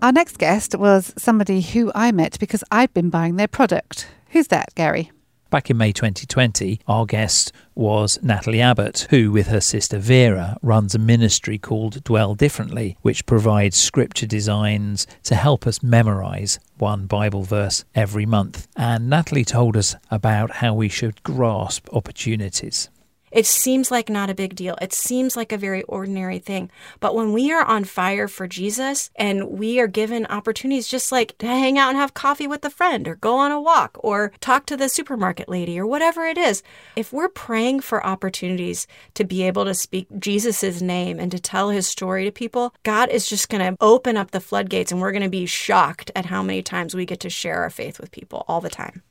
Our 0.00 0.12
next 0.12 0.38
guest 0.38 0.74
was 0.74 1.12
somebody 1.18 1.60
who 1.60 1.92
I 1.94 2.12
met 2.12 2.38
because 2.38 2.64
I'd 2.70 2.94
been 2.94 3.10
buying 3.10 3.36
their 3.36 3.48
product. 3.48 4.06
Who's 4.30 4.48
that, 4.48 4.74
Gary? 4.74 5.10
Back 5.50 5.70
in 5.70 5.78
May 5.78 5.92
2020, 5.92 6.80
our 6.86 7.06
guest 7.06 7.52
was 7.74 8.18
Natalie 8.22 8.60
Abbott, 8.60 9.06
who, 9.08 9.32
with 9.32 9.46
her 9.46 9.62
sister 9.62 9.98
Vera, 9.98 10.58
runs 10.60 10.94
a 10.94 10.98
ministry 10.98 11.56
called 11.56 12.04
Dwell 12.04 12.34
Differently, 12.34 12.98
which 13.00 13.24
provides 13.24 13.78
scripture 13.78 14.26
designs 14.26 15.06
to 15.22 15.34
help 15.34 15.66
us 15.66 15.82
memorize 15.82 16.58
one 16.76 17.06
Bible 17.06 17.44
verse 17.44 17.86
every 17.94 18.26
month. 18.26 18.68
And 18.76 19.08
Natalie 19.08 19.46
told 19.46 19.74
us 19.74 19.96
about 20.10 20.56
how 20.56 20.74
we 20.74 20.90
should 20.90 21.22
grasp 21.22 21.88
opportunities. 21.94 22.90
It 23.30 23.46
seems 23.46 23.90
like 23.90 24.08
not 24.08 24.30
a 24.30 24.34
big 24.34 24.54
deal. 24.54 24.76
It 24.80 24.92
seems 24.92 25.36
like 25.36 25.52
a 25.52 25.58
very 25.58 25.82
ordinary 25.84 26.38
thing. 26.38 26.70
But 27.00 27.14
when 27.14 27.32
we 27.32 27.52
are 27.52 27.64
on 27.64 27.84
fire 27.84 28.28
for 28.28 28.46
Jesus 28.46 29.10
and 29.16 29.50
we 29.50 29.80
are 29.80 29.86
given 29.86 30.26
opportunities 30.26 30.88
just 30.88 31.12
like 31.12 31.36
to 31.38 31.46
hang 31.46 31.78
out 31.78 31.90
and 31.90 31.98
have 31.98 32.14
coffee 32.14 32.46
with 32.46 32.64
a 32.64 32.70
friend 32.70 33.06
or 33.06 33.16
go 33.16 33.36
on 33.36 33.52
a 33.52 33.60
walk 33.60 33.98
or 34.00 34.32
talk 34.40 34.66
to 34.66 34.76
the 34.76 34.88
supermarket 34.88 35.48
lady 35.48 35.78
or 35.78 35.86
whatever 35.86 36.26
it 36.26 36.38
is, 36.38 36.62
if 36.96 37.12
we're 37.12 37.28
praying 37.28 37.80
for 37.80 38.04
opportunities 38.06 38.86
to 39.14 39.24
be 39.24 39.42
able 39.42 39.64
to 39.64 39.74
speak 39.74 40.06
Jesus' 40.18 40.80
name 40.80 41.18
and 41.18 41.30
to 41.32 41.38
tell 41.38 41.70
his 41.70 41.86
story 41.86 42.24
to 42.24 42.32
people, 42.32 42.74
God 42.82 43.10
is 43.10 43.28
just 43.28 43.48
going 43.48 43.64
to 43.64 43.76
open 43.80 44.16
up 44.16 44.30
the 44.30 44.40
floodgates 44.40 44.92
and 44.92 45.00
we're 45.00 45.12
going 45.12 45.22
to 45.22 45.28
be 45.28 45.46
shocked 45.46 46.10
at 46.14 46.26
how 46.26 46.42
many 46.42 46.62
times 46.62 46.94
we 46.94 47.06
get 47.06 47.20
to 47.20 47.30
share 47.30 47.62
our 47.62 47.70
faith 47.70 48.00
with 48.00 48.10
people 48.10 48.44
all 48.48 48.60
the 48.60 48.70
time. 48.70 49.02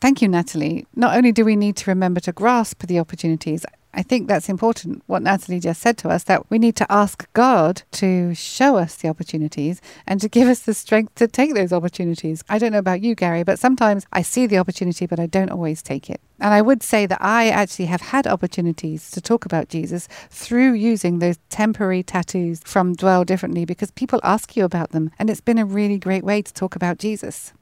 Thank 0.00 0.22
you, 0.22 0.28
Natalie. 0.28 0.86
Not 0.96 1.14
only 1.14 1.30
do 1.30 1.44
we 1.44 1.56
need 1.56 1.76
to 1.76 1.90
remember 1.90 2.20
to 2.20 2.32
grasp 2.32 2.86
the 2.86 2.98
opportunities, 2.98 3.66
I 3.92 4.02
think 4.02 4.28
that's 4.28 4.48
important, 4.48 5.02
what 5.06 5.22
Natalie 5.22 5.60
just 5.60 5.82
said 5.82 5.98
to 5.98 6.08
us, 6.08 6.24
that 6.24 6.48
we 6.48 6.58
need 6.58 6.76
to 6.76 6.90
ask 6.90 7.30
God 7.34 7.82
to 7.92 8.34
show 8.34 8.76
us 8.76 8.94
the 8.94 9.08
opportunities 9.08 9.82
and 10.06 10.18
to 10.20 10.28
give 10.28 10.48
us 10.48 10.60
the 10.60 10.72
strength 10.72 11.16
to 11.16 11.26
take 11.26 11.54
those 11.54 11.72
opportunities. 11.72 12.42
I 12.48 12.58
don't 12.58 12.72
know 12.72 12.78
about 12.78 13.02
you, 13.02 13.14
Gary, 13.14 13.42
but 13.42 13.58
sometimes 13.58 14.06
I 14.12 14.22
see 14.22 14.46
the 14.46 14.58
opportunity, 14.58 15.06
but 15.06 15.20
I 15.20 15.26
don't 15.26 15.50
always 15.50 15.82
take 15.82 16.08
it. 16.08 16.20
And 16.38 16.54
I 16.54 16.62
would 16.62 16.82
say 16.82 17.04
that 17.04 17.20
I 17.20 17.50
actually 17.50 17.86
have 17.86 18.00
had 18.00 18.26
opportunities 18.26 19.10
to 19.10 19.20
talk 19.20 19.44
about 19.44 19.68
Jesus 19.68 20.08
through 20.30 20.74
using 20.74 21.18
those 21.18 21.38
temporary 21.50 22.02
tattoos 22.02 22.60
from 22.64 22.94
Dwell 22.94 23.24
Differently 23.24 23.66
because 23.66 23.90
people 23.90 24.20
ask 24.22 24.56
you 24.56 24.64
about 24.64 24.92
them. 24.92 25.10
And 25.18 25.28
it's 25.28 25.42
been 25.42 25.58
a 25.58 25.66
really 25.66 25.98
great 25.98 26.24
way 26.24 26.40
to 26.40 26.54
talk 26.54 26.74
about 26.74 26.98
Jesus. 26.98 27.52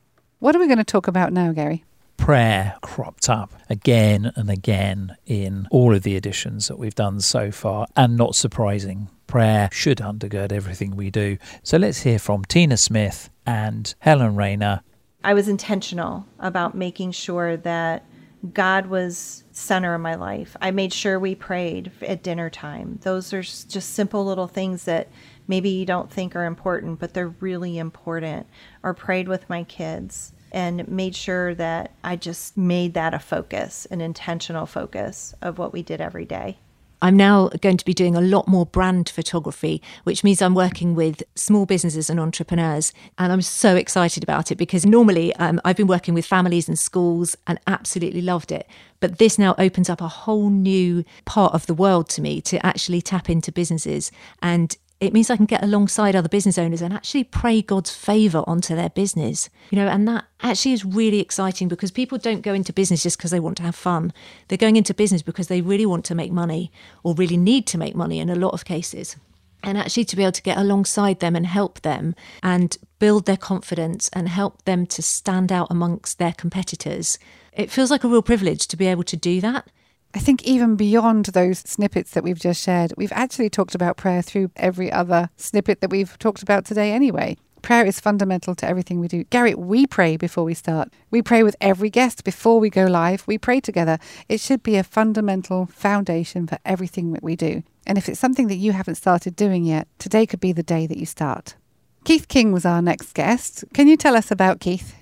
What 0.41 0.55
are 0.55 0.61
we 0.61 0.66
going 0.66 0.78
to 0.78 0.84
talk 0.84 1.09
about 1.09 1.32
now, 1.32 1.51
Gary? 1.53 1.84
Prayer 2.19 2.77
cropped 2.83 3.31
up 3.31 3.55
again 3.71 4.31
and 4.37 4.51
again 4.51 5.16
in 5.25 5.66
all 5.71 5.95
of 5.95 6.03
the 6.03 6.14
editions 6.14 6.69
that 6.69 6.79
we've 6.79 6.95
done 6.95 7.21
so 7.21 7.51
far, 7.51 7.87
and 7.97 8.19
not 8.19 8.35
surprising. 8.35 9.09
Prayer 9.27 9.71
should 9.73 9.99
undergird 9.99 10.53
everything 10.53 10.95
we 10.95 11.11
do. 11.11 11.39
So 11.62 11.79
let's 11.79 12.03
hear 12.03 12.19
from 12.19 12.45
Tina 12.45 12.77
Smith 12.77 13.31
and 13.47 13.95
Helen 14.01 14.37
Rayner. 14.37 14.83
I 15.25 15.33
was 15.33 15.49
intentional 15.49 16.27
about 16.39 16.75
making 16.75 17.12
sure 17.12 17.57
that 17.57 18.05
God 18.53 18.87
was 18.87 19.45
center 19.51 19.95
of 19.95 20.01
my 20.01 20.14
life. 20.14 20.57
I 20.61 20.71
made 20.71 20.93
sure 20.93 21.19
we 21.19 21.35
prayed 21.35 21.91
at 22.03 22.23
dinner 22.23 22.51
time. 22.51 22.99
Those 23.03 23.33
are 23.33 23.43
just 23.43 23.95
simple 23.95 24.25
little 24.25 24.49
things 24.49 24.85
that 24.85 25.09
maybe 25.47 25.71
you 25.71 25.87
don't 25.87 26.12
think 26.12 26.37
are 26.37 26.45
important, 26.45 27.01
but 27.01 27.14
they're 27.14 27.35
really 27.41 27.79
important. 27.79 28.47
Or 28.83 28.95
prayed 28.95 29.29
with 29.29 29.49
my 29.49 29.64
kids 29.64 30.33
and 30.53 30.88
made 30.88 31.14
sure 31.14 31.55
that 31.55 31.92
I 32.03 32.16
just 32.16 32.57
made 32.57 32.94
that 32.94 33.14
a 33.14 33.18
focus, 33.18 33.86
an 33.86 34.01
intentional 34.01 34.66
focus 34.66 35.34
of 35.42 35.59
what 35.59 35.72
we 35.72 35.82
did 35.82 36.01
every 36.01 36.24
day. 36.24 36.59
I'm 37.01 37.16
now 37.16 37.49
going 37.61 37.76
to 37.76 37.84
be 37.84 37.94
doing 37.94 38.16
a 38.16 38.20
lot 38.20 38.49
more 38.49 38.66
brand 38.66 39.09
photography, 39.09 39.80
which 40.03 40.24
means 40.24 40.42
I'm 40.42 40.55
working 40.55 40.96
with 40.96 41.22
small 41.36 41.64
businesses 41.64 42.11
and 42.11 42.18
entrepreneurs. 42.18 42.92
And 43.18 43.32
I'm 43.32 43.42
so 43.42 43.76
excited 43.76 44.24
about 44.24 44.51
it 44.51 44.57
because 44.57 44.84
normally 44.84 45.32
um, 45.36 45.61
I've 45.64 45.76
been 45.76 45.86
working 45.86 46.12
with 46.12 46.26
families 46.26 46.68
and 46.68 46.76
schools 46.76 47.36
and 47.46 47.61
absolutely 47.68 48.20
loved 48.20 48.51
it. 48.51 48.66
But 48.99 49.18
this 49.18 49.38
now 49.38 49.55
opens 49.59 49.88
up 49.88 50.01
a 50.01 50.09
whole 50.09 50.51
new 50.51 51.05
part 51.24 51.55
of 51.55 51.66
the 51.66 51.74
world 51.74 52.09
to 52.11 52.20
me 52.20 52.40
to 52.42 52.64
actually 52.66 53.01
tap 53.01 53.30
into 53.30 53.53
businesses 53.53 54.11
and 54.42 54.76
it 55.01 55.12
means 55.12 55.30
I 55.30 55.36
can 55.36 55.46
get 55.46 55.62
alongside 55.62 56.16
other 56.16 56.28
business 56.28 56.59
owners 56.59 56.82
and 56.82 56.92
actually 56.92 57.24
pray 57.24 57.62
God's 57.62 57.90
favor 57.90 58.42
onto 58.46 58.74
their 58.74 58.90
business. 58.90 59.49
You 59.70 59.76
know, 59.76 59.86
and 59.86 60.09
that 60.09 60.24
actually 60.42 60.72
is 60.72 60.84
really 60.84 61.20
exciting 61.20 61.68
because 61.68 61.92
people 61.92 62.18
don't 62.18 62.42
go 62.42 62.53
into 62.53 62.72
business 62.72 63.05
just 63.05 63.16
because 63.16 63.30
they 63.30 63.38
want 63.40 63.57
to 63.59 63.62
have 63.62 63.76
fun. 63.76 64.12
They're 64.49 64.59
going 64.59 64.76
into 64.76 64.94
business 64.94 65.22
because 65.22 65.46
they 65.46 65.61
really 65.61 65.86
want 65.86 66.05
to 66.07 66.16
make 66.16 66.32
money 66.32 66.72
or 67.05 67.14
really 67.14 67.36
need 67.36 67.66
to 67.68 67.78
make 67.78 67.94
money 67.94 68.18
in 68.18 68.28
a 68.28 68.34
lot 68.34 68.55
of 68.55 68.64
cases. 68.64 69.16
and 69.62 69.76
actually 69.76 70.05
to 70.05 70.14
be 70.14 70.22
able 70.22 70.32
to 70.32 70.42
get 70.42 70.57
alongside 70.57 71.18
them 71.18 71.34
and 71.34 71.44
help 71.46 71.80
them 71.80 72.14
and 72.42 72.76
build 73.01 73.26
their 73.26 73.36
confidence 73.36 74.09
and 74.12 74.28
help 74.28 74.64
them 74.64 74.86
to 74.86 75.03
stand 75.03 75.51
out 75.51 75.66
amongst 75.68 76.18
their 76.18 76.32
competitors. 76.32 77.18
It 77.53 77.70
feels 77.70 77.90
like 77.90 78.05
a 78.05 78.09
real 78.09 78.22
privilege 78.22 78.68
to 78.68 78.76
be 78.76 78.86
able 78.86 79.03
to 79.05 79.16
do 79.16 79.40
that. 79.40 79.68
I 80.14 80.20
think 80.20 80.42
even 80.44 80.76
beyond 80.76 81.26
those 81.26 81.59
snippets 81.61 82.12
that 82.12 82.24
we've 82.24 82.38
just 82.38 82.62
shared, 82.62 82.94
we've 82.96 83.12
actually 83.12 83.50
talked 83.50 83.74
about 83.74 83.96
prayer 83.96 84.22
through 84.22 84.50
every 84.56 84.90
other 84.90 85.28
snippet 85.36 85.80
that 85.80 85.90
we've 85.90 86.18
talked 86.18 86.42
about 86.42 86.64
today 86.64 86.92
anyway. 86.92 87.36
Prayer 87.61 87.84
is 87.84 88.00
fundamental 88.00 88.54
to 88.54 88.66
everything 88.66 89.00
we 89.00 89.09
do. 89.09 89.24
Garrett, 89.24 89.59
we 89.59 89.86
pray 89.86 90.16
before 90.16 90.44
we 90.44 90.54
start. 90.54 90.92
We 91.11 91.22
pray 91.22 91.42
with 91.42 91.56
every 91.61 91.90
guest 91.90 92.24
before 92.24 92.61
we 92.61 92.70
go 92.70 92.86
live. 92.86 93.26
We 93.26 93.36
pray 93.36 93.61
together. 93.61 93.98
It 94.28 94.40
should 94.40 94.62
be 94.62 94.76
a 94.76 94.84
fundamental 94.84 95.66
foundation 95.66 96.46
for 96.46 96.59
everything 96.64 97.12
that 97.12 97.22
we 97.22 97.36
do. 97.36 97.62
And 97.86 97.98
if 97.98 98.09
it's 98.09 98.20
something 98.20 98.48
that 98.48 98.56
you 98.56 98.72
haven't 98.72 98.94
started 98.94 99.36
doing 99.36 99.64
yet, 99.64 99.88
today 99.98 100.24
could 100.24 100.40
be 100.40 100.52
the 100.52 100.62
day 100.62 100.86
that 100.86 100.98
you 100.98 101.06
start. 101.06 101.56
Keith 102.04 102.28
King 102.28 102.52
was 102.52 102.64
our 102.64 102.80
next 102.80 103.12
guest. 103.12 103.64
Can 103.74 103.88
you 103.88 103.96
tell 103.96 104.16
us 104.16 104.30
about 104.30 104.61
Keith? 104.61 104.97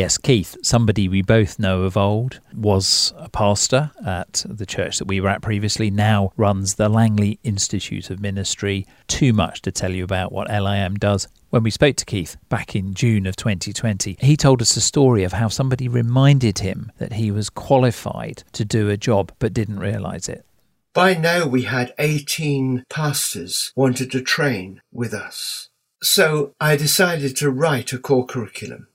Yes, 0.00 0.16
Keith, 0.16 0.56
somebody 0.62 1.10
we 1.10 1.20
both 1.20 1.58
know 1.58 1.82
of 1.82 1.94
old, 1.94 2.40
was 2.54 3.12
a 3.18 3.28
pastor 3.28 3.90
at 4.02 4.46
the 4.48 4.64
church 4.64 4.96
that 4.96 5.04
we 5.04 5.20
were 5.20 5.28
at 5.28 5.42
previously, 5.42 5.90
now 5.90 6.32
runs 6.38 6.76
the 6.76 6.88
Langley 6.88 7.38
Institute 7.44 8.08
of 8.08 8.18
Ministry. 8.18 8.86
Too 9.08 9.34
much 9.34 9.60
to 9.60 9.70
tell 9.70 9.92
you 9.92 10.02
about 10.02 10.32
what 10.32 10.48
LIM 10.48 10.94
does. 10.94 11.28
When 11.50 11.62
we 11.62 11.70
spoke 11.70 11.96
to 11.96 12.06
Keith 12.06 12.38
back 12.48 12.74
in 12.74 12.94
June 12.94 13.26
of 13.26 13.36
2020, 13.36 14.16
he 14.20 14.38
told 14.38 14.62
us 14.62 14.74
a 14.74 14.80
story 14.80 15.22
of 15.22 15.34
how 15.34 15.48
somebody 15.48 15.86
reminded 15.86 16.60
him 16.60 16.90
that 16.96 17.12
he 17.12 17.30
was 17.30 17.50
qualified 17.50 18.42
to 18.52 18.64
do 18.64 18.88
a 18.88 18.96
job 18.96 19.32
but 19.38 19.52
didn't 19.52 19.80
realise 19.80 20.30
it. 20.30 20.46
By 20.94 21.12
now, 21.12 21.46
we 21.46 21.64
had 21.64 21.92
18 21.98 22.86
pastors 22.88 23.70
wanted 23.76 24.10
to 24.12 24.22
train 24.22 24.80
with 24.90 25.12
us. 25.12 25.68
So 26.02 26.54
I 26.58 26.76
decided 26.76 27.36
to 27.36 27.50
write 27.50 27.92
a 27.92 27.98
core 27.98 28.24
curriculum 28.24 28.86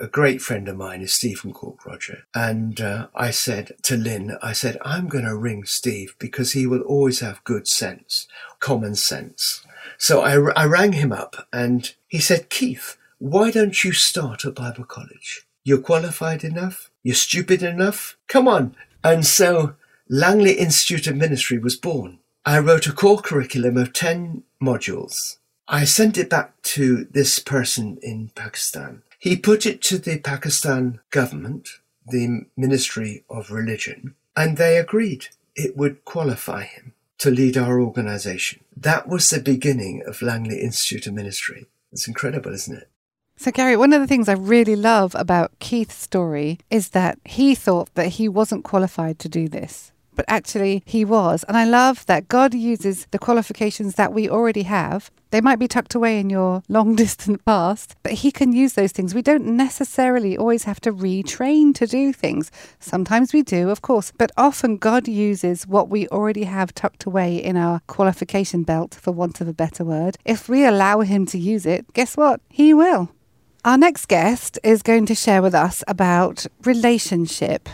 a 0.00 0.06
great 0.06 0.40
friend 0.40 0.68
of 0.68 0.76
mine 0.76 1.02
is 1.02 1.12
Stephen 1.12 1.52
Gaukroger. 1.52 2.22
And 2.34 2.80
uh, 2.80 3.08
I 3.14 3.30
said 3.30 3.72
to 3.82 3.96
Lynn, 3.96 4.36
I 4.42 4.52
said, 4.52 4.78
I'm 4.82 5.08
going 5.08 5.24
to 5.24 5.36
ring 5.36 5.64
Steve 5.64 6.14
because 6.18 6.52
he 6.52 6.66
will 6.66 6.82
always 6.82 7.20
have 7.20 7.44
good 7.44 7.66
sense, 7.66 8.26
common 8.60 8.94
sense. 8.94 9.64
So 9.98 10.20
I, 10.20 10.34
I 10.52 10.66
rang 10.66 10.92
him 10.92 11.12
up 11.12 11.48
and 11.52 11.92
he 12.08 12.18
said, 12.18 12.50
Keith, 12.50 12.96
why 13.18 13.50
don't 13.50 13.82
you 13.84 13.92
start 13.92 14.44
at 14.44 14.54
Bible 14.54 14.84
college? 14.84 15.46
You're 15.64 15.78
qualified 15.78 16.44
enough? 16.44 16.90
You're 17.02 17.14
stupid 17.14 17.62
enough? 17.62 18.16
Come 18.28 18.48
on. 18.48 18.76
And 19.04 19.26
so 19.26 19.74
Langley 20.08 20.54
Institute 20.54 21.06
of 21.06 21.16
Ministry 21.16 21.58
was 21.58 21.76
born. 21.76 22.18
I 22.44 22.58
wrote 22.58 22.86
a 22.86 22.92
core 22.92 23.20
curriculum 23.20 23.76
of 23.76 23.92
10 23.92 24.42
modules. 24.60 25.38
I 25.68 25.84
sent 25.84 26.18
it 26.18 26.28
back 26.28 26.60
to 26.62 27.04
this 27.04 27.38
person 27.38 27.98
in 28.02 28.30
Pakistan 28.34 29.02
he 29.22 29.36
put 29.36 29.66
it 29.66 29.80
to 29.80 29.98
the 29.98 30.18
Pakistan 30.18 30.98
government, 31.10 31.68
the 32.04 32.44
Ministry 32.56 33.22
of 33.30 33.52
Religion, 33.52 34.16
and 34.36 34.56
they 34.56 34.76
agreed 34.76 35.28
it 35.54 35.76
would 35.76 36.04
qualify 36.04 36.64
him 36.64 36.92
to 37.18 37.30
lead 37.30 37.56
our 37.56 37.80
organization. 37.80 38.64
That 38.76 39.06
was 39.06 39.30
the 39.30 39.38
beginning 39.38 40.02
of 40.08 40.22
Langley 40.22 40.60
Institute 40.60 41.06
of 41.06 41.14
Ministry. 41.14 41.66
It's 41.92 42.08
incredible, 42.08 42.52
isn't 42.52 42.76
it? 42.76 42.88
So, 43.36 43.52
Gary, 43.52 43.76
one 43.76 43.92
of 43.92 44.00
the 44.00 44.08
things 44.08 44.28
I 44.28 44.32
really 44.32 44.74
love 44.74 45.14
about 45.14 45.56
Keith's 45.60 45.94
story 45.94 46.58
is 46.68 46.88
that 46.88 47.20
he 47.24 47.54
thought 47.54 47.94
that 47.94 48.14
he 48.18 48.28
wasn't 48.28 48.64
qualified 48.64 49.20
to 49.20 49.28
do 49.28 49.46
this 49.48 49.91
but 50.14 50.24
actually 50.28 50.82
he 50.86 51.04
was. 51.04 51.44
And 51.48 51.56
I 51.56 51.64
love 51.64 52.06
that 52.06 52.28
God 52.28 52.54
uses 52.54 53.06
the 53.10 53.18
qualifications 53.18 53.94
that 53.96 54.12
we 54.12 54.28
already 54.28 54.62
have. 54.62 55.10
They 55.30 55.40
might 55.40 55.58
be 55.58 55.66
tucked 55.66 55.94
away 55.94 56.20
in 56.20 56.28
your 56.28 56.62
long 56.68 56.94
distant 57.02 57.44
past, 57.44 57.96
but 58.02 58.12
He 58.12 58.30
can 58.30 58.52
use 58.52 58.74
those 58.74 58.92
things. 58.92 59.14
We 59.14 59.22
don't 59.22 59.56
necessarily 59.56 60.36
always 60.36 60.64
have 60.64 60.80
to 60.82 60.92
retrain 60.92 61.74
to 61.76 61.86
do 61.86 62.12
things. 62.12 62.50
Sometimes 62.78 63.32
we 63.32 63.42
do, 63.42 63.70
of 63.70 63.80
course, 63.80 64.12
but 64.18 64.30
often 64.36 64.76
God 64.76 65.08
uses 65.08 65.66
what 65.66 65.88
we 65.88 66.06
already 66.08 66.44
have 66.44 66.74
tucked 66.74 67.04
away 67.04 67.36
in 67.36 67.56
our 67.56 67.80
qualification 67.86 68.62
belt, 68.62 68.94
for 69.00 69.10
want 69.10 69.40
of 69.40 69.48
a 69.48 69.54
better 69.54 69.84
word. 69.84 70.18
If 70.26 70.50
we 70.50 70.66
allow 70.66 71.00
Him 71.00 71.24
to 71.26 71.38
use 71.38 71.64
it, 71.64 71.90
guess 71.94 72.14
what? 72.14 72.40
He 72.50 72.74
will. 72.74 73.08
Our 73.64 73.78
next 73.78 74.08
guest 74.08 74.58
is 74.64 74.82
going 74.82 75.06
to 75.06 75.14
share 75.14 75.40
with 75.40 75.54
us 75.54 75.84
about 75.86 76.46
relationship. 76.64 77.68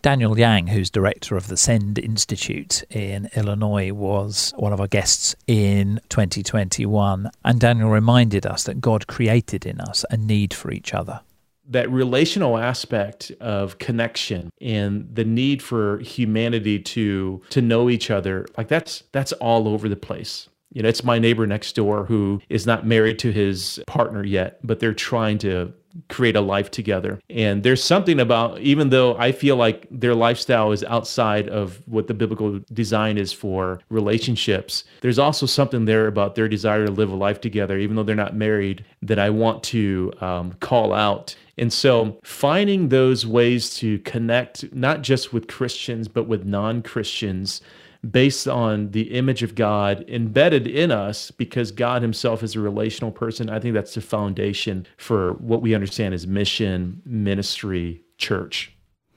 Daniel 0.00 0.38
Yang, 0.38 0.68
who's 0.68 0.90
director 0.90 1.36
of 1.36 1.48
the 1.48 1.56
Send 1.56 1.98
Institute 1.98 2.84
in 2.88 3.28
Illinois, 3.34 3.90
was 3.92 4.52
one 4.56 4.72
of 4.72 4.80
our 4.80 4.86
guests 4.86 5.34
in 5.48 6.00
2021. 6.08 7.28
And 7.44 7.60
Daniel 7.60 7.90
reminded 7.90 8.46
us 8.46 8.64
that 8.64 8.80
God 8.80 9.08
created 9.08 9.66
in 9.66 9.80
us 9.80 10.04
a 10.10 10.16
need 10.16 10.54
for 10.54 10.70
each 10.70 10.94
other. 10.94 11.20
That 11.68 11.90
relational 11.90 12.58
aspect 12.58 13.32
of 13.40 13.78
connection 13.78 14.50
and 14.60 15.08
the 15.12 15.24
need 15.24 15.62
for 15.62 15.98
humanity 15.98 16.78
to 16.78 17.42
to 17.50 17.60
know 17.60 17.90
each 17.90 18.10
other, 18.10 18.46
like 18.56 18.68
that's 18.68 19.02
that's 19.12 19.32
all 19.32 19.68
over 19.68 19.88
the 19.88 19.96
place. 19.96 20.48
You 20.72 20.82
know, 20.82 20.88
it's 20.88 21.04
my 21.04 21.18
neighbor 21.18 21.46
next 21.46 21.74
door 21.74 22.04
who 22.04 22.40
is 22.48 22.66
not 22.66 22.86
married 22.86 23.18
to 23.20 23.32
his 23.32 23.80
partner 23.86 24.24
yet, 24.24 24.60
but 24.62 24.80
they're 24.80 24.94
trying 24.94 25.38
to 25.38 25.72
create 26.08 26.36
a 26.36 26.40
life 26.40 26.70
together. 26.70 27.20
And 27.30 27.62
there's 27.62 27.82
something 27.82 28.20
about, 28.20 28.60
even 28.60 28.90
though 28.90 29.16
I 29.16 29.32
feel 29.32 29.56
like 29.56 29.86
their 29.90 30.14
lifestyle 30.14 30.72
is 30.72 30.84
outside 30.84 31.48
of 31.48 31.80
what 31.86 32.06
the 32.06 32.14
biblical 32.14 32.60
design 32.72 33.18
is 33.18 33.32
for 33.32 33.80
relationships, 33.88 34.84
there's 35.00 35.18
also 35.18 35.46
something 35.46 35.84
there 35.84 36.06
about 36.06 36.34
their 36.34 36.48
desire 36.48 36.86
to 36.86 36.92
live 36.92 37.10
a 37.10 37.16
life 37.16 37.40
together, 37.40 37.78
even 37.78 37.96
though 37.96 38.02
they're 38.02 38.14
not 38.14 38.36
married, 38.36 38.84
that 39.02 39.18
I 39.18 39.30
want 39.30 39.62
to 39.64 40.12
um, 40.20 40.52
call 40.60 40.92
out. 40.92 41.34
And 41.56 41.72
so 41.72 42.18
finding 42.22 42.88
those 42.88 43.26
ways 43.26 43.74
to 43.76 43.98
connect, 44.00 44.72
not 44.72 45.02
just 45.02 45.32
with 45.32 45.48
Christians, 45.48 46.06
but 46.06 46.28
with 46.28 46.44
non 46.44 46.82
Christians 46.82 47.60
based 48.08 48.46
on 48.46 48.90
the 48.92 49.12
image 49.12 49.42
of 49.42 49.54
God 49.54 50.04
embedded 50.08 50.66
in 50.66 50.90
us 50.90 51.30
because 51.30 51.72
God 51.72 52.02
himself 52.02 52.42
is 52.42 52.54
a 52.54 52.60
relational 52.60 53.10
person. 53.10 53.50
I 53.50 53.58
think 53.58 53.74
that's 53.74 53.94
the 53.94 54.00
foundation 54.00 54.86
for 54.96 55.32
what 55.34 55.62
we 55.62 55.74
understand 55.74 56.14
as 56.14 56.26
mission, 56.26 57.02
ministry, 57.04 58.02
church. 58.16 58.72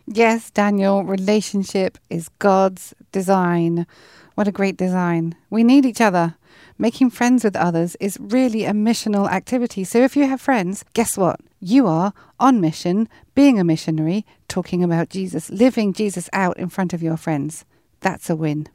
Yes, 0.07 0.49
Daniel, 0.49 1.03
relationship 1.03 1.97
is 2.09 2.29
God's 2.39 2.93
design. 3.11 3.85
What 4.35 4.47
a 4.47 4.51
great 4.51 4.77
design. 4.77 5.35
We 5.49 5.63
need 5.63 5.85
each 5.85 6.01
other. 6.01 6.35
Making 6.77 7.11
friends 7.11 7.43
with 7.43 7.55
others 7.55 7.95
is 7.99 8.17
really 8.19 8.65
a 8.65 8.71
missional 8.71 9.29
activity. 9.29 9.83
So 9.83 9.99
if 9.99 10.17
you 10.17 10.27
have 10.27 10.41
friends, 10.41 10.83
guess 10.93 11.17
what? 11.17 11.39
You 11.59 11.85
are 11.85 12.11
on 12.39 12.59
mission, 12.59 13.07
being 13.35 13.59
a 13.59 13.63
missionary, 13.63 14.25
talking 14.47 14.83
about 14.83 15.09
Jesus, 15.09 15.51
living 15.51 15.93
Jesus 15.93 16.27
out 16.33 16.57
in 16.57 16.69
front 16.69 16.93
of 16.93 17.03
your 17.03 17.17
friends. 17.17 17.65
That's 18.01 18.29
a 18.29 18.35
win. 18.35 18.67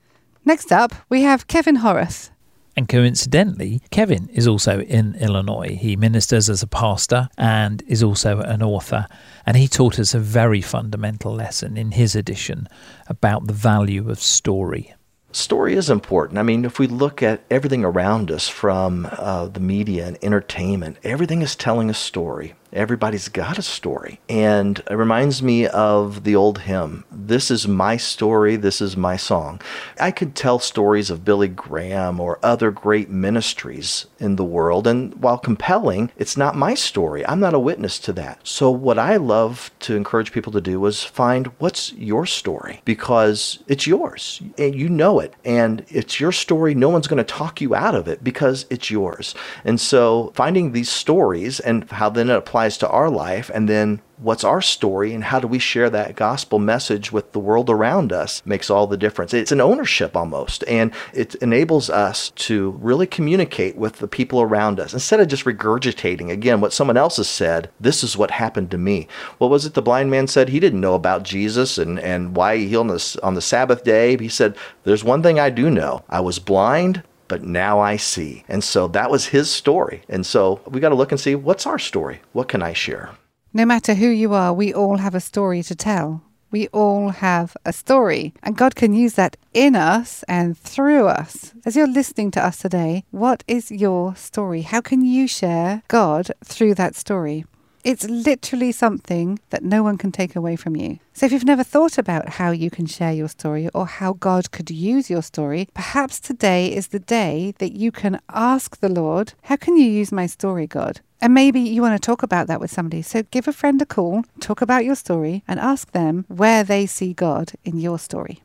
Next 0.44 0.72
up, 0.72 0.94
we 1.08 1.22
have 1.22 1.48
Kevin 1.48 1.76
Horace. 1.76 2.30
And 2.76 2.88
coincidentally, 2.88 3.80
Kevin 3.90 4.28
is 4.28 4.46
also 4.46 4.80
in 4.80 5.14
Illinois. 5.14 5.78
He 5.80 5.96
ministers 5.96 6.50
as 6.50 6.62
a 6.62 6.66
pastor 6.66 7.28
and 7.38 7.82
is 7.88 8.02
also 8.02 8.40
an 8.40 8.62
author. 8.62 9.06
And 9.46 9.56
he 9.56 9.66
taught 9.66 9.98
us 9.98 10.14
a 10.14 10.18
very 10.18 10.60
fundamental 10.60 11.32
lesson 11.32 11.78
in 11.78 11.92
his 11.92 12.14
edition 12.14 12.68
about 13.06 13.46
the 13.46 13.54
value 13.54 14.10
of 14.10 14.20
story. 14.20 14.94
Story 15.32 15.74
is 15.74 15.90
important. 15.90 16.38
I 16.38 16.42
mean, 16.42 16.64
if 16.64 16.78
we 16.78 16.86
look 16.86 17.22
at 17.22 17.44
everything 17.50 17.84
around 17.84 18.30
us 18.30 18.48
from 18.48 19.08
uh, 19.10 19.46
the 19.46 19.60
media 19.60 20.06
and 20.06 20.18
entertainment, 20.22 20.98
everything 21.02 21.42
is 21.42 21.56
telling 21.56 21.90
a 21.90 21.94
story. 21.94 22.54
Everybody's 22.72 23.28
got 23.28 23.58
a 23.58 23.62
story. 23.62 24.20
And 24.28 24.82
it 24.90 24.94
reminds 24.94 25.42
me 25.42 25.66
of 25.66 26.24
the 26.24 26.36
old 26.36 26.60
hymn 26.60 27.04
This 27.10 27.50
is 27.50 27.68
my 27.68 27.96
story, 27.96 28.56
this 28.56 28.80
is 28.80 28.96
my 28.96 29.16
song. 29.16 29.60
I 30.00 30.10
could 30.10 30.34
tell 30.34 30.58
stories 30.58 31.10
of 31.10 31.24
Billy 31.24 31.48
Graham 31.48 32.20
or 32.20 32.38
other 32.42 32.70
great 32.70 33.08
ministries 33.08 34.06
in 34.18 34.36
the 34.36 34.44
world, 34.44 34.86
and 34.86 35.14
while 35.22 35.38
compelling, 35.38 36.10
it's 36.16 36.36
not 36.36 36.56
my 36.56 36.74
story. 36.74 37.26
I'm 37.26 37.40
not 37.40 37.54
a 37.54 37.58
witness 37.58 37.98
to 38.00 38.12
that. 38.14 38.46
So, 38.46 38.70
what 38.70 38.98
I 38.98 39.16
love 39.16 39.70
to 39.80 39.96
encourage 39.96 40.32
people 40.32 40.52
to 40.52 40.60
do 40.60 40.84
is 40.86 41.02
find 41.02 41.48
what's 41.58 41.92
your 41.92 42.26
story 42.26 42.82
because 42.84 43.58
it's 43.68 43.86
yours 43.86 44.42
and 44.58 44.74
you 44.74 44.88
know 44.88 45.20
it, 45.20 45.34
and 45.44 45.84
it's 45.88 46.20
your 46.20 46.32
story. 46.32 46.74
No 46.74 46.88
one's 46.88 47.06
going 47.06 47.18
to 47.18 47.24
talk 47.24 47.60
you 47.60 47.74
out 47.74 47.94
of 47.94 48.08
it 48.08 48.22
because 48.24 48.66
it's 48.70 48.90
yours. 48.90 49.34
And 49.64 49.80
so, 49.80 50.32
finding 50.34 50.72
these 50.72 50.90
stories 50.90 51.60
and 51.60 51.88
how 51.90 52.10
then 52.10 52.30
it 52.30 52.36
applies 52.36 52.55
applies 52.56 52.78
to 52.78 52.88
our 52.88 53.10
life, 53.10 53.50
and 53.52 53.68
then 53.68 54.00
what's 54.16 54.42
our 54.42 54.62
story 54.62 55.12
and 55.12 55.24
how 55.24 55.38
do 55.38 55.46
we 55.46 55.58
share 55.58 55.90
that 55.90 56.16
gospel 56.16 56.58
message 56.58 57.12
with 57.12 57.32
the 57.32 57.38
world 57.38 57.68
around 57.68 58.14
us 58.14 58.40
makes 58.46 58.70
all 58.70 58.86
the 58.86 58.96
difference. 58.96 59.34
It's 59.34 59.52
an 59.52 59.60
ownership 59.60 60.16
almost, 60.16 60.64
and 60.66 60.90
it 61.12 61.34
enables 61.34 61.90
us 61.90 62.30
to 62.30 62.70
really 62.80 63.06
communicate 63.06 63.76
with 63.76 63.96
the 63.96 64.08
people 64.08 64.40
around 64.40 64.80
us 64.80 64.94
instead 64.94 65.20
of 65.20 65.28
just 65.28 65.44
regurgitating 65.44 66.30
again 66.30 66.62
what 66.62 66.72
someone 66.72 66.96
else 66.96 67.18
has 67.18 67.28
said. 67.28 67.68
This 67.78 68.02
is 68.02 68.16
what 68.16 68.30
happened 68.30 68.70
to 68.70 68.78
me. 68.78 69.06
What 69.36 69.50
was 69.50 69.66
it 69.66 69.74
the 69.74 69.82
blind 69.82 70.10
man 70.10 70.26
said? 70.26 70.48
He 70.48 70.58
didn't 70.58 70.80
know 70.80 70.94
about 70.94 71.24
Jesus 71.24 71.76
and, 71.76 72.00
and 72.00 72.34
why 72.34 72.56
he 72.56 72.68
healed 72.68 72.90
on 72.90 72.96
the, 72.96 73.20
on 73.22 73.34
the 73.34 73.42
Sabbath 73.42 73.84
day. 73.84 74.16
He 74.16 74.30
said, 74.30 74.56
There's 74.84 75.04
one 75.04 75.22
thing 75.22 75.38
I 75.38 75.50
do 75.50 75.68
know 75.68 76.04
I 76.08 76.20
was 76.20 76.38
blind 76.38 77.02
but 77.28 77.42
now 77.42 77.80
I 77.80 77.96
see. 77.96 78.44
And 78.48 78.62
so 78.62 78.88
that 78.88 79.10
was 79.10 79.26
his 79.26 79.50
story. 79.50 80.02
And 80.08 80.24
so 80.24 80.60
we 80.66 80.80
got 80.80 80.90
to 80.90 80.94
look 80.94 81.12
and 81.12 81.20
see 81.20 81.34
what's 81.34 81.66
our 81.66 81.78
story? 81.78 82.20
What 82.32 82.48
can 82.48 82.62
I 82.62 82.72
share? 82.72 83.10
No 83.52 83.64
matter 83.64 83.94
who 83.94 84.08
you 84.08 84.34
are, 84.34 84.52
we 84.52 84.74
all 84.74 84.98
have 84.98 85.14
a 85.14 85.20
story 85.20 85.62
to 85.62 85.74
tell. 85.74 86.22
We 86.50 86.68
all 86.68 87.08
have 87.08 87.56
a 87.64 87.72
story, 87.72 88.32
and 88.42 88.56
God 88.56 88.76
can 88.76 88.94
use 88.94 89.14
that 89.14 89.36
in 89.52 89.74
us 89.74 90.22
and 90.28 90.56
through 90.56 91.08
us. 91.08 91.52
As 91.64 91.74
you're 91.74 91.88
listening 91.88 92.30
to 92.32 92.44
us 92.44 92.58
today, 92.58 93.04
what 93.10 93.42
is 93.48 93.70
your 93.70 94.14
story? 94.14 94.62
How 94.62 94.80
can 94.80 95.04
you 95.04 95.26
share 95.26 95.82
God 95.88 96.30
through 96.44 96.74
that 96.76 96.94
story? 96.94 97.44
It's 97.86 98.02
literally 98.10 98.72
something 98.72 99.38
that 99.50 99.62
no 99.62 99.84
one 99.84 99.96
can 99.96 100.10
take 100.10 100.34
away 100.34 100.56
from 100.56 100.74
you. 100.74 100.98
So, 101.14 101.24
if 101.24 101.30
you've 101.30 101.44
never 101.44 101.62
thought 101.62 101.98
about 101.98 102.30
how 102.30 102.50
you 102.50 102.68
can 102.68 102.86
share 102.86 103.12
your 103.12 103.28
story 103.28 103.68
or 103.68 103.86
how 103.86 104.14
God 104.14 104.50
could 104.50 104.72
use 104.72 105.08
your 105.08 105.22
story, 105.22 105.68
perhaps 105.72 106.18
today 106.18 106.74
is 106.74 106.88
the 106.88 106.98
day 106.98 107.54
that 107.58 107.74
you 107.74 107.92
can 107.92 108.18
ask 108.28 108.80
the 108.80 108.88
Lord, 108.88 109.34
How 109.42 109.54
can 109.54 109.76
you 109.76 109.88
use 109.88 110.10
my 110.10 110.26
story, 110.26 110.66
God? 110.66 111.00
And 111.20 111.32
maybe 111.32 111.60
you 111.60 111.80
want 111.80 111.94
to 111.94 112.04
talk 112.04 112.24
about 112.24 112.48
that 112.48 112.58
with 112.58 112.72
somebody. 112.72 113.02
So, 113.02 113.22
give 113.22 113.46
a 113.46 113.52
friend 113.52 113.80
a 113.80 113.86
call, 113.86 114.24
talk 114.40 114.60
about 114.60 114.84
your 114.84 114.96
story, 114.96 115.44
and 115.46 115.60
ask 115.60 115.92
them 115.92 116.24
where 116.26 116.64
they 116.64 116.86
see 116.86 117.12
God 117.12 117.52
in 117.64 117.78
your 117.78 118.00
story. 118.00 118.42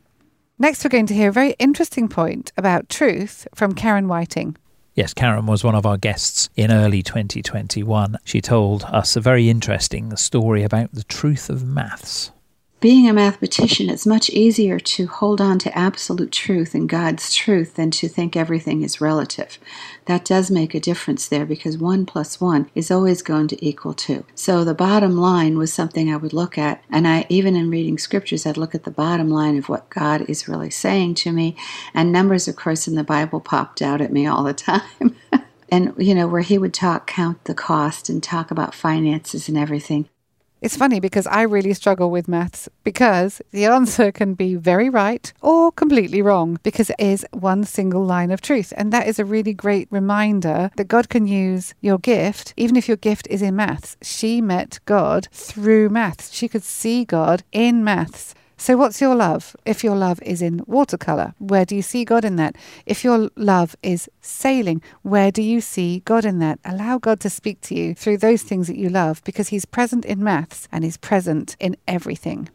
Next, 0.56 0.84
we're 0.84 0.90
going 0.90 1.06
to 1.06 1.14
hear 1.14 1.30
a 1.30 1.32
very 1.32 1.56
interesting 1.58 2.06
point 2.08 2.52
about 2.56 2.88
truth 2.88 3.48
from 3.56 3.74
Karen 3.74 4.06
Whiting. 4.06 4.56
Yes, 4.94 5.14
Karen 5.14 5.46
was 5.46 5.64
one 5.64 5.74
of 5.74 5.86
our 5.86 5.96
guests 5.96 6.50
in 6.54 6.70
early 6.70 7.02
2021. 7.02 8.18
She 8.24 8.42
told 8.42 8.84
us 8.84 9.16
a 9.16 9.22
very 9.22 9.48
interesting 9.48 10.14
story 10.16 10.64
about 10.64 10.92
the 10.92 11.04
truth 11.04 11.48
of 11.48 11.64
maths. 11.64 12.30
Being 12.82 13.08
a 13.08 13.12
mathematician, 13.12 13.88
it's 13.88 14.04
much 14.04 14.28
easier 14.30 14.80
to 14.80 15.06
hold 15.06 15.40
on 15.40 15.60
to 15.60 15.78
absolute 15.78 16.32
truth 16.32 16.74
and 16.74 16.88
God's 16.88 17.32
truth 17.32 17.76
than 17.76 17.92
to 17.92 18.08
think 18.08 18.34
everything 18.34 18.82
is 18.82 19.00
relative. 19.00 19.60
That 20.06 20.24
does 20.24 20.50
make 20.50 20.74
a 20.74 20.80
difference 20.80 21.28
there 21.28 21.46
because 21.46 21.78
1 21.78 22.06
plus 22.06 22.40
1 22.40 22.72
is 22.74 22.90
always 22.90 23.22
going 23.22 23.46
to 23.46 23.64
equal 23.64 23.94
2. 23.94 24.24
So 24.34 24.64
the 24.64 24.74
bottom 24.74 25.16
line 25.16 25.58
was 25.58 25.72
something 25.72 26.12
I 26.12 26.16
would 26.16 26.32
look 26.32 26.58
at, 26.58 26.82
and 26.90 27.06
I 27.06 27.24
even 27.28 27.54
in 27.54 27.70
reading 27.70 27.98
scriptures, 27.98 28.46
I'd 28.46 28.56
look 28.56 28.74
at 28.74 28.82
the 28.82 28.90
bottom 28.90 29.30
line 29.30 29.56
of 29.56 29.68
what 29.68 29.88
God 29.88 30.28
is 30.28 30.48
really 30.48 30.70
saying 30.70 31.14
to 31.14 31.30
me. 31.30 31.56
And 31.94 32.10
numbers, 32.10 32.48
of 32.48 32.56
course, 32.56 32.88
in 32.88 32.96
the 32.96 33.04
Bible 33.04 33.38
popped 33.38 33.80
out 33.80 34.00
at 34.00 34.12
me 34.12 34.26
all 34.26 34.42
the 34.42 34.54
time. 34.54 35.14
and 35.68 35.94
you 35.98 36.16
know 36.16 36.26
where 36.26 36.42
he 36.42 36.58
would 36.58 36.74
talk 36.74 37.06
count 37.06 37.44
the 37.44 37.54
cost 37.54 38.08
and 38.08 38.20
talk 38.20 38.50
about 38.50 38.74
finances 38.74 39.48
and 39.48 39.56
everything 39.56 40.08
it's 40.62 40.76
funny 40.76 41.00
because 41.00 41.26
I 41.26 41.42
really 41.42 41.74
struggle 41.74 42.08
with 42.08 42.28
maths 42.28 42.68
because 42.84 43.42
the 43.50 43.64
answer 43.64 44.12
can 44.12 44.34
be 44.34 44.54
very 44.54 44.88
right 44.88 45.32
or 45.40 45.72
completely 45.72 46.22
wrong 46.22 46.60
because 46.62 46.88
it 46.88 47.00
is 47.00 47.26
one 47.32 47.64
single 47.64 48.04
line 48.04 48.30
of 48.30 48.40
truth. 48.40 48.72
And 48.76 48.92
that 48.92 49.08
is 49.08 49.18
a 49.18 49.24
really 49.24 49.54
great 49.54 49.88
reminder 49.90 50.70
that 50.76 50.86
God 50.86 51.08
can 51.08 51.26
use 51.26 51.74
your 51.80 51.98
gift, 51.98 52.54
even 52.56 52.76
if 52.76 52.86
your 52.86 52.96
gift 52.96 53.26
is 53.28 53.42
in 53.42 53.56
maths. 53.56 53.96
She 54.02 54.40
met 54.40 54.78
God 54.84 55.26
through 55.32 55.88
maths. 55.88 56.32
She 56.32 56.46
could 56.46 56.62
see 56.62 57.04
God 57.04 57.42
in 57.50 57.82
maths. 57.82 58.32
So, 58.62 58.76
what's 58.76 59.00
your 59.00 59.16
love? 59.16 59.56
If 59.66 59.82
your 59.82 59.96
love 59.96 60.22
is 60.22 60.40
in 60.40 60.62
watercolor, 60.68 61.34
where 61.40 61.64
do 61.64 61.74
you 61.74 61.82
see 61.82 62.04
God 62.04 62.24
in 62.24 62.36
that? 62.36 62.54
If 62.86 63.02
your 63.02 63.28
love 63.34 63.74
is 63.82 64.08
sailing, 64.20 64.82
where 65.02 65.32
do 65.32 65.42
you 65.42 65.60
see 65.60 65.98
God 66.04 66.24
in 66.24 66.38
that? 66.38 66.60
Allow 66.64 66.98
God 66.98 67.18
to 67.22 67.28
speak 67.28 67.60
to 67.62 67.74
you 67.74 67.92
through 67.92 68.18
those 68.18 68.42
things 68.44 68.68
that 68.68 68.76
you 68.76 68.88
love 68.88 69.20
because 69.24 69.48
He's 69.48 69.64
present 69.64 70.04
in 70.04 70.22
maths 70.22 70.68
and 70.70 70.84
He's 70.84 70.96
present 70.96 71.56
in 71.58 71.76
everything. 71.88 72.50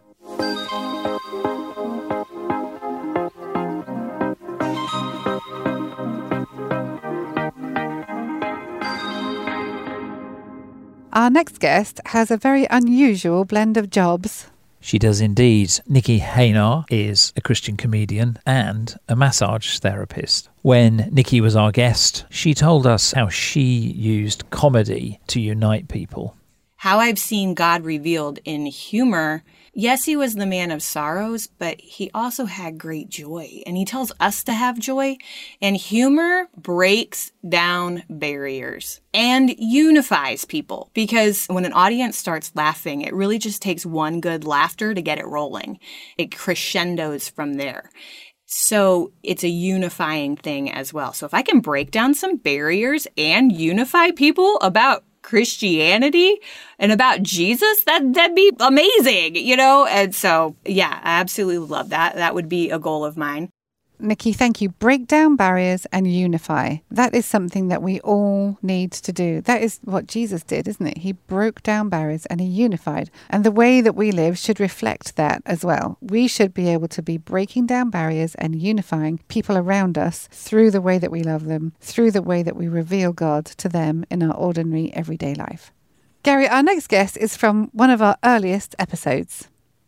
Our 11.12 11.30
next 11.30 11.60
guest 11.60 12.00
has 12.06 12.32
a 12.32 12.38
very 12.38 12.66
unusual 12.70 13.44
blend 13.44 13.76
of 13.76 13.90
jobs. 13.90 14.48
She 14.80 15.00
does 15.00 15.22
indeed. 15.22 15.72
Nikki 15.88 16.20
Haynar 16.20 16.86
is 16.90 17.34
a 17.36 17.42
Christian 17.42 17.78
comedian 17.78 18.40
and 18.46 18.96
a 19.08 19.16
massage 19.16 19.80
therapist. 19.80 20.50
When 20.62 21.10
Nikki 21.12 21.42
was 21.42 21.56
our 21.56 21.72
guest, 21.72 22.26
she 22.30 22.54
told 22.54 22.88
us 22.88 23.12
how 23.14 23.30
she 23.30 23.62
used 23.62 24.50
comedy 24.50 25.20
to 25.28 25.42
unite 25.42 25.88
people. 25.88 26.36
How 26.78 27.00
I've 27.00 27.20
seen 27.20 27.54
God 27.54 27.84
revealed 27.84 28.40
in 28.46 28.68
humor 28.68 29.44
Yes, 29.80 30.06
he 30.06 30.16
was 30.16 30.34
the 30.34 30.48
man 30.48 30.72
of 30.72 30.82
sorrows, 30.82 31.46
but 31.46 31.80
he 31.80 32.10
also 32.12 32.46
had 32.46 32.80
great 32.80 33.10
joy. 33.10 33.62
And 33.68 33.78
he 33.78 33.86
tells 33.86 34.12
us 34.20 34.44
to 34.46 34.54
have 34.54 34.80
joy. 34.80 35.18
And 35.62 35.78
humor 35.78 36.48
breaks 36.58 37.32
down 37.48 38.02
barriers 38.10 39.02
and 39.14 39.54
unifies 39.60 40.46
people 40.46 40.90
because 40.96 41.46
when 41.46 41.64
an 41.64 41.74
audience 41.74 42.18
starts 42.18 42.52
laughing, 42.56 43.04
it 43.04 43.14
really 43.14 43.38
just 43.38 43.62
takes 43.62 43.86
one 43.86 44.20
good 44.20 44.46
laughter 44.46 44.96
to 44.96 45.02
get 45.04 45.20
it 45.20 45.28
rolling. 45.28 45.78
It 46.18 46.36
crescendos 46.36 47.30
from 47.30 47.54
there. 47.54 47.92
So 48.48 49.12
it's 49.22 49.44
a 49.44 49.50
unifying 49.50 50.38
thing 50.38 50.72
as 50.72 50.92
well. 50.92 51.14
So 51.14 51.28
if 51.28 51.36
I 51.36 51.44
can 51.44 51.60
break 51.60 51.92
down 51.92 52.16
some 52.16 52.38
barriers 52.38 53.06
and 53.16 53.52
unify 53.52 54.10
people 54.10 54.58
about 54.62 55.04
Christianity 55.28 56.40
and 56.80 56.94
about 56.94 57.22
Jesus, 57.22 57.84
that 57.84 58.14
that'd 58.14 58.34
be 58.34 58.50
amazing, 58.62 59.36
you 59.36 59.58
know? 59.58 59.86
And 59.86 60.16
so, 60.16 60.56
yeah, 60.64 61.02
I 61.04 61.20
absolutely 61.20 61.68
love 61.68 61.90
that. 61.90 62.16
That 62.16 62.34
would 62.34 62.48
be 62.48 62.72
a 62.72 62.80
goal 62.80 63.04
of 63.04 63.18
mine. 63.18 63.50
Nikki, 64.00 64.32
thank 64.32 64.62
you. 64.62 64.70
Break 64.70 65.08
down 65.08 65.36
barriers 65.36 65.88
and 65.92 66.12
unify. 66.12 66.78
That 66.92 67.16
is 67.16 67.26
something 67.26 67.68
that 67.70 67.82
we 67.82 68.00
all 68.02 68.58
need 68.62 68.92
to 68.92 69.12
do. 69.12 69.42
That 69.42 69.62
is 69.62 69.80
what 69.84 70.08
Jesus 70.08 70.44
did, 70.44 70.68
isn't 70.68 70.86
it? 70.86 71.00
He 71.00 71.14
broke 71.14 71.64
down 71.64 71.90
barriers 71.90 72.26
and 72.28 72.40
he 72.40 72.48
unified. 72.48 73.10
And 73.30 73.44
the 73.44 73.52
way 73.52 73.82
that 73.82 73.96
we 73.96 74.12
live 74.12 74.38
should 74.38 74.60
reflect 74.60 75.16
that 75.16 75.42
as 75.46 75.66
well. 75.66 75.98
We 76.00 76.28
should 76.28 76.54
be 76.54 76.70
able 76.70 76.88
to 76.90 77.02
be 77.02 77.18
breaking 77.18 77.66
down 77.66 77.90
barriers 77.90 78.36
and 78.36 78.62
unifying 78.62 79.20
people 79.28 79.58
around 79.58 79.98
us 79.98 80.28
through 80.32 80.72
the 80.72 80.82
way 80.82 81.00
that 81.00 81.12
we 81.12 81.24
love 81.24 81.46
them, 81.46 81.74
through 81.82 82.12
the 82.12 82.22
way 82.22 82.44
that 82.44 82.56
we 82.56 82.68
reveal 82.68 83.14
God 83.14 83.46
to 83.46 83.68
them 83.68 84.06
in 84.12 84.22
our 84.22 84.36
ordinary 84.36 84.94
everyday 84.94 85.34
life. 85.34 85.72
Gary, 86.24 86.48
our 86.48 86.62
next 86.62 86.88
guest 86.88 87.18
is 87.18 87.38
from 87.38 87.70
one 87.74 87.90
of 87.90 88.02
our 88.02 88.18
earliest 88.24 88.76
episodes. 88.78 89.48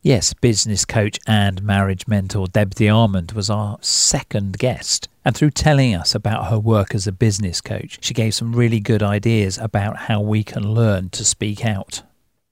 Yes, 0.09 0.33
business 0.33 0.85
coach 0.85 1.19
and 1.27 1.61
marriage 1.61 2.07
mentor 2.07 2.47
Deb 2.47 2.73
Armand 2.81 3.33
was 3.33 3.47
our 3.47 3.77
second 3.81 4.57
guest. 4.57 5.07
And 5.23 5.37
through 5.37 5.51
telling 5.51 5.93
us 5.93 6.15
about 6.15 6.49
her 6.49 6.57
work 6.57 6.95
as 6.95 7.05
a 7.05 7.11
business 7.11 7.61
coach, 7.61 7.99
she 8.03 8.15
gave 8.15 8.33
some 8.33 8.53
really 8.53 8.79
good 8.79 9.03
ideas 9.03 9.59
about 9.59 9.97
how 9.97 10.19
we 10.19 10.43
can 10.43 10.73
learn 10.73 11.11
to 11.11 11.23
speak 11.23 11.63
out. 11.63 12.01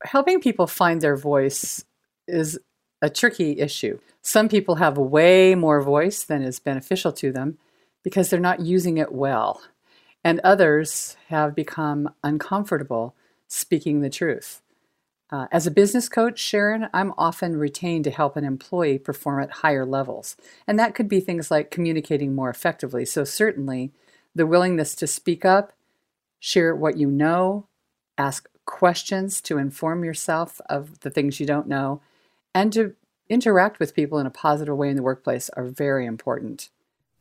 Helping 0.03 0.39
people 0.39 0.67
find 0.67 1.01
their 1.01 1.15
voice 1.15 1.83
is 2.27 2.59
a 3.01 3.09
tricky 3.09 3.59
issue. 3.59 3.97
Some 4.21 4.49
people 4.49 4.75
have 4.75 4.99
way 4.99 5.55
more 5.55 5.81
voice 5.81 6.23
than 6.23 6.43
is 6.43 6.59
beneficial 6.59 7.11
to 7.13 7.31
them 7.31 7.57
because 8.03 8.29
they're 8.29 8.39
not 8.39 8.59
using 8.59 8.99
it 8.99 9.11
well. 9.11 9.63
And 10.23 10.39
others 10.43 11.17
have 11.29 11.55
become 11.55 12.13
uncomfortable 12.23 13.15
speaking 13.47 14.01
the 14.01 14.11
truth. 14.11 14.61
Uh, 15.29 15.47
as 15.51 15.67
a 15.67 15.71
business 15.71 16.07
coach, 16.07 16.39
Sharon, 16.39 16.87
I'm 16.93 17.13
often 17.17 17.57
retained 17.57 18.05
to 18.05 18.11
help 18.11 18.37
an 18.37 18.45
employee 18.45 18.97
perform 18.97 19.43
at 19.43 19.51
higher 19.51 19.85
levels. 19.85 20.37
And 20.65 20.79
that 20.79 20.95
could 20.95 21.09
be 21.09 21.19
things 21.19 21.51
like 21.51 21.69
communicating 21.69 22.33
more 22.33 22.49
effectively. 22.49 23.05
So, 23.05 23.25
certainly, 23.25 23.91
the 24.33 24.47
willingness 24.47 24.95
to 24.95 25.07
speak 25.07 25.43
up, 25.43 25.73
share 26.39 26.75
what 26.75 26.97
you 26.97 27.09
know, 27.11 27.67
ask 28.17 28.47
questions 28.65 29.41
to 29.41 29.57
inform 29.57 30.03
yourself 30.03 30.61
of 30.69 31.01
the 31.01 31.09
things 31.09 31.39
you 31.39 31.45
don't 31.45 31.67
know, 31.67 32.01
and 32.55 32.71
to 32.73 32.95
interact 33.29 33.79
with 33.79 33.95
people 33.95 34.19
in 34.19 34.27
a 34.27 34.31
positive 34.31 34.77
way 34.77 34.89
in 34.89 34.95
the 34.95 35.03
workplace 35.03 35.49
are 35.51 35.65
very 35.65 36.05
important. 36.05 36.69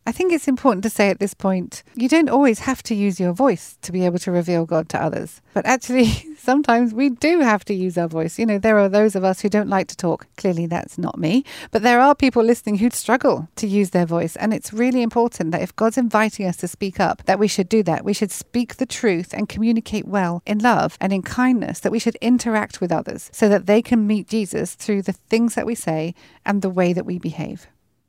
I 0.09 0.13
think 0.13 0.33
it's 0.33 0.47
important 0.47 0.85
to 0.85 0.91
say 0.91 1.11
at 1.11 1.19
this 1.19 1.35
point 1.35 1.83
you 1.97 2.09
don't 2.09 2.29
always 2.29 2.61
have 2.61 2.81
to 2.85 2.95
use 2.95 3.19
your 3.19 3.33
voice 3.33 3.77
to 3.83 3.91
be 3.91 4.07
able 4.07 4.21
to 4.21 4.31
reveal 4.31 4.65
God 4.65 4.89
to 4.91 5.03
others. 5.03 5.41
But 5.53 5.67
actually, 5.67 6.07
sometimes 6.39 6.95
we 6.95 7.11
do 7.11 7.41
have 7.41 7.65
to 7.65 7.75
use 7.75 7.99
our 7.99 8.07
voice. 8.07 8.39
You 8.39 8.47
know, 8.47 8.59
there 8.59 8.79
are 8.79 8.89
those 8.89 9.17
of 9.17 9.25
us 9.25 9.41
who 9.41 9.49
don't 9.49 9.69
like 9.69 9.89
to 9.89 9.97
talk. 9.97 10.29
Clearly, 10.37 10.67
that's 10.67 10.97
not 10.97 11.19
me. 11.19 11.45
But 11.73 11.83
there 11.83 11.99
are 11.99 12.15
people 12.15 12.45
listening 12.45 12.79
who 12.79 12.89
struggle 12.91 13.49
to 13.57 13.67
use 13.67 13.91
their 13.91 14.07
voice. 14.07 14.37
And 14.37 14.55
it's 14.55 14.73
really 14.73 15.03
important 15.03 15.51
that 15.51 15.63
if 15.63 15.75
God's 15.75 15.99
inviting 15.99 16.47
us 16.47 16.57
to 16.59 16.69
speak 16.69 17.01
up, 17.01 17.25
that 17.25 17.41
we 17.41 17.49
should 17.49 17.69
do 17.69 17.83
that. 17.83 18.05
We 18.05 18.13
should 18.13 18.31
speak 18.31 18.77
the 18.77 18.87
truth 18.87 19.35
and 19.35 19.49
communicate 19.49 20.07
well 20.07 20.41
in 20.47 20.59
love 20.61 20.97
and 21.01 21.13
in 21.13 21.23
kindness, 21.23 21.81
that 21.81 21.91
we 21.91 21.99
should 21.99 22.17
interact 22.17 22.81
with 22.81 22.93
others 22.93 23.29
so 23.33 23.49
that 23.49 23.67
they 23.67 23.83
can 23.83 24.07
meet 24.07 24.29
Jesus 24.29 24.77
through 24.77 25.03
the 25.03 25.15
things 25.15 25.57
that 25.57 25.67
we 25.67 25.75
say 25.75 26.15
and 26.45 26.63
the 26.63 26.71
way 26.71 26.93
that 26.93 27.07
we 27.07 27.19
behave. 27.19 27.67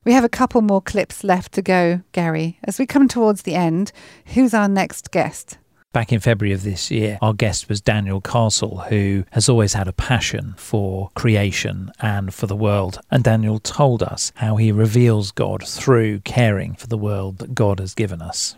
We 0.08 0.14
have 0.14 0.24
a 0.24 0.30
couple 0.30 0.62
more 0.62 0.82
clips 0.82 1.26
left 1.26 1.52
to 1.56 1.62
go, 1.62 2.00
Gary. 2.14 2.60
As 2.64 2.80
we 2.80 2.86
come 2.86 3.10
towards 3.10 3.42
the 3.42 3.56
end, 3.56 3.92
who's 4.28 4.54
our 4.54 4.70
next 4.70 5.12
guest? 5.12 5.58
Back 5.92 6.14
in 6.14 6.22
February 6.22 6.54
of 6.54 6.64
this 6.64 6.90
year, 6.90 7.18
our 7.22 7.34
guest 7.34 7.68
was 7.68 7.82
Daniel 7.82 8.22
Castle, 8.22 8.78
who 8.88 9.26
has 9.32 9.50
always 9.50 9.74
had 9.74 9.90
a 9.90 9.92
passion 9.92 10.54
for 10.56 11.12
creation 11.14 11.92
and 12.00 12.34
for 12.34 12.48
the 12.48 12.56
world. 12.56 13.02
And 13.12 13.22
Daniel 13.22 13.60
told 13.60 14.02
us 14.02 14.32
how 14.36 14.56
he 14.56 14.72
reveals 14.72 15.32
God 15.32 15.68
through 15.68 16.22
caring 16.22 16.76
for 16.76 16.88
the 16.88 16.98
world 16.98 17.40
that 17.40 17.54
God 17.54 17.82
has 17.82 17.94
given 17.94 18.22
us. 18.22 18.56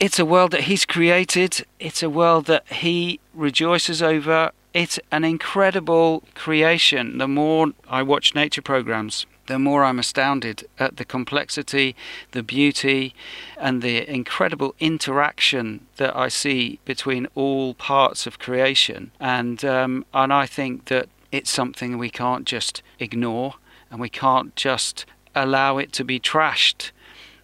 It's 0.00 0.18
a 0.18 0.24
world 0.24 0.50
that 0.50 0.62
He's 0.62 0.84
created, 0.84 1.64
it's 1.78 2.02
a 2.02 2.10
world 2.10 2.46
that 2.46 2.66
He 2.66 3.20
rejoices 3.34 4.02
over. 4.02 4.50
It's 4.74 4.98
an 5.12 5.22
incredible 5.22 6.24
creation. 6.34 7.18
The 7.18 7.28
more 7.28 7.68
I 7.88 8.02
watch 8.02 8.34
nature 8.34 8.62
programs, 8.62 9.26
the 9.48 9.58
more 9.58 9.82
I'm 9.82 9.98
astounded 9.98 10.68
at 10.78 10.98
the 10.98 11.04
complexity, 11.04 11.96
the 12.30 12.42
beauty, 12.42 13.14
and 13.56 13.82
the 13.82 14.08
incredible 14.08 14.74
interaction 14.78 15.86
that 15.96 16.14
I 16.14 16.28
see 16.28 16.78
between 16.84 17.26
all 17.34 17.74
parts 17.74 18.26
of 18.26 18.38
creation. 18.38 19.10
And 19.18 19.64
um, 19.64 20.04
and 20.14 20.32
I 20.32 20.46
think 20.46 20.84
that 20.86 21.08
it's 21.32 21.50
something 21.50 21.98
we 21.98 22.10
can't 22.10 22.44
just 22.46 22.82
ignore, 22.98 23.54
and 23.90 24.00
we 24.00 24.10
can't 24.10 24.54
just 24.54 25.06
allow 25.34 25.78
it 25.78 25.92
to 25.94 26.04
be 26.04 26.20
trashed. 26.20 26.90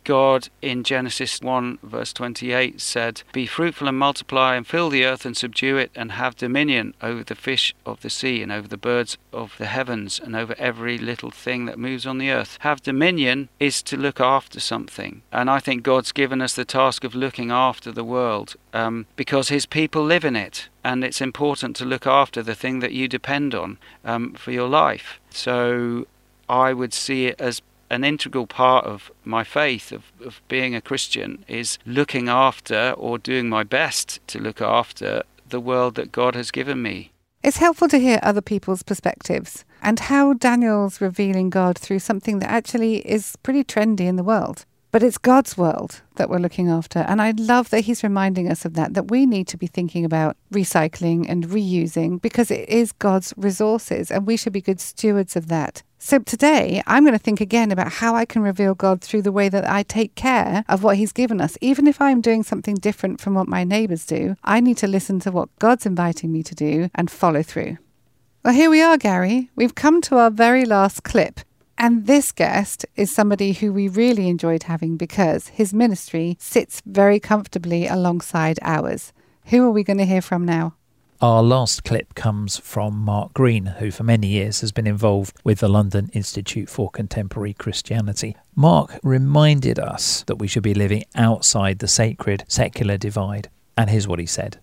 God 0.05 0.49
in 0.63 0.85
Genesis 0.85 1.41
1, 1.41 1.79
verse 1.83 2.13
28 2.13 2.81
said, 2.81 3.23
Be 3.33 3.47
fruitful 3.47 3.89
and 3.89 3.99
multiply 3.99 4.55
and 4.55 4.67
fill 4.67 4.91
the 4.91 5.05
earth 5.05 5.25
and 5.25 5.37
subdue 5.37 5.77
it 5.79 5.91
and 5.95 6.13
have 6.13 6.37
dominion 6.37 6.95
over 7.03 7.25
the 7.25 7.35
fish 7.35 7.75
of 7.85 8.03
the 8.03 8.11
sea 8.11 8.43
and 8.43 8.53
over 8.53 8.69
the 8.69 8.77
birds 8.77 9.17
of 9.33 9.57
the 9.59 9.67
heavens 9.67 10.21
and 10.23 10.37
over 10.37 10.55
every 10.59 10.99
little 10.99 11.31
thing 11.31 11.65
that 11.65 11.79
moves 11.79 12.07
on 12.07 12.19
the 12.19 12.31
earth. 12.31 12.59
Have 12.61 12.83
dominion 12.83 13.49
is 13.59 13.83
to 13.85 13.97
look 13.97 14.21
after 14.21 14.61
something. 14.61 15.23
And 15.33 15.51
I 15.51 15.59
think 15.59 15.83
God's 15.83 16.13
given 16.13 16.41
us 16.41 16.55
the 16.55 16.65
task 16.65 17.05
of 17.05 17.15
looking 17.15 17.51
after 17.51 17.91
the 17.91 18.05
world 18.05 18.57
um, 18.73 19.07
because 19.17 19.49
His 19.49 19.67
people 19.67 20.05
live 20.05 20.25
in 20.25 20.37
it. 20.37 20.69
And 20.85 21.03
it's 21.03 21.23
important 21.23 21.77
to 21.77 21.85
look 21.85 22.07
after 22.07 22.43
the 22.43 22.55
thing 22.55 22.81
that 22.81 22.93
you 22.93 23.09
depend 23.09 23.55
on 23.55 23.79
um, 24.05 24.35
for 24.35 24.53
your 24.53 24.69
life. 24.69 25.19
So 25.31 26.07
I 26.49 26.75
would 26.75 26.93
see 26.93 27.27
it 27.27 27.41
as 27.41 27.63
an 27.91 28.05
integral 28.05 28.47
part 28.47 28.85
of 28.85 29.11
my 29.25 29.45
faith 29.45 29.93
of, 29.93 30.13
of 30.25 30.41
being 30.49 30.75
a 30.75 30.81
Christian 30.81 31.45
is 31.49 31.79
looking 31.87 32.29
after 32.29 32.93
or 32.97 33.19
doing 33.19 33.49
my 33.49 33.63
best 33.63 34.21
to 34.29 34.39
look 34.39 34.61
after 34.61 35.23
the 35.49 35.61
world 35.61 35.95
that 35.95 36.13
God 36.13 36.35
has 36.35 36.51
given 36.51 36.83
me. 36.83 37.13
It's 37.43 37.59
helpful 37.59 37.89
to 37.89 37.99
hear 37.99 38.19
other 38.23 38.41
people's 38.41 38.83
perspectives 38.83 39.65
and 39.83 40.01
how 40.01 40.33
Daniel's 40.33 41.01
revealing 41.01 41.51
God 41.51 41.77
through 41.79 41.99
something 41.99 42.39
that 42.39 42.51
actually 42.51 43.07
is 43.07 43.37
pretty 43.43 43.63
trendy 43.63 44.07
in 44.07 44.17
the 44.17 44.25
world. 44.25 44.65
But 44.91 45.03
it's 45.03 45.19
God's 45.19 45.59
world 45.59 46.03
that 46.17 46.31
we're 46.31 46.39
looking 46.39 46.69
after. 46.69 47.01
And 47.01 47.21
I 47.21 47.33
love 47.37 47.71
that 47.71 47.81
he's 47.81 48.05
reminding 48.05 48.49
us 48.49 48.65
of 48.65 48.75
that, 48.75 48.95
that 48.95 49.11
we 49.11 49.27
need 49.27 49.49
to 49.49 49.57
be 49.57 49.67
thinking 49.67 50.05
about 50.05 50.37
recycling 50.53 51.27
and 51.29 51.49
reusing 51.49 52.23
because 52.23 52.51
it 52.51 52.69
is 52.69 52.93
God's 52.93 53.35
resources 53.37 54.11
and 54.11 54.25
we 54.25 54.37
should 54.37 54.53
be 54.53 54.61
good 54.61 54.81
stewards 54.81 55.35
of 55.35 55.49
that. 55.49 55.83
So 56.07 56.19
today, 56.19 56.83
I'm 56.87 57.03
going 57.03 57.17
to 57.17 57.19
think 57.19 57.41
again 57.41 57.73
about 57.73 57.91
how 57.91 58.15
I 58.15 58.27
can 58.27 58.43
reveal 58.43 58.75
God 58.75 59.01
through 59.01 59.23
the 59.23 59.33
way 59.33 59.49
that 59.49 59.67
I 59.67 59.83
take 59.83 60.15
care 60.15 60.63
of 60.69 60.83
what 60.83 60.99
He's 60.99 61.15
given 61.15 61.41
us. 61.41 61.57
Even 61.63 61.87
if 61.87 61.99
I'm 61.99 62.21
doing 62.21 62.43
something 62.43 62.75
different 62.75 63.23
from 63.23 63.33
what 63.33 63.49
my 63.49 63.65
neighbours 63.65 64.05
do, 64.05 64.37
I 64.45 64.61
need 64.61 64.77
to 64.77 64.87
listen 64.87 65.19
to 65.21 65.33
what 65.33 65.49
God's 65.59 65.87
inviting 65.87 66.31
me 66.31 66.43
to 66.43 66.55
do 66.55 66.91
and 66.95 67.11
follow 67.11 67.43
through. 67.43 67.79
Well, 68.45 68.53
here 68.53 68.69
we 68.69 68.83
are, 68.83 68.99
Gary. 68.99 69.49
We've 69.57 69.75
come 69.75 70.03
to 70.03 70.19
our 70.19 70.31
very 70.31 70.67
last 70.67 71.05
clip. 71.05 71.41
And 71.79 72.07
this 72.07 72.33
guest 72.33 72.85
is 72.97 73.11
somebody 73.11 73.55
who 73.55 73.73
we 73.73 73.89
really 73.89 74.29
enjoyed 74.29 74.65
having 74.65 74.99
because 74.99 75.49
his 75.49 75.73
ministry 75.73 76.37
sits 76.39 76.83
very 76.85 77.19
comfortably 77.19 77.87
alongside 77.87 78.59
ours. 78.61 79.15
Who 79.47 79.65
are 79.65 79.71
we 79.71 79.83
going 79.83 79.99
to 79.99 80.05
hear 80.05 80.21
from 80.21 80.45
now? 80.45 80.75
Our 81.25 81.43
last 81.43 81.85
clip 81.85 82.15
comes 82.15 82.59
from 82.59 82.99
Mark 82.99 83.33
Greene, 83.33 83.65
who 83.65 83.91
for 83.91 84.03
many 84.03 84.27
years 84.27 84.61
has 84.61 84.73
been 84.73 84.87
involved 84.87 85.35
with 85.43 85.61
the 85.61 85.71
London 85.71 86.11
Institute 86.13 86.69
for 86.69 86.91
Contemporary 86.91 87.55
Christianity. 87.55 88.37
Mark 88.55 89.01
reminded 89.03 89.79
us 89.79 90.23
that 90.27 90.37
we 90.37 90.47
should 90.47 90.63
be 90.63 90.75
living 90.75 91.05
outside 91.15 91.79
the 91.79 91.89
sacred 91.89 92.45
secular 92.47 92.99
divide. 92.99 93.49
And 93.75 93.89
here's 93.89 94.07
what 94.07 94.19
he 94.19 94.27
said. 94.27 94.59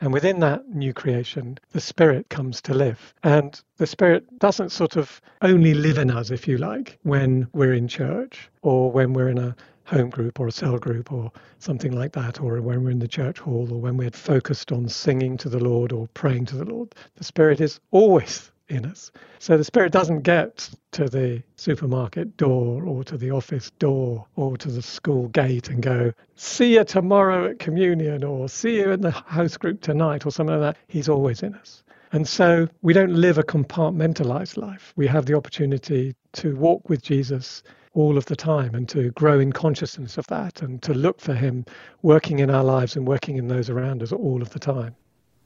And 0.00 0.10
within 0.10 0.40
that 0.40 0.66
new 0.70 0.94
creation, 0.94 1.58
the 1.72 1.80
Spirit 1.80 2.30
comes 2.30 2.62
to 2.62 2.72
live. 2.72 3.12
And 3.22 3.60
the 3.76 3.86
Spirit 3.86 4.24
doesn't 4.38 4.72
sort 4.72 4.96
of 4.96 5.20
only 5.42 5.74
live 5.74 5.98
in 5.98 6.10
us, 6.10 6.30
if 6.30 6.48
you 6.48 6.56
like, 6.56 6.98
when 7.02 7.48
we're 7.52 7.74
in 7.74 7.86
church 7.86 8.48
or 8.62 8.90
when 8.90 9.12
we're 9.12 9.28
in 9.28 9.36
a 9.36 9.54
home 9.88 10.10
group 10.10 10.38
or 10.38 10.46
a 10.46 10.52
cell 10.52 10.78
group 10.78 11.12
or 11.12 11.32
something 11.58 11.92
like 11.92 12.12
that, 12.12 12.40
or 12.40 12.60
when 12.60 12.84
we're 12.84 12.90
in 12.90 12.98
the 12.98 13.08
church 13.08 13.38
hall 13.38 13.68
or 13.72 13.80
when 13.80 13.96
we're 13.96 14.10
focused 14.10 14.70
on 14.70 14.88
singing 14.88 15.36
to 15.38 15.48
the 15.48 15.58
Lord 15.58 15.92
or 15.92 16.06
praying 16.08 16.44
to 16.46 16.56
the 16.56 16.64
Lord. 16.64 16.94
The 17.16 17.24
Spirit 17.24 17.60
is 17.60 17.80
always 17.90 18.52
in 18.68 18.84
us. 18.84 19.10
So 19.38 19.56
the 19.56 19.64
Spirit 19.64 19.92
doesn't 19.92 20.22
get 20.22 20.68
to 20.92 21.08
the 21.08 21.42
supermarket 21.56 22.36
door 22.36 22.84
or 22.84 23.02
to 23.04 23.16
the 23.16 23.30
office 23.30 23.70
door 23.78 24.26
or 24.36 24.58
to 24.58 24.68
the 24.68 24.82
school 24.82 25.28
gate 25.28 25.70
and 25.70 25.82
go, 25.82 26.12
see 26.36 26.74
you 26.74 26.84
tomorrow 26.84 27.50
at 27.50 27.58
communion 27.58 28.24
or 28.24 28.48
see 28.48 28.76
you 28.76 28.90
in 28.90 29.00
the 29.00 29.10
house 29.10 29.56
group 29.56 29.80
tonight 29.80 30.26
or 30.26 30.30
something 30.30 30.60
like 30.60 30.74
that. 30.74 30.82
He's 30.88 31.08
always 31.08 31.42
in 31.42 31.54
us. 31.54 31.82
And 32.12 32.26
so 32.26 32.68
we 32.82 32.92
don't 32.92 33.14
live 33.14 33.38
a 33.38 33.42
compartmentalized 33.42 34.56
life. 34.56 34.92
We 34.96 35.06
have 35.06 35.26
the 35.26 35.34
opportunity 35.34 36.14
to 36.34 36.56
walk 36.56 36.88
with 36.88 37.02
Jesus 37.02 37.62
all 37.98 38.16
of 38.16 38.26
the 38.26 38.36
time 38.36 38.74
and 38.74 38.88
to 38.88 39.10
grow 39.10 39.40
in 39.40 39.52
consciousness 39.52 40.16
of 40.16 40.26
that 40.28 40.62
and 40.62 40.80
to 40.82 40.94
look 40.94 41.20
for 41.20 41.34
Him 41.34 41.64
working 42.02 42.38
in 42.38 42.48
our 42.48 42.62
lives 42.62 42.94
and 42.94 43.08
working 43.08 43.36
in 43.36 43.48
those 43.48 43.68
around 43.68 44.02
us 44.02 44.12
all 44.12 44.40
of 44.40 44.50
the 44.50 44.58
time. 44.58 44.94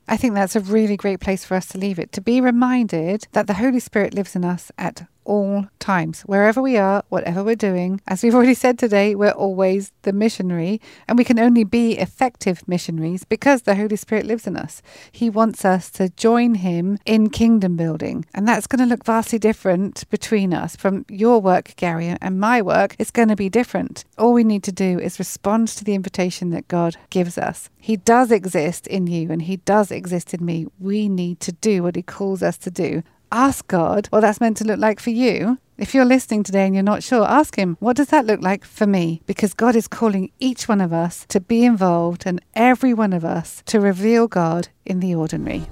I 0.06 0.16
think 0.16 0.34
that's 0.34 0.56
a 0.56 0.60
really 0.60 0.96
great 0.96 1.20
place 1.20 1.44
for 1.44 1.54
us 1.54 1.66
to 1.68 1.78
leave 1.78 1.98
it, 1.98 2.12
to 2.12 2.20
be 2.20 2.40
reminded 2.40 3.26
that 3.32 3.46
the 3.46 3.54
Holy 3.54 3.80
Spirit 3.80 4.12
lives 4.12 4.36
in 4.36 4.44
us 4.44 4.70
at 4.76 5.06
all 5.24 5.66
times, 5.78 6.22
wherever 6.22 6.60
we 6.60 6.76
are, 6.76 7.02
whatever 7.08 7.42
we're 7.42 7.54
doing. 7.56 8.00
As 8.06 8.22
we've 8.22 8.34
already 8.34 8.54
said 8.54 8.78
today, 8.78 9.14
we're 9.14 9.30
always 9.30 9.92
the 10.02 10.12
missionary, 10.12 10.80
and 11.08 11.18
we 11.18 11.24
can 11.24 11.38
only 11.38 11.64
be 11.64 11.98
effective 11.98 12.66
missionaries 12.66 13.24
because 13.24 13.62
the 13.62 13.74
Holy 13.74 13.96
Spirit 13.96 14.26
lives 14.26 14.46
in 14.46 14.56
us. 14.56 14.82
He 15.10 15.30
wants 15.30 15.64
us 15.64 15.90
to 15.90 16.08
join 16.10 16.56
Him 16.56 16.98
in 17.04 17.30
kingdom 17.30 17.76
building, 17.76 18.24
and 18.34 18.46
that's 18.46 18.66
going 18.66 18.80
to 18.80 18.86
look 18.86 19.04
vastly 19.04 19.38
different 19.38 20.08
between 20.10 20.52
us. 20.52 20.76
From 20.76 21.04
your 21.08 21.40
work, 21.40 21.74
Gary, 21.76 22.16
and 22.20 22.40
my 22.40 22.62
work, 22.62 22.96
it's 22.98 23.10
going 23.10 23.28
to 23.28 23.36
be 23.36 23.48
different. 23.48 24.04
All 24.18 24.32
we 24.32 24.44
need 24.44 24.62
to 24.64 24.72
do 24.72 24.98
is 24.98 25.18
respond 25.18 25.68
to 25.68 25.84
the 25.84 25.94
invitation 25.94 26.50
that 26.50 26.68
God 26.68 26.96
gives 27.10 27.38
us. 27.38 27.70
He 27.78 27.96
does 27.96 28.30
exist 28.30 28.86
in 28.86 29.06
you, 29.06 29.30
and 29.30 29.42
He 29.42 29.56
does 29.58 29.90
exist 29.90 30.34
in 30.34 30.44
me. 30.44 30.66
We 30.78 31.08
need 31.08 31.40
to 31.40 31.52
do 31.52 31.82
what 31.82 31.96
He 31.96 32.02
calls 32.02 32.42
us 32.42 32.56
to 32.58 32.70
do 32.70 33.02
ask 33.32 33.66
God 33.66 34.06
what 34.08 34.20
that's 34.20 34.40
meant 34.40 34.58
to 34.58 34.64
look 34.64 34.78
like 34.78 35.00
for 35.00 35.10
you. 35.10 35.58
If 35.78 35.94
you're 35.94 36.04
listening 36.04 36.42
today 36.42 36.66
and 36.66 36.74
you're 36.74 36.84
not 36.84 37.02
sure, 37.02 37.26
ask 37.26 37.56
Him, 37.56 37.76
what 37.80 37.96
does 37.96 38.08
that 38.08 38.26
look 38.26 38.42
like 38.42 38.64
for 38.64 38.86
me? 38.86 39.22
Because 39.26 39.54
God 39.54 39.74
is 39.74 39.88
calling 39.88 40.30
each 40.38 40.68
one 40.68 40.80
of 40.80 40.92
us 40.92 41.24
to 41.28 41.40
be 41.40 41.64
involved 41.64 42.24
and 42.26 42.40
every 42.54 42.92
one 42.94 43.12
of 43.12 43.24
us 43.24 43.62
to 43.66 43.80
reveal 43.80 44.28
God 44.28 44.68
in 44.84 45.00
the 45.00 45.14
ordinary. 45.14 45.66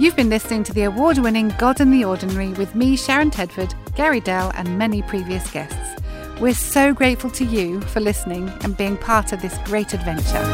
You've 0.00 0.16
been 0.16 0.30
listening 0.30 0.62
to 0.64 0.72
the 0.72 0.84
award 0.84 1.18
winning 1.18 1.48
God 1.58 1.80
in 1.80 1.90
the 1.90 2.04
Ordinary 2.04 2.52
with 2.52 2.76
me, 2.76 2.96
Sharon 2.96 3.32
Tedford, 3.32 3.74
Gary 3.96 4.20
Dell, 4.20 4.52
and 4.54 4.78
many 4.78 5.02
previous 5.02 5.50
guests. 5.50 6.00
We're 6.40 6.54
so 6.54 6.94
grateful 6.94 7.30
to 7.30 7.44
you 7.44 7.80
for 7.80 7.98
listening 7.98 8.48
and 8.60 8.76
being 8.76 8.96
part 8.96 9.32
of 9.32 9.42
this 9.42 9.58
great 9.64 9.92
adventure. 9.92 10.44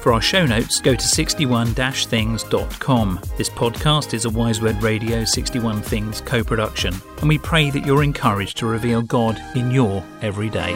For 0.00 0.12
our 0.12 0.20
show 0.20 0.44
notes, 0.44 0.80
go 0.80 0.94
to 0.94 1.04
61-things.com. 1.04 3.20
This 3.36 3.50
podcast 3.50 4.12
is 4.12 4.24
a 4.24 4.30
Wise 4.30 4.60
Word 4.60 4.82
Radio 4.82 5.24
61 5.24 5.82
Things 5.82 6.20
co-production, 6.22 6.94
and 7.18 7.28
we 7.28 7.38
pray 7.38 7.70
that 7.70 7.86
you're 7.86 8.02
encouraged 8.02 8.56
to 8.56 8.66
reveal 8.66 9.02
God 9.02 9.40
in 9.54 9.70
your 9.70 10.02
everyday. 10.20 10.74